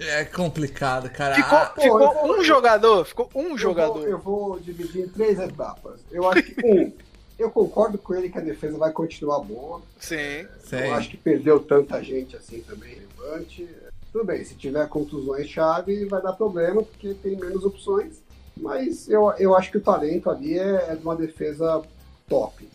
[0.00, 1.34] É complicado, cara.
[1.36, 3.94] Ficou, Ah, ficou vou- um jogador, ficou um Eu jogador.
[4.00, 6.00] vou, eu vou dividir em três etapas.
[6.10, 6.92] Eu acho que, um,
[7.38, 9.80] eu concordo com ele que a defesa vai continuar boa.
[9.98, 10.46] Sim.
[10.64, 10.76] Sim.
[10.76, 13.68] Eu acho que perdeu tanta gente assim também relevante.
[14.12, 18.22] Tudo bem, se tiver contusões-chave vai dar problema, porque tem menos opções.
[18.56, 21.82] Mas eu, eu acho que o talento ali é, é de uma defesa
[22.28, 22.68] top.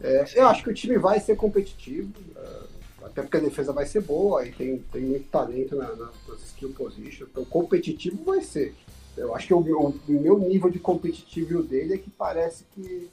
[0.00, 3.86] É, eu acho que o time vai ser competitivo, é, até porque a defesa vai
[3.86, 7.26] ser boa e tem, tem muito talento na, na, nas skill position.
[7.30, 8.74] Então, competitivo vai ser.
[9.18, 13.08] Eu acho que o, meu- o meu nível de competitivo dele é que parece que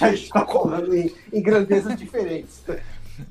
[0.00, 2.60] a gente está falando em, em grandezas diferentes.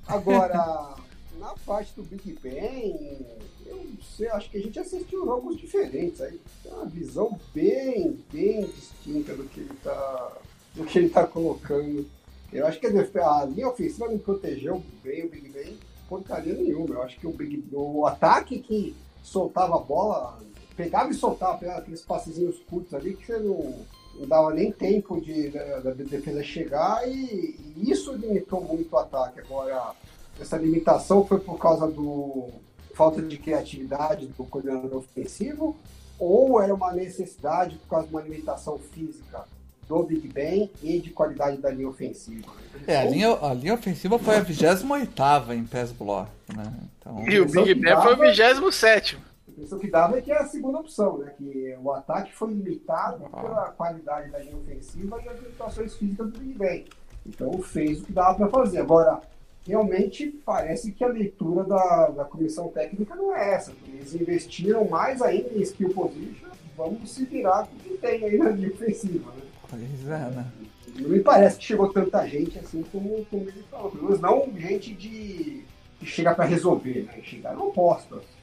[0.08, 0.96] Agora,
[1.40, 3.20] na parte do Big Ben,
[3.66, 6.40] eu não sei, acho que a gente assistiu jogos diferentes aí.
[6.64, 10.32] Tem uma visão bem, bem distinta do que ele está
[10.76, 12.06] do que ele tá colocando.
[12.54, 15.78] Eu acho que a, linha ofensiva não protegeu bem o Big Ben,
[16.08, 16.96] porcaria nenhuma.
[16.96, 20.40] Eu acho que o, Big, o ataque que soltava a bola,
[20.78, 23.74] pegava e soltava, pegava aqueles passezinhos curtos ali que você não,
[24.20, 29.00] não dava nem tempo de, da, da defesa chegar e, e isso limitou muito o
[29.00, 29.40] ataque.
[29.40, 29.94] Agora,
[30.40, 32.50] essa limitação foi por causa do
[32.94, 35.76] falta de criatividade do coordenador ofensivo
[36.20, 39.46] ou era uma necessidade por causa de uma limitação física
[39.88, 42.48] do Big Ben e de qualidade da linha ofensiva?
[42.86, 46.74] É, a linha, a linha ofensiva foi a 28 em pass block, né?
[47.00, 49.18] Então, E o Big Ben foi o 27.
[49.58, 51.34] A impressão que dava é que é a segunda opção, né?
[51.36, 56.40] Que o ataque foi limitado pela qualidade da linha ofensiva e as limitações físicas do
[56.40, 56.86] Big Ben.
[57.26, 58.80] Então fez o que dava para fazer.
[58.80, 59.20] Agora,
[59.66, 63.74] realmente parece que a leitura da, da comissão técnica não é essa.
[63.88, 66.50] Eles investiram mais ainda em skill position.
[66.78, 69.42] Vamos se virar com o que tem aí na linha ofensiva, né?
[69.68, 70.52] pois é, né?
[71.00, 73.90] Não me parece que chegou tanta gente assim como, como ele falou.
[73.90, 75.66] Pelo menos não gente de
[76.00, 77.20] que chega para resolver, né?
[77.24, 78.37] Chegaram opostos.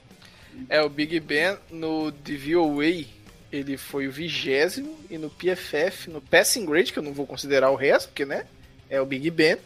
[0.68, 3.04] É, o Big Ben no DVOA,
[3.52, 7.70] ele foi o vigésimo e no PFF, no Passing Grade, que eu não vou considerar
[7.70, 8.46] o resto, porque, né,
[8.88, 9.56] é o Big Ben,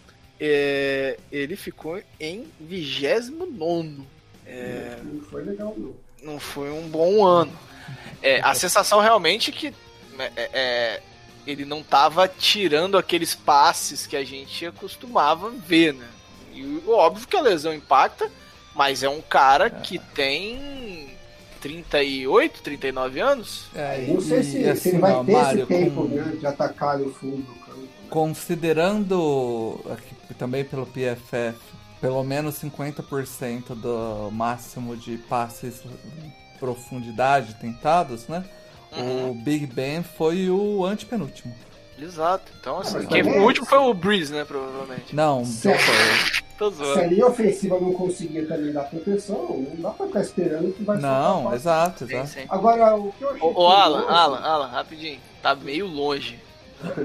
[0.40, 4.02] é, ele ficou em 29
[4.46, 5.94] É, Não foi legal, não.
[6.22, 7.58] não foi um bom ano.
[8.22, 9.72] É, a sensação realmente que
[10.18, 11.02] é, é,
[11.46, 16.08] ele não tava tirando aqueles passes que a gente costumava ver, né?
[16.52, 18.30] E óbvio que a lesão impacta,
[18.78, 21.08] mas é um cara que tem
[21.60, 23.64] 38, 39 anos.
[23.74, 26.04] É, Não sei e, se, se assim, ele vai ó, ter Mário, esse tempo com-
[26.08, 27.44] né, de atacar o fundo?
[28.08, 31.58] Considerando aqui, também pelo PFF,
[32.00, 38.44] pelo menos 50% do máximo de passes em profundidade tentados, né?
[38.92, 41.52] O Big Ben foi o antepenúltimo.
[42.00, 42.52] Exato.
[42.60, 45.14] Então, assim, quem- o último foi o Breeze, né, provavelmente.
[45.14, 45.68] Não, Se,
[46.58, 50.72] Tô se a linha ofensiva não conseguir também dar proteção, não dá pra ficar esperando
[50.74, 51.54] que vai não, passe.
[51.56, 52.28] exato, Sim, exato.
[52.30, 52.46] sim.
[52.48, 53.40] Agora, o que eu achei.
[53.54, 55.20] Ô, Alan, Alan, Alan, rapidinho.
[55.40, 56.36] Tá meio longe.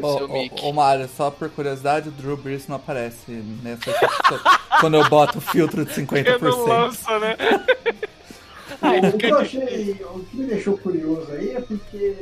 [0.01, 0.59] Ô, seu ô, mic.
[0.63, 3.91] ô, Mário, só por curiosidade, o Drew Brees não aparece nessa
[4.81, 6.67] quando eu boto o filtro de 50%.
[6.67, 7.35] lança, né?
[8.81, 12.17] Não, o que eu achei, o que me deixou curioso aí é porque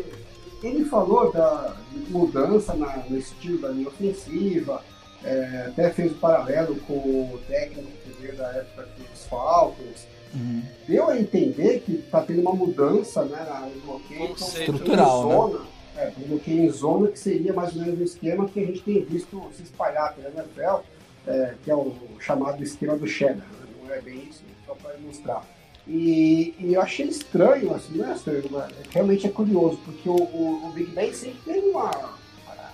[0.61, 1.75] ele falou da
[2.11, 4.83] mudança na, no estilo da linha ofensiva,
[5.23, 10.07] é, até fez o um paralelo com o técnico que veio da época dos Falcons.
[10.33, 10.63] Uhum.
[10.87, 15.27] Deu a entender que está tendo uma mudança né, no bloqueio estrutural.
[15.27, 15.35] Né?
[15.35, 15.65] Zona, né?
[15.97, 18.81] é, um bloqueio em zona que seria mais ou menos o esquema que a gente
[18.81, 20.83] tem visto se espalhar pela NFL,
[21.27, 23.45] é, que é o chamado esquema do Cheddar.
[23.45, 23.67] Né?
[23.83, 25.45] Não é bem isso, só para ilustrar.
[25.93, 28.43] E, e, eu achei estranho, assim, né, estranho,
[28.91, 31.91] realmente é curioso, porque o, o, o Big Ben sempre teve uma,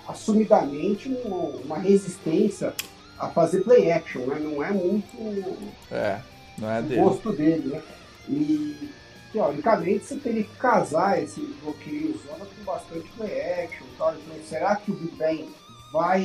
[0.06, 2.72] assumidamente uma, uma resistência
[3.18, 4.38] a fazer play action, né?
[4.38, 5.16] Não é muito
[5.90, 6.20] é,
[6.56, 7.82] não é o gosto dele, né?
[8.28, 8.88] E
[9.32, 14.14] teoricamente você teria que casar esse bloqueio zona com bastante play action tal.
[14.14, 15.48] Então, será que o Big Ben
[15.92, 16.24] vai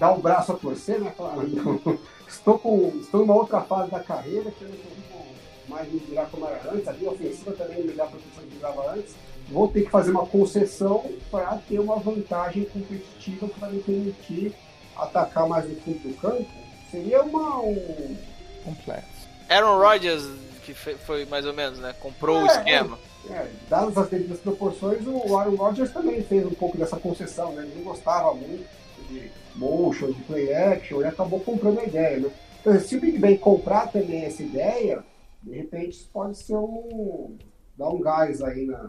[0.00, 1.12] dar o braço a torcer, né?
[2.26, 5.35] estou, com, estou numa outra fase da carreira que eu não consigo
[5.68, 8.56] mais me virar como era antes, a linha ofensiva também me dá a proteção que
[8.56, 9.14] virava antes.
[9.48, 14.52] Vou ter que fazer uma concessão para ter uma vantagem competitiva que vai me permitir
[14.96, 16.46] atacar mais no fundo do campo.
[16.90, 18.16] Seria uma, um...
[18.64, 19.28] complexo.
[19.48, 20.24] Aaron Rodgers,
[20.64, 21.94] que foi mais ou menos, né?
[22.00, 22.98] Comprou é, o esquema.
[23.30, 27.52] É, é, dadas as devidas proporções, o Aaron Rodgers também fez um pouco dessa concessão,
[27.52, 27.62] né?
[27.62, 28.66] Ele não gostava muito
[29.08, 32.30] de motion, de play action, e acabou comprando a ideia, né?
[32.60, 35.04] Então, se o Big Ben comprar também essa ideia,
[35.42, 37.36] de repente isso pode ser um.
[37.76, 38.88] dar um gás aí na,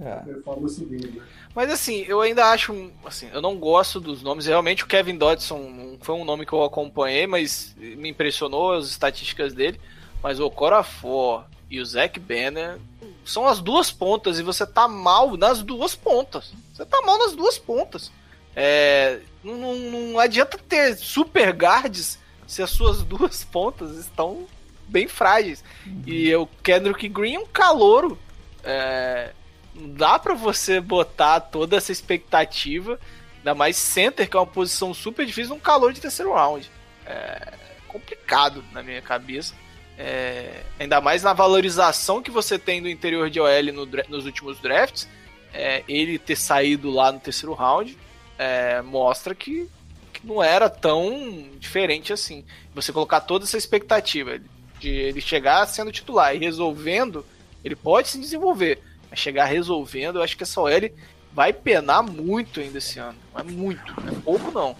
[0.00, 0.16] é.
[0.16, 1.18] performance dele.
[1.18, 1.26] Né?
[1.54, 2.90] Mas assim, eu ainda acho.
[3.04, 4.46] Assim, eu não gosto dos nomes.
[4.46, 8.86] Realmente o Kevin Dodson não foi um nome que eu acompanhei, mas me impressionou as
[8.86, 9.80] estatísticas dele.
[10.22, 12.78] Mas o Corafor e o Zack Banner
[13.24, 16.52] são as duas pontas e você tá mal nas duas pontas.
[16.74, 18.10] Você tá mal nas duas pontas.
[18.56, 24.46] É, não, não adianta ter super guards se as suas duas pontas estão
[24.88, 25.62] bem frágeis.
[25.86, 26.02] Uhum.
[26.06, 28.18] E o Kendrick Green é um calouro.
[28.64, 29.32] É,
[29.74, 32.98] não dá para você botar toda essa expectativa,
[33.38, 36.70] ainda mais center, que é uma posição super difícil, num calor de terceiro round.
[37.06, 39.54] É complicado na minha cabeça.
[39.98, 44.60] É, ainda mais na valorização que você tem do interior de OL no, nos últimos
[44.60, 45.08] drafts.
[45.52, 47.98] É, ele ter saído lá no terceiro round
[48.38, 49.68] é, mostra que,
[50.12, 52.44] que, não era tão diferente assim.
[52.74, 54.38] Você colocar toda essa expectativa
[54.78, 57.24] de ele chegar sendo titular e resolvendo,
[57.64, 58.82] ele pode se desenvolver.
[59.10, 60.90] Mas chegar resolvendo, eu acho que essa OL
[61.32, 63.18] vai penar muito ainda esse ano.
[63.32, 64.76] Mas muito, não é pouco não.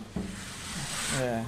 [1.20, 1.44] É.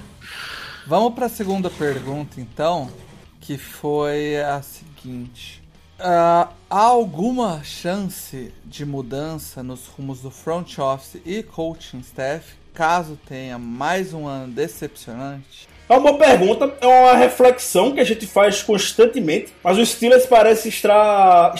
[0.87, 2.91] Vamos para a segunda pergunta então,
[3.39, 5.61] que foi a seguinte.
[5.99, 13.19] Uh, há alguma chance de mudança nos rumos do front office e coaching staff caso
[13.27, 15.69] tenha mais um ano decepcionante?
[15.91, 20.25] É uma boa pergunta, é uma reflexão que a gente faz constantemente, mas o Steelers
[20.25, 21.53] parece estar,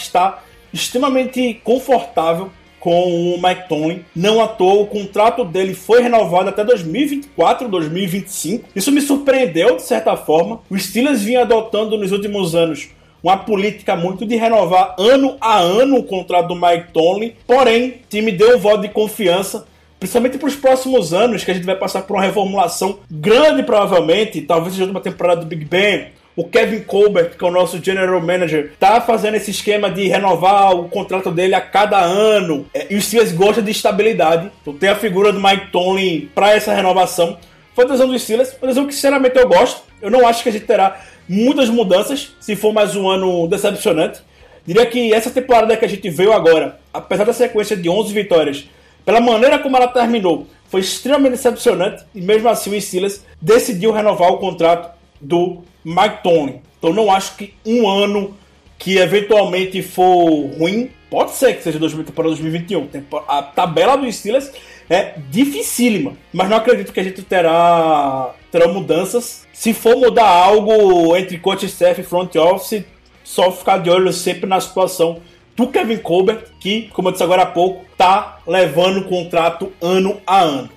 [0.71, 2.49] extremamente confortável
[2.79, 4.05] com o Mike Tomlin.
[4.15, 8.69] Não à toa, o contrato dele foi renovado até 2024, 2025.
[8.73, 10.61] Isso me surpreendeu, de certa forma.
[10.69, 12.87] O Steelers vinha adotando nos últimos anos
[13.21, 17.33] uma política muito de renovar ano a ano o contrato do Mike Tomlin.
[17.45, 19.67] Porém, o time deu um voto de confiança,
[20.01, 24.41] principalmente para os próximos anos, que a gente vai passar por uma reformulação grande, provavelmente.
[24.41, 28.19] Talvez seja uma temporada do Big Ben, o Kevin Colbert, que é o nosso general
[28.19, 32.65] manager, tá fazendo esse esquema de renovar o contrato dele a cada ano.
[32.73, 34.51] É, e o Steelers gosta de estabilidade.
[34.63, 37.37] Então tem a figura do Mike Tomlin para essa renovação.
[37.75, 39.83] Foi a decisão do Steelers, uma decisão que sinceramente eu gosto.
[40.01, 40.99] Eu não acho que a gente terá
[41.29, 44.19] muitas mudanças se for mais um ano decepcionante.
[44.65, 48.65] Diria que essa temporada que a gente veio agora, apesar da sequência de 11 vitórias,
[49.05, 54.31] pela maneira como ela terminou, foi extremamente decepcionante e mesmo assim o Steelers decidiu renovar
[54.31, 56.61] o contrato do Mike Tony.
[56.77, 58.35] Então não acho que um ano
[58.81, 62.87] que eventualmente for ruim, pode ser que seja 2000 para 2021.
[63.27, 64.51] A tabela do Steelers
[64.89, 69.45] é dificílima, mas não acredito que a gente terá, terá mudanças.
[69.53, 72.83] Se for mudar algo entre coach staff e front office,
[73.23, 75.21] só ficar de olho sempre na situação
[75.55, 80.21] do Kevin Colbert, que, como eu disse agora há pouco, tá levando o contrato ano
[80.25, 80.69] a ano.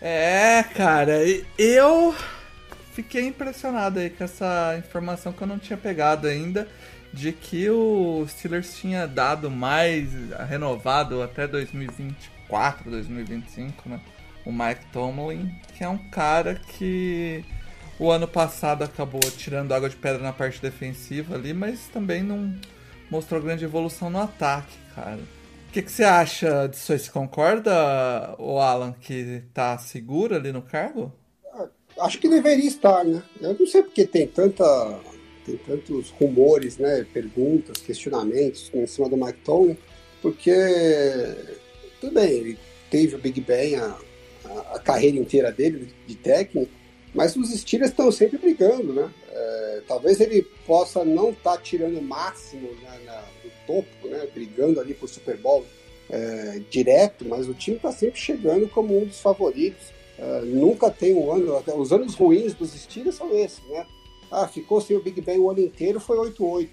[0.00, 1.18] É, cara,
[1.58, 2.14] eu
[2.92, 6.68] fiquei impressionado aí com essa informação que eu não tinha pegado ainda,
[7.12, 10.10] de que o Steelers tinha dado mais,
[10.48, 14.00] renovado até 2024, 2025, né?
[14.44, 17.42] O Mike Tomlin, que é um cara que
[17.98, 22.54] o ano passado acabou tirando água de pedra na parte defensiva ali, mas também não
[23.14, 25.20] mostrou grande evolução no ataque, cara.
[25.68, 26.98] O que, que você acha disso aí?
[26.98, 27.72] Você concorda,
[28.38, 31.12] o Alan, que tá seguro ali no cargo?
[32.00, 33.22] acho que deveria estar, né?
[33.40, 34.64] Eu não sei porque tem tanta
[35.46, 39.40] tem tantos rumores, né, perguntas, questionamentos em cima do Mike
[40.22, 40.54] porque
[42.00, 42.58] tudo bem, ele
[42.90, 43.98] teve o Big Ben a,
[44.44, 46.72] a, a carreira inteira dele de técnico,
[47.14, 49.10] mas os Steelers estão sempre brigando, né?
[49.34, 54.28] É, talvez ele possa não estar tá tirando o máximo né, na, do topo, né?
[54.32, 55.64] Brigando ali por Super Bowl
[56.08, 59.92] é, direto, mas o time está sempre chegando como um dos favoritos.
[60.16, 63.84] É, nunca tem um ano, os anos ruins dos Steelers são esses, né?
[64.30, 66.68] Ah, ficou sem o Big Ben o ano inteiro, foi 8-8.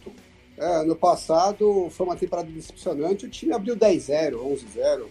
[0.57, 5.05] É, no passado foi uma temporada decepcionante, o time abriu 10-0, 11-0.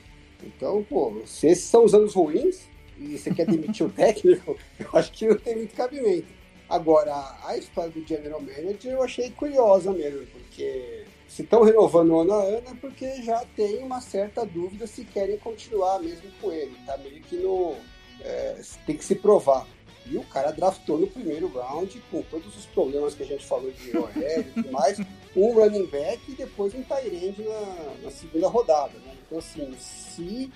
[0.44, 2.60] Então, pô, se esses são os anos ruins
[2.98, 6.39] e você quer demitir o técnico, eu acho que não tem muito cabimento.
[6.70, 12.32] Agora, a história do General Manager eu achei curiosa mesmo, porque se estão renovando ano
[12.32, 16.76] a ano é porque já tem uma certa dúvida se querem continuar mesmo com ele.
[16.86, 17.74] Tá meio que no.
[18.20, 19.66] É, tem que se provar.
[20.06, 23.70] E o cara draftou no primeiro round, com todos os problemas que a gente falou
[23.72, 24.98] de OL e tudo mais,
[25.36, 28.96] um running back e depois um tight na, na segunda rodada.
[28.98, 29.16] Né?
[29.26, 30.50] Então, assim, se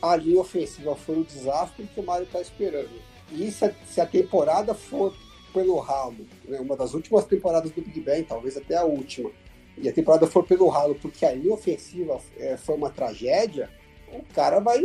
[0.00, 2.90] a linha ofensiva for o desastre que o Mário está esperando,
[3.30, 5.14] e se a, se a, temporada for
[5.52, 6.58] pelo ralo, né?
[6.60, 9.30] uma das últimas temporadas do Big Bang, talvez até a última,
[9.76, 13.70] e a temporada for pelo ralo porque a linha ofensiva é, foi uma tragédia,
[14.12, 14.78] o cara vai.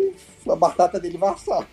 [0.47, 1.67] a batata dele vai assar.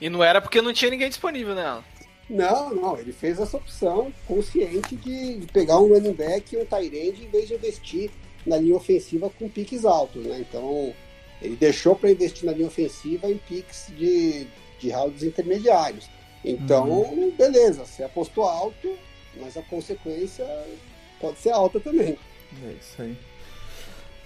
[0.00, 1.84] E não era porque não tinha ninguém disponível nela.
[2.28, 6.96] Não, não, ele fez essa opção consciente de, pegar um running back e um tight
[6.96, 8.10] end em vez de investir
[8.46, 10.38] na linha ofensiva com piques altos, né?
[10.38, 10.94] Então,
[11.42, 14.46] ele deixou para investir na linha ofensiva em piques de,
[14.80, 16.08] de rounds intermediários.
[16.44, 17.30] Então, uhum.
[17.36, 18.96] beleza, você apostou alto,
[19.36, 20.46] mas a consequência
[21.20, 22.18] pode ser alta também.
[22.64, 23.16] É isso aí.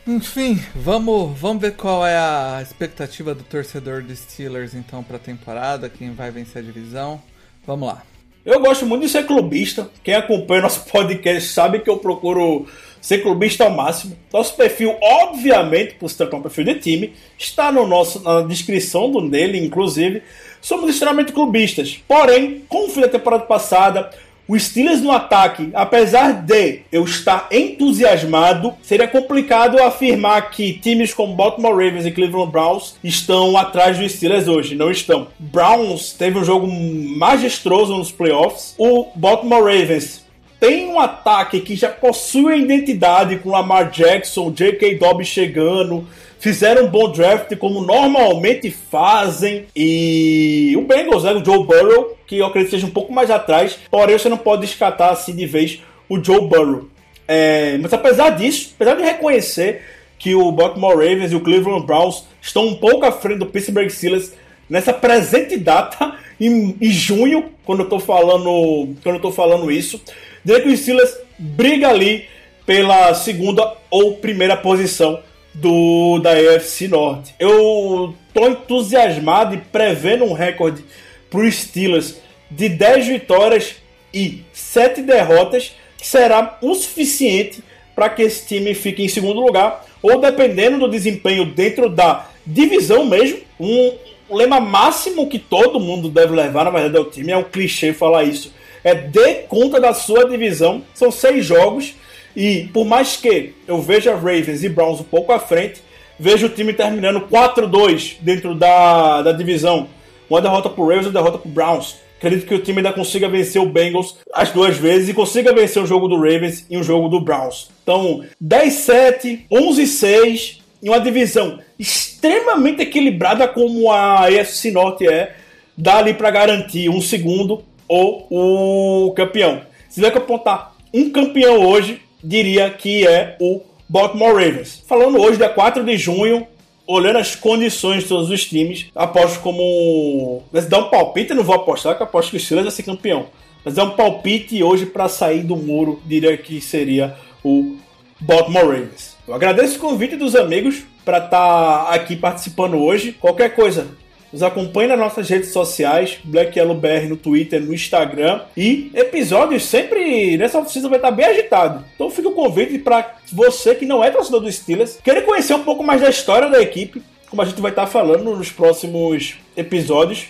[0.07, 5.21] Enfim, vamos, vamos ver qual é a expectativa do torcedor dos Steelers então para a
[5.21, 7.23] temporada, quem vai vencer a divisão.
[7.67, 8.03] Vamos lá.
[8.45, 9.89] Eu gosto muito de ser clubista.
[10.03, 12.66] Quem acompanha nosso podcast sabe que eu procuro
[13.01, 14.19] ser clubista ao máximo.
[14.31, 19.11] Nosso perfil, obviamente, por se tratar um perfil de time, está no nosso, na descrição
[19.11, 20.23] do dele, inclusive.
[20.61, 21.99] Somos extremamente clubistas.
[22.07, 24.11] Porém, como foi a temporada passada,
[24.47, 31.35] o Steelers no ataque, apesar de eu estar entusiasmado, seria complicado afirmar que times como
[31.35, 34.75] Baltimore Ravens e Cleveland Browns estão atrás dos Steelers hoje.
[34.75, 35.29] Não estão.
[35.39, 38.75] Browns teve um jogo majestoso nos playoffs.
[38.77, 40.25] O Baltimore Ravens
[40.61, 44.99] tem um ataque que já possui a identidade com Lamar Jackson, J.K.
[44.99, 46.07] Dobbs chegando,
[46.45, 52.37] fizeram um bom draft como normalmente fazem e o Bengals, né, o Joe Burrow, que
[52.37, 55.81] eu acredito seja um pouco mais atrás, porém você não pode descartar assim de vez
[56.07, 56.87] o Joe Burrow.
[57.27, 59.81] É, mas apesar disso, apesar de reconhecer
[60.19, 63.89] que o Baltimore Ravens e o Cleveland Browns estão um pouco à frente do Pittsburgh
[63.89, 64.33] Steelers
[64.69, 69.99] nessa presente data em, em junho, quando eu tô falando, quando eu tô falando isso,
[70.45, 72.27] diria que o Steelers briga ali
[72.66, 75.23] pela segunda ou primeira posição
[75.55, 77.35] do da AFC Norte.
[77.39, 80.85] Eu tô entusiasmado e prevendo um recorde
[81.31, 82.17] para os Steelers
[82.51, 83.77] de 10 vitórias
[84.13, 87.63] e 7 derrotas, que será o suficiente
[87.95, 93.07] para que esse time fique em segundo lugar, ou dependendo do desempenho dentro da divisão
[93.07, 93.93] mesmo, um
[94.31, 97.93] lema máximo que todo mundo deve levar, na verdade, é o time, é um clichê
[97.93, 98.53] falar isso
[98.85, 100.83] é dê conta da sua divisão.
[100.93, 101.95] São seis jogos.
[102.36, 105.81] E por mais que eu veja Ravens e Browns um pouco à frente,
[106.19, 109.89] vejo o time terminando 4-2 dentro da, da divisão.
[110.28, 111.97] Uma derrota para Ravens e uma derrota para Browns.
[112.16, 115.82] Acredito que o time ainda consiga vencer o Bengals as duas vezes e consiga vencer
[115.82, 117.70] o jogo do Ravens e o jogo do Browns.
[117.82, 125.35] Então, 10-7, 11-6 em uma divisão extremamente equilibrada como a AFC Norte é,
[125.77, 129.62] dá ali para garantir um segundo ou o campeão.
[129.89, 134.83] Se tiver que apontar um campeão hoje, diria que é o Baltimore Ravens.
[134.89, 136.47] Falando hoje, dia 4 de junho,
[136.87, 140.43] olhando as condições de todos os times, aposto como.
[140.51, 143.27] Mas dá um palpite, não vou apostar, que aposto que o Steelers vai ser campeão.
[143.65, 147.77] Mas é um palpite hoje para sair do muro, diria que seria o
[148.21, 149.17] Baltimore Ravens.
[149.27, 153.13] Eu agradeço o convite dos amigos para estar tá aqui participando hoje.
[153.13, 153.89] Qualquer coisa,
[154.35, 158.40] nos acompanhe nas nossas redes sociais, Black Yellow BR no Twitter, no Instagram.
[158.56, 161.85] E episódios sempre nessa oficina vai estar bem agitado.
[161.94, 165.62] Então fica o convite para você que não é torcedor do Steelers, querer conhecer um
[165.62, 167.01] pouco mais da história da equipe,
[167.31, 170.27] como a gente vai estar falando nos próximos episódios.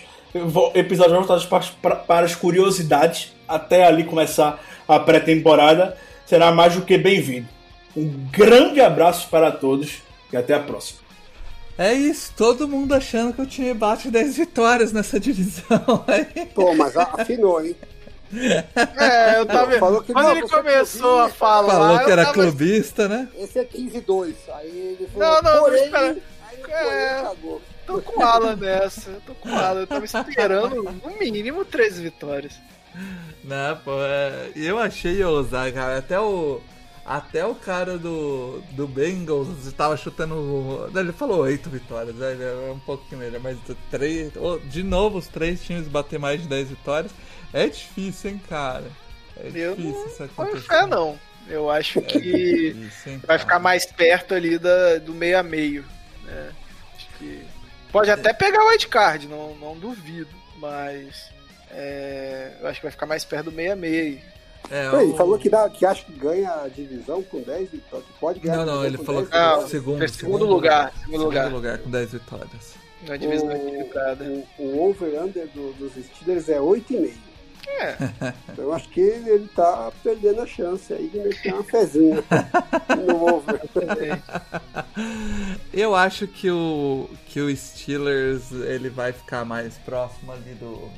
[0.75, 5.97] Episódios voltados para, para as curiosidades, até ali começar a pré-temporada.
[6.27, 7.47] Será mais do que bem-vindo.
[7.97, 11.04] Um grande abraço para todos e até a próxima.
[11.77, 16.05] É isso, todo mundo achando que o time bate 10 vitórias nessa divisão.
[16.55, 17.75] Pô, mas afinou, hein?
[18.97, 19.79] É, eu tava vendo.
[19.79, 21.73] Quando não, ele começou a falar.
[21.73, 22.33] Falou que era tava...
[22.33, 23.29] clubista, né?
[23.37, 24.33] Esse é 15-2.
[24.55, 25.41] Aí ele falou.
[25.43, 25.85] Não, não, porém...
[25.85, 26.17] espera.
[26.67, 27.21] É.
[27.21, 27.61] cagou.
[27.85, 29.11] Tô com o Alan nessa.
[29.25, 29.81] Tô com o Alan.
[29.81, 32.53] Eu tava esperando no mínimo três vitórias.
[33.43, 35.99] Não, pô, é, eu achei ousado, cara.
[35.99, 36.61] Até o.
[37.05, 40.89] Até o cara do, do Bengals estava chutando.
[40.95, 43.59] Ele falou oito vitórias, é um pouquinho melhor, mas
[43.91, 44.31] três.
[44.65, 47.11] De novo, os três times bater mais de 10 vitórias
[47.53, 48.85] é difícil, hein, cara.
[49.37, 50.67] É Eu difícil não isso Não acontecer.
[50.67, 51.19] fé, não.
[51.47, 55.85] Eu acho que Difícil, hein, vai ficar mais perto ali da, do meio a meio.
[56.23, 56.51] né?
[56.95, 57.45] Acho que.
[57.91, 60.29] Pode até pegar o wildcard, não, não duvido.
[60.57, 61.29] Mas.
[61.69, 64.19] é, eu acho que vai ficar mais perto do meio a meio.
[64.71, 68.07] É, Peraí, o- falou que, dá, que acha que ganha a divisão com 10 vitórias.
[68.19, 69.69] Pode ganhar Não, a não, divisão ele com falou 10 que Não, vitórias.
[69.71, 71.77] segundo, é segundo lugar, segundo lugar.
[71.79, 72.75] com 10 vitórias.
[73.07, 74.25] Na divisão O- equilibrada.
[74.57, 77.13] O, o over-under do- dos Steelers é 8,5.
[77.67, 77.95] É.
[78.57, 82.23] Eu acho que ele tá perdendo a chance aí de meter uma fezinha
[83.07, 83.61] no over.
[85.73, 90.89] Eu acho que o que o Steelers ele vai ficar mais próximo ali do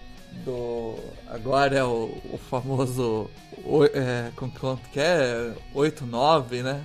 [0.46, 0.96] do
[1.28, 3.30] agora é o, o famoso
[3.64, 6.82] o- é, com quanto que é 8-9, né?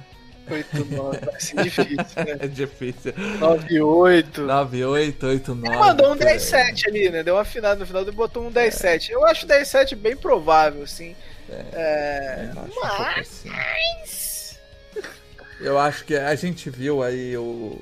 [0.50, 2.36] 8, 9, vai ser difícil, né?
[2.40, 3.14] É difícil.
[3.38, 4.40] 9, 8.
[4.42, 5.66] 9-8, 8-9.
[5.66, 6.36] Ele mandou um por aí.
[6.36, 7.22] 10-7 ali, né?
[7.22, 9.10] Deu uma afinada no final e botou um 10-7.
[9.10, 11.14] Eu acho o 10-7 bem provável, assim.
[11.72, 12.86] É, um pouco
[13.20, 13.50] assim.
[15.60, 17.80] Eu acho que a gente viu aí o-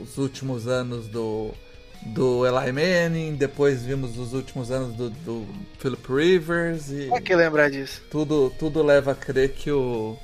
[0.00, 1.52] os últimos anos do,
[2.06, 5.46] do Eli Manning, depois vimos os últimos anos do, do
[5.78, 8.02] Philip Rivers e Pra que lembrar disso?
[8.10, 10.16] tudo, tudo leva a crer que o,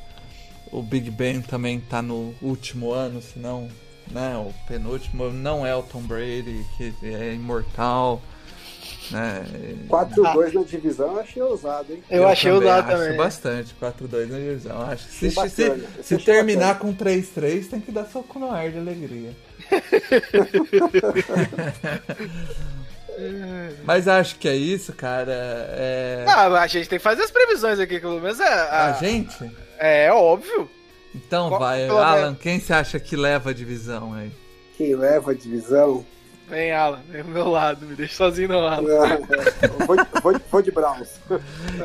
[0.70, 3.68] o Big Ben também tá no último ano, se não,
[4.10, 8.20] né, o penúltimo, não é o Tom Brady, que é imortal,
[9.10, 9.44] né?
[9.88, 12.02] 4-2 na divisão eu achei ousado, hein?
[12.10, 13.16] Eu, achei o dado acho também.
[13.16, 14.82] bastante 4-2 na divisão.
[14.82, 15.48] Acho se, se,
[16.02, 16.94] se achei terminar bacana.
[16.94, 19.32] com 3-3, tem que dar soco no ar de alegria.
[23.84, 25.32] Mas acho que é isso, cara.
[25.32, 26.24] É...
[26.28, 28.48] Ah, a gente tem que fazer as previsões aqui, pelo menos é.
[28.48, 29.50] A a- gente?
[29.78, 30.68] É óbvio.
[31.14, 34.30] Então Qual- vai, Alan, menos- quem você acha que leva a divisão aí?
[34.76, 36.04] Quem leva a divisão?
[36.48, 38.86] Vem, Alan, vem do meu lado, me deixa sozinho não, Alan.
[39.86, 41.08] Vou, de- vou, vou de Browns.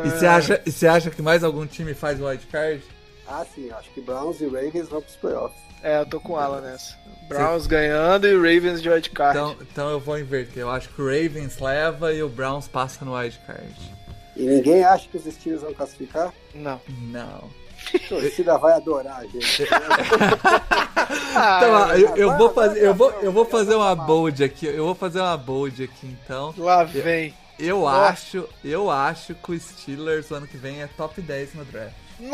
[0.06, 2.82] E você acha, e você acha que mais algum time faz o wild card?
[3.28, 5.60] Ah, sim, acho que Browns e Ravens vão pros playoffs.
[5.84, 6.96] É, eu tô com o Alan nessa.
[7.28, 9.38] Browns ganhando e Ravens de wildcard.
[9.38, 10.62] Então, então eu vou inverter.
[10.62, 13.96] Eu acho que o Ravens leva e o Browns passa no wild card.
[14.36, 16.34] E ninguém acha que os Steelers vão classificar?
[16.54, 16.80] Não.
[17.12, 17.50] Não.
[17.94, 19.68] A torcida vai adorar, gente.
[21.08, 24.66] Então, eu, eu vou fazer, eu vou, eu vou fazer uma bold aqui.
[24.66, 26.54] Eu vou fazer uma bold aqui, então.
[26.58, 27.34] Lá vem.
[27.60, 28.08] Eu Nossa.
[28.08, 31.94] acho, eu acho que o Steelers ano que vem é top 10 no draft.
[32.20, 32.32] No!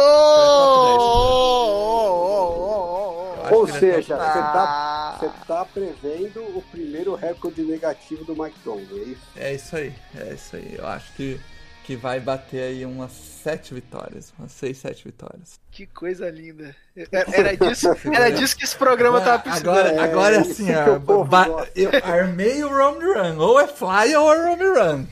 [3.44, 4.34] acho Ou seja, você 10.
[4.34, 9.22] tá, você tá prevendo o primeiro recorde negativo do Mike Tomlin, é isso?
[9.36, 10.76] É isso aí, é isso aí.
[10.78, 11.40] Eu acho que,
[11.84, 15.60] que vai bater aí umas 7 vitórias, umas 6, 7 vitórias.
[15.72, 16.76] Que coisa linda.
[16.96, 19.70] Era, era disso, era disso que esse programa tava precisando.
[19.70, 23.38] Agora, É, agora é assim, ó, eu armei o Rome Run.
[23.40, 25.06] Ou é fly ou é Rome Run.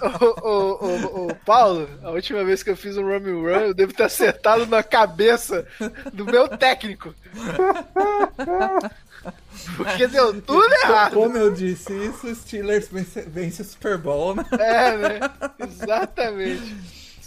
[0.00, 3.74] Ô, ô, ô, ô, Paulo, a última vez que eu fiz um and run, eu
[3.74, 5.66] devo ter acertado na cabeça
[6.12, 7.14] do meu técnico.
[9.76, 11.14] Porque deu tudo errado.
[11.14, 14.44] Como eu disse isso, Steelers vence, vence o Super Bowl, né?
[14.52, 15.20] É, né?
[15.58, 16.76] Exatamente.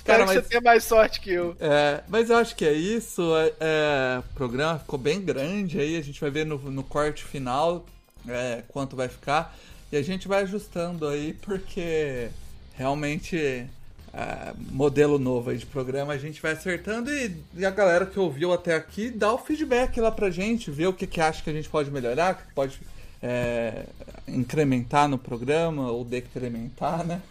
[0.05, 1.55] Cara, mas- você tenha mais sorte que eu.
[1.59, 3.35] É, mas eu acho que é isso.
[3.35, 5.97] é, é, o programa ficou bem grande aí.
[5.97, 7.85] A gente vai ver no, no corte final
[8.27, 9.55] é, quanto vai ficar.
[9.91, 12.29] E a gente vai ajustando aí, porque
[12.73, 13.67] realmente
[14.13, 17.11] é, modelo novo de programa a gente vai acertando.
[17.11, 20.87] E, e a galera que ouviu até aqui dá o feedback lá pra gente, ver
[20.87, 22.79] o que, que acha que a gente pode melhorar, que pode
[23.21, 23.85] é,
[24.27, 27.21] incrementar no programa ou decrementar, né?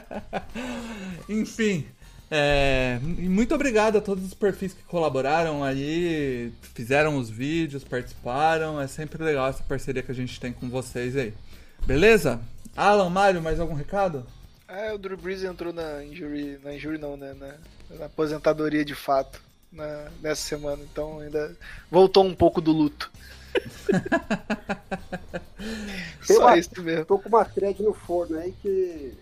[1.28, 1.86] Enfim.
[2.32, 8.80] É, muito obrigado a todos os perfis que colaboraram aí, fizeram os vídeos, participaram.
[8.80, 11.34] É sempre legal essa parceria que a gente tem com vocês aí.
[11.84, 12.40] Beleza?
[12.76, 14.24] Alan, Mário, mais algum recado?
[14.72, 17.34] É, o Drew Brees entrou na injury, na injury não, né?
[17.38, 17.54] Na,
[17.98, 19.40] na aposentadoria de fato
[19.72, 21.56] na- nessa semana, então ainda
[21.90, 23.10] voltou um pouco do luto.
[26.22, 27.04] Só uma- isso mesmo.
[27.04, 29.12] Tô com uma thread no forno aí que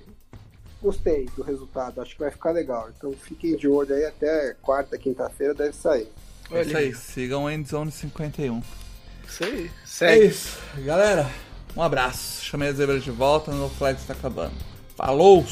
[0.83, 2.91] gostei do resultado, acho que vai ficar legal.
[2.97, 6.09] Então fiquem de olho aí até quarta, quinta-feira deve sair.
[6.51, 8.63] É isso aí, sigam o Endzone 51.
[9.27, 9.67] Isso aí.
[9.67, 10.27] É Segue.
[10.27, 11.29] isso, galera.
[11.77, 12.43] Um abraço.
[12.45, 14.55] Chamei a zebra de volta, o No Flag está acabando.
[14.99, 15.45] Falou!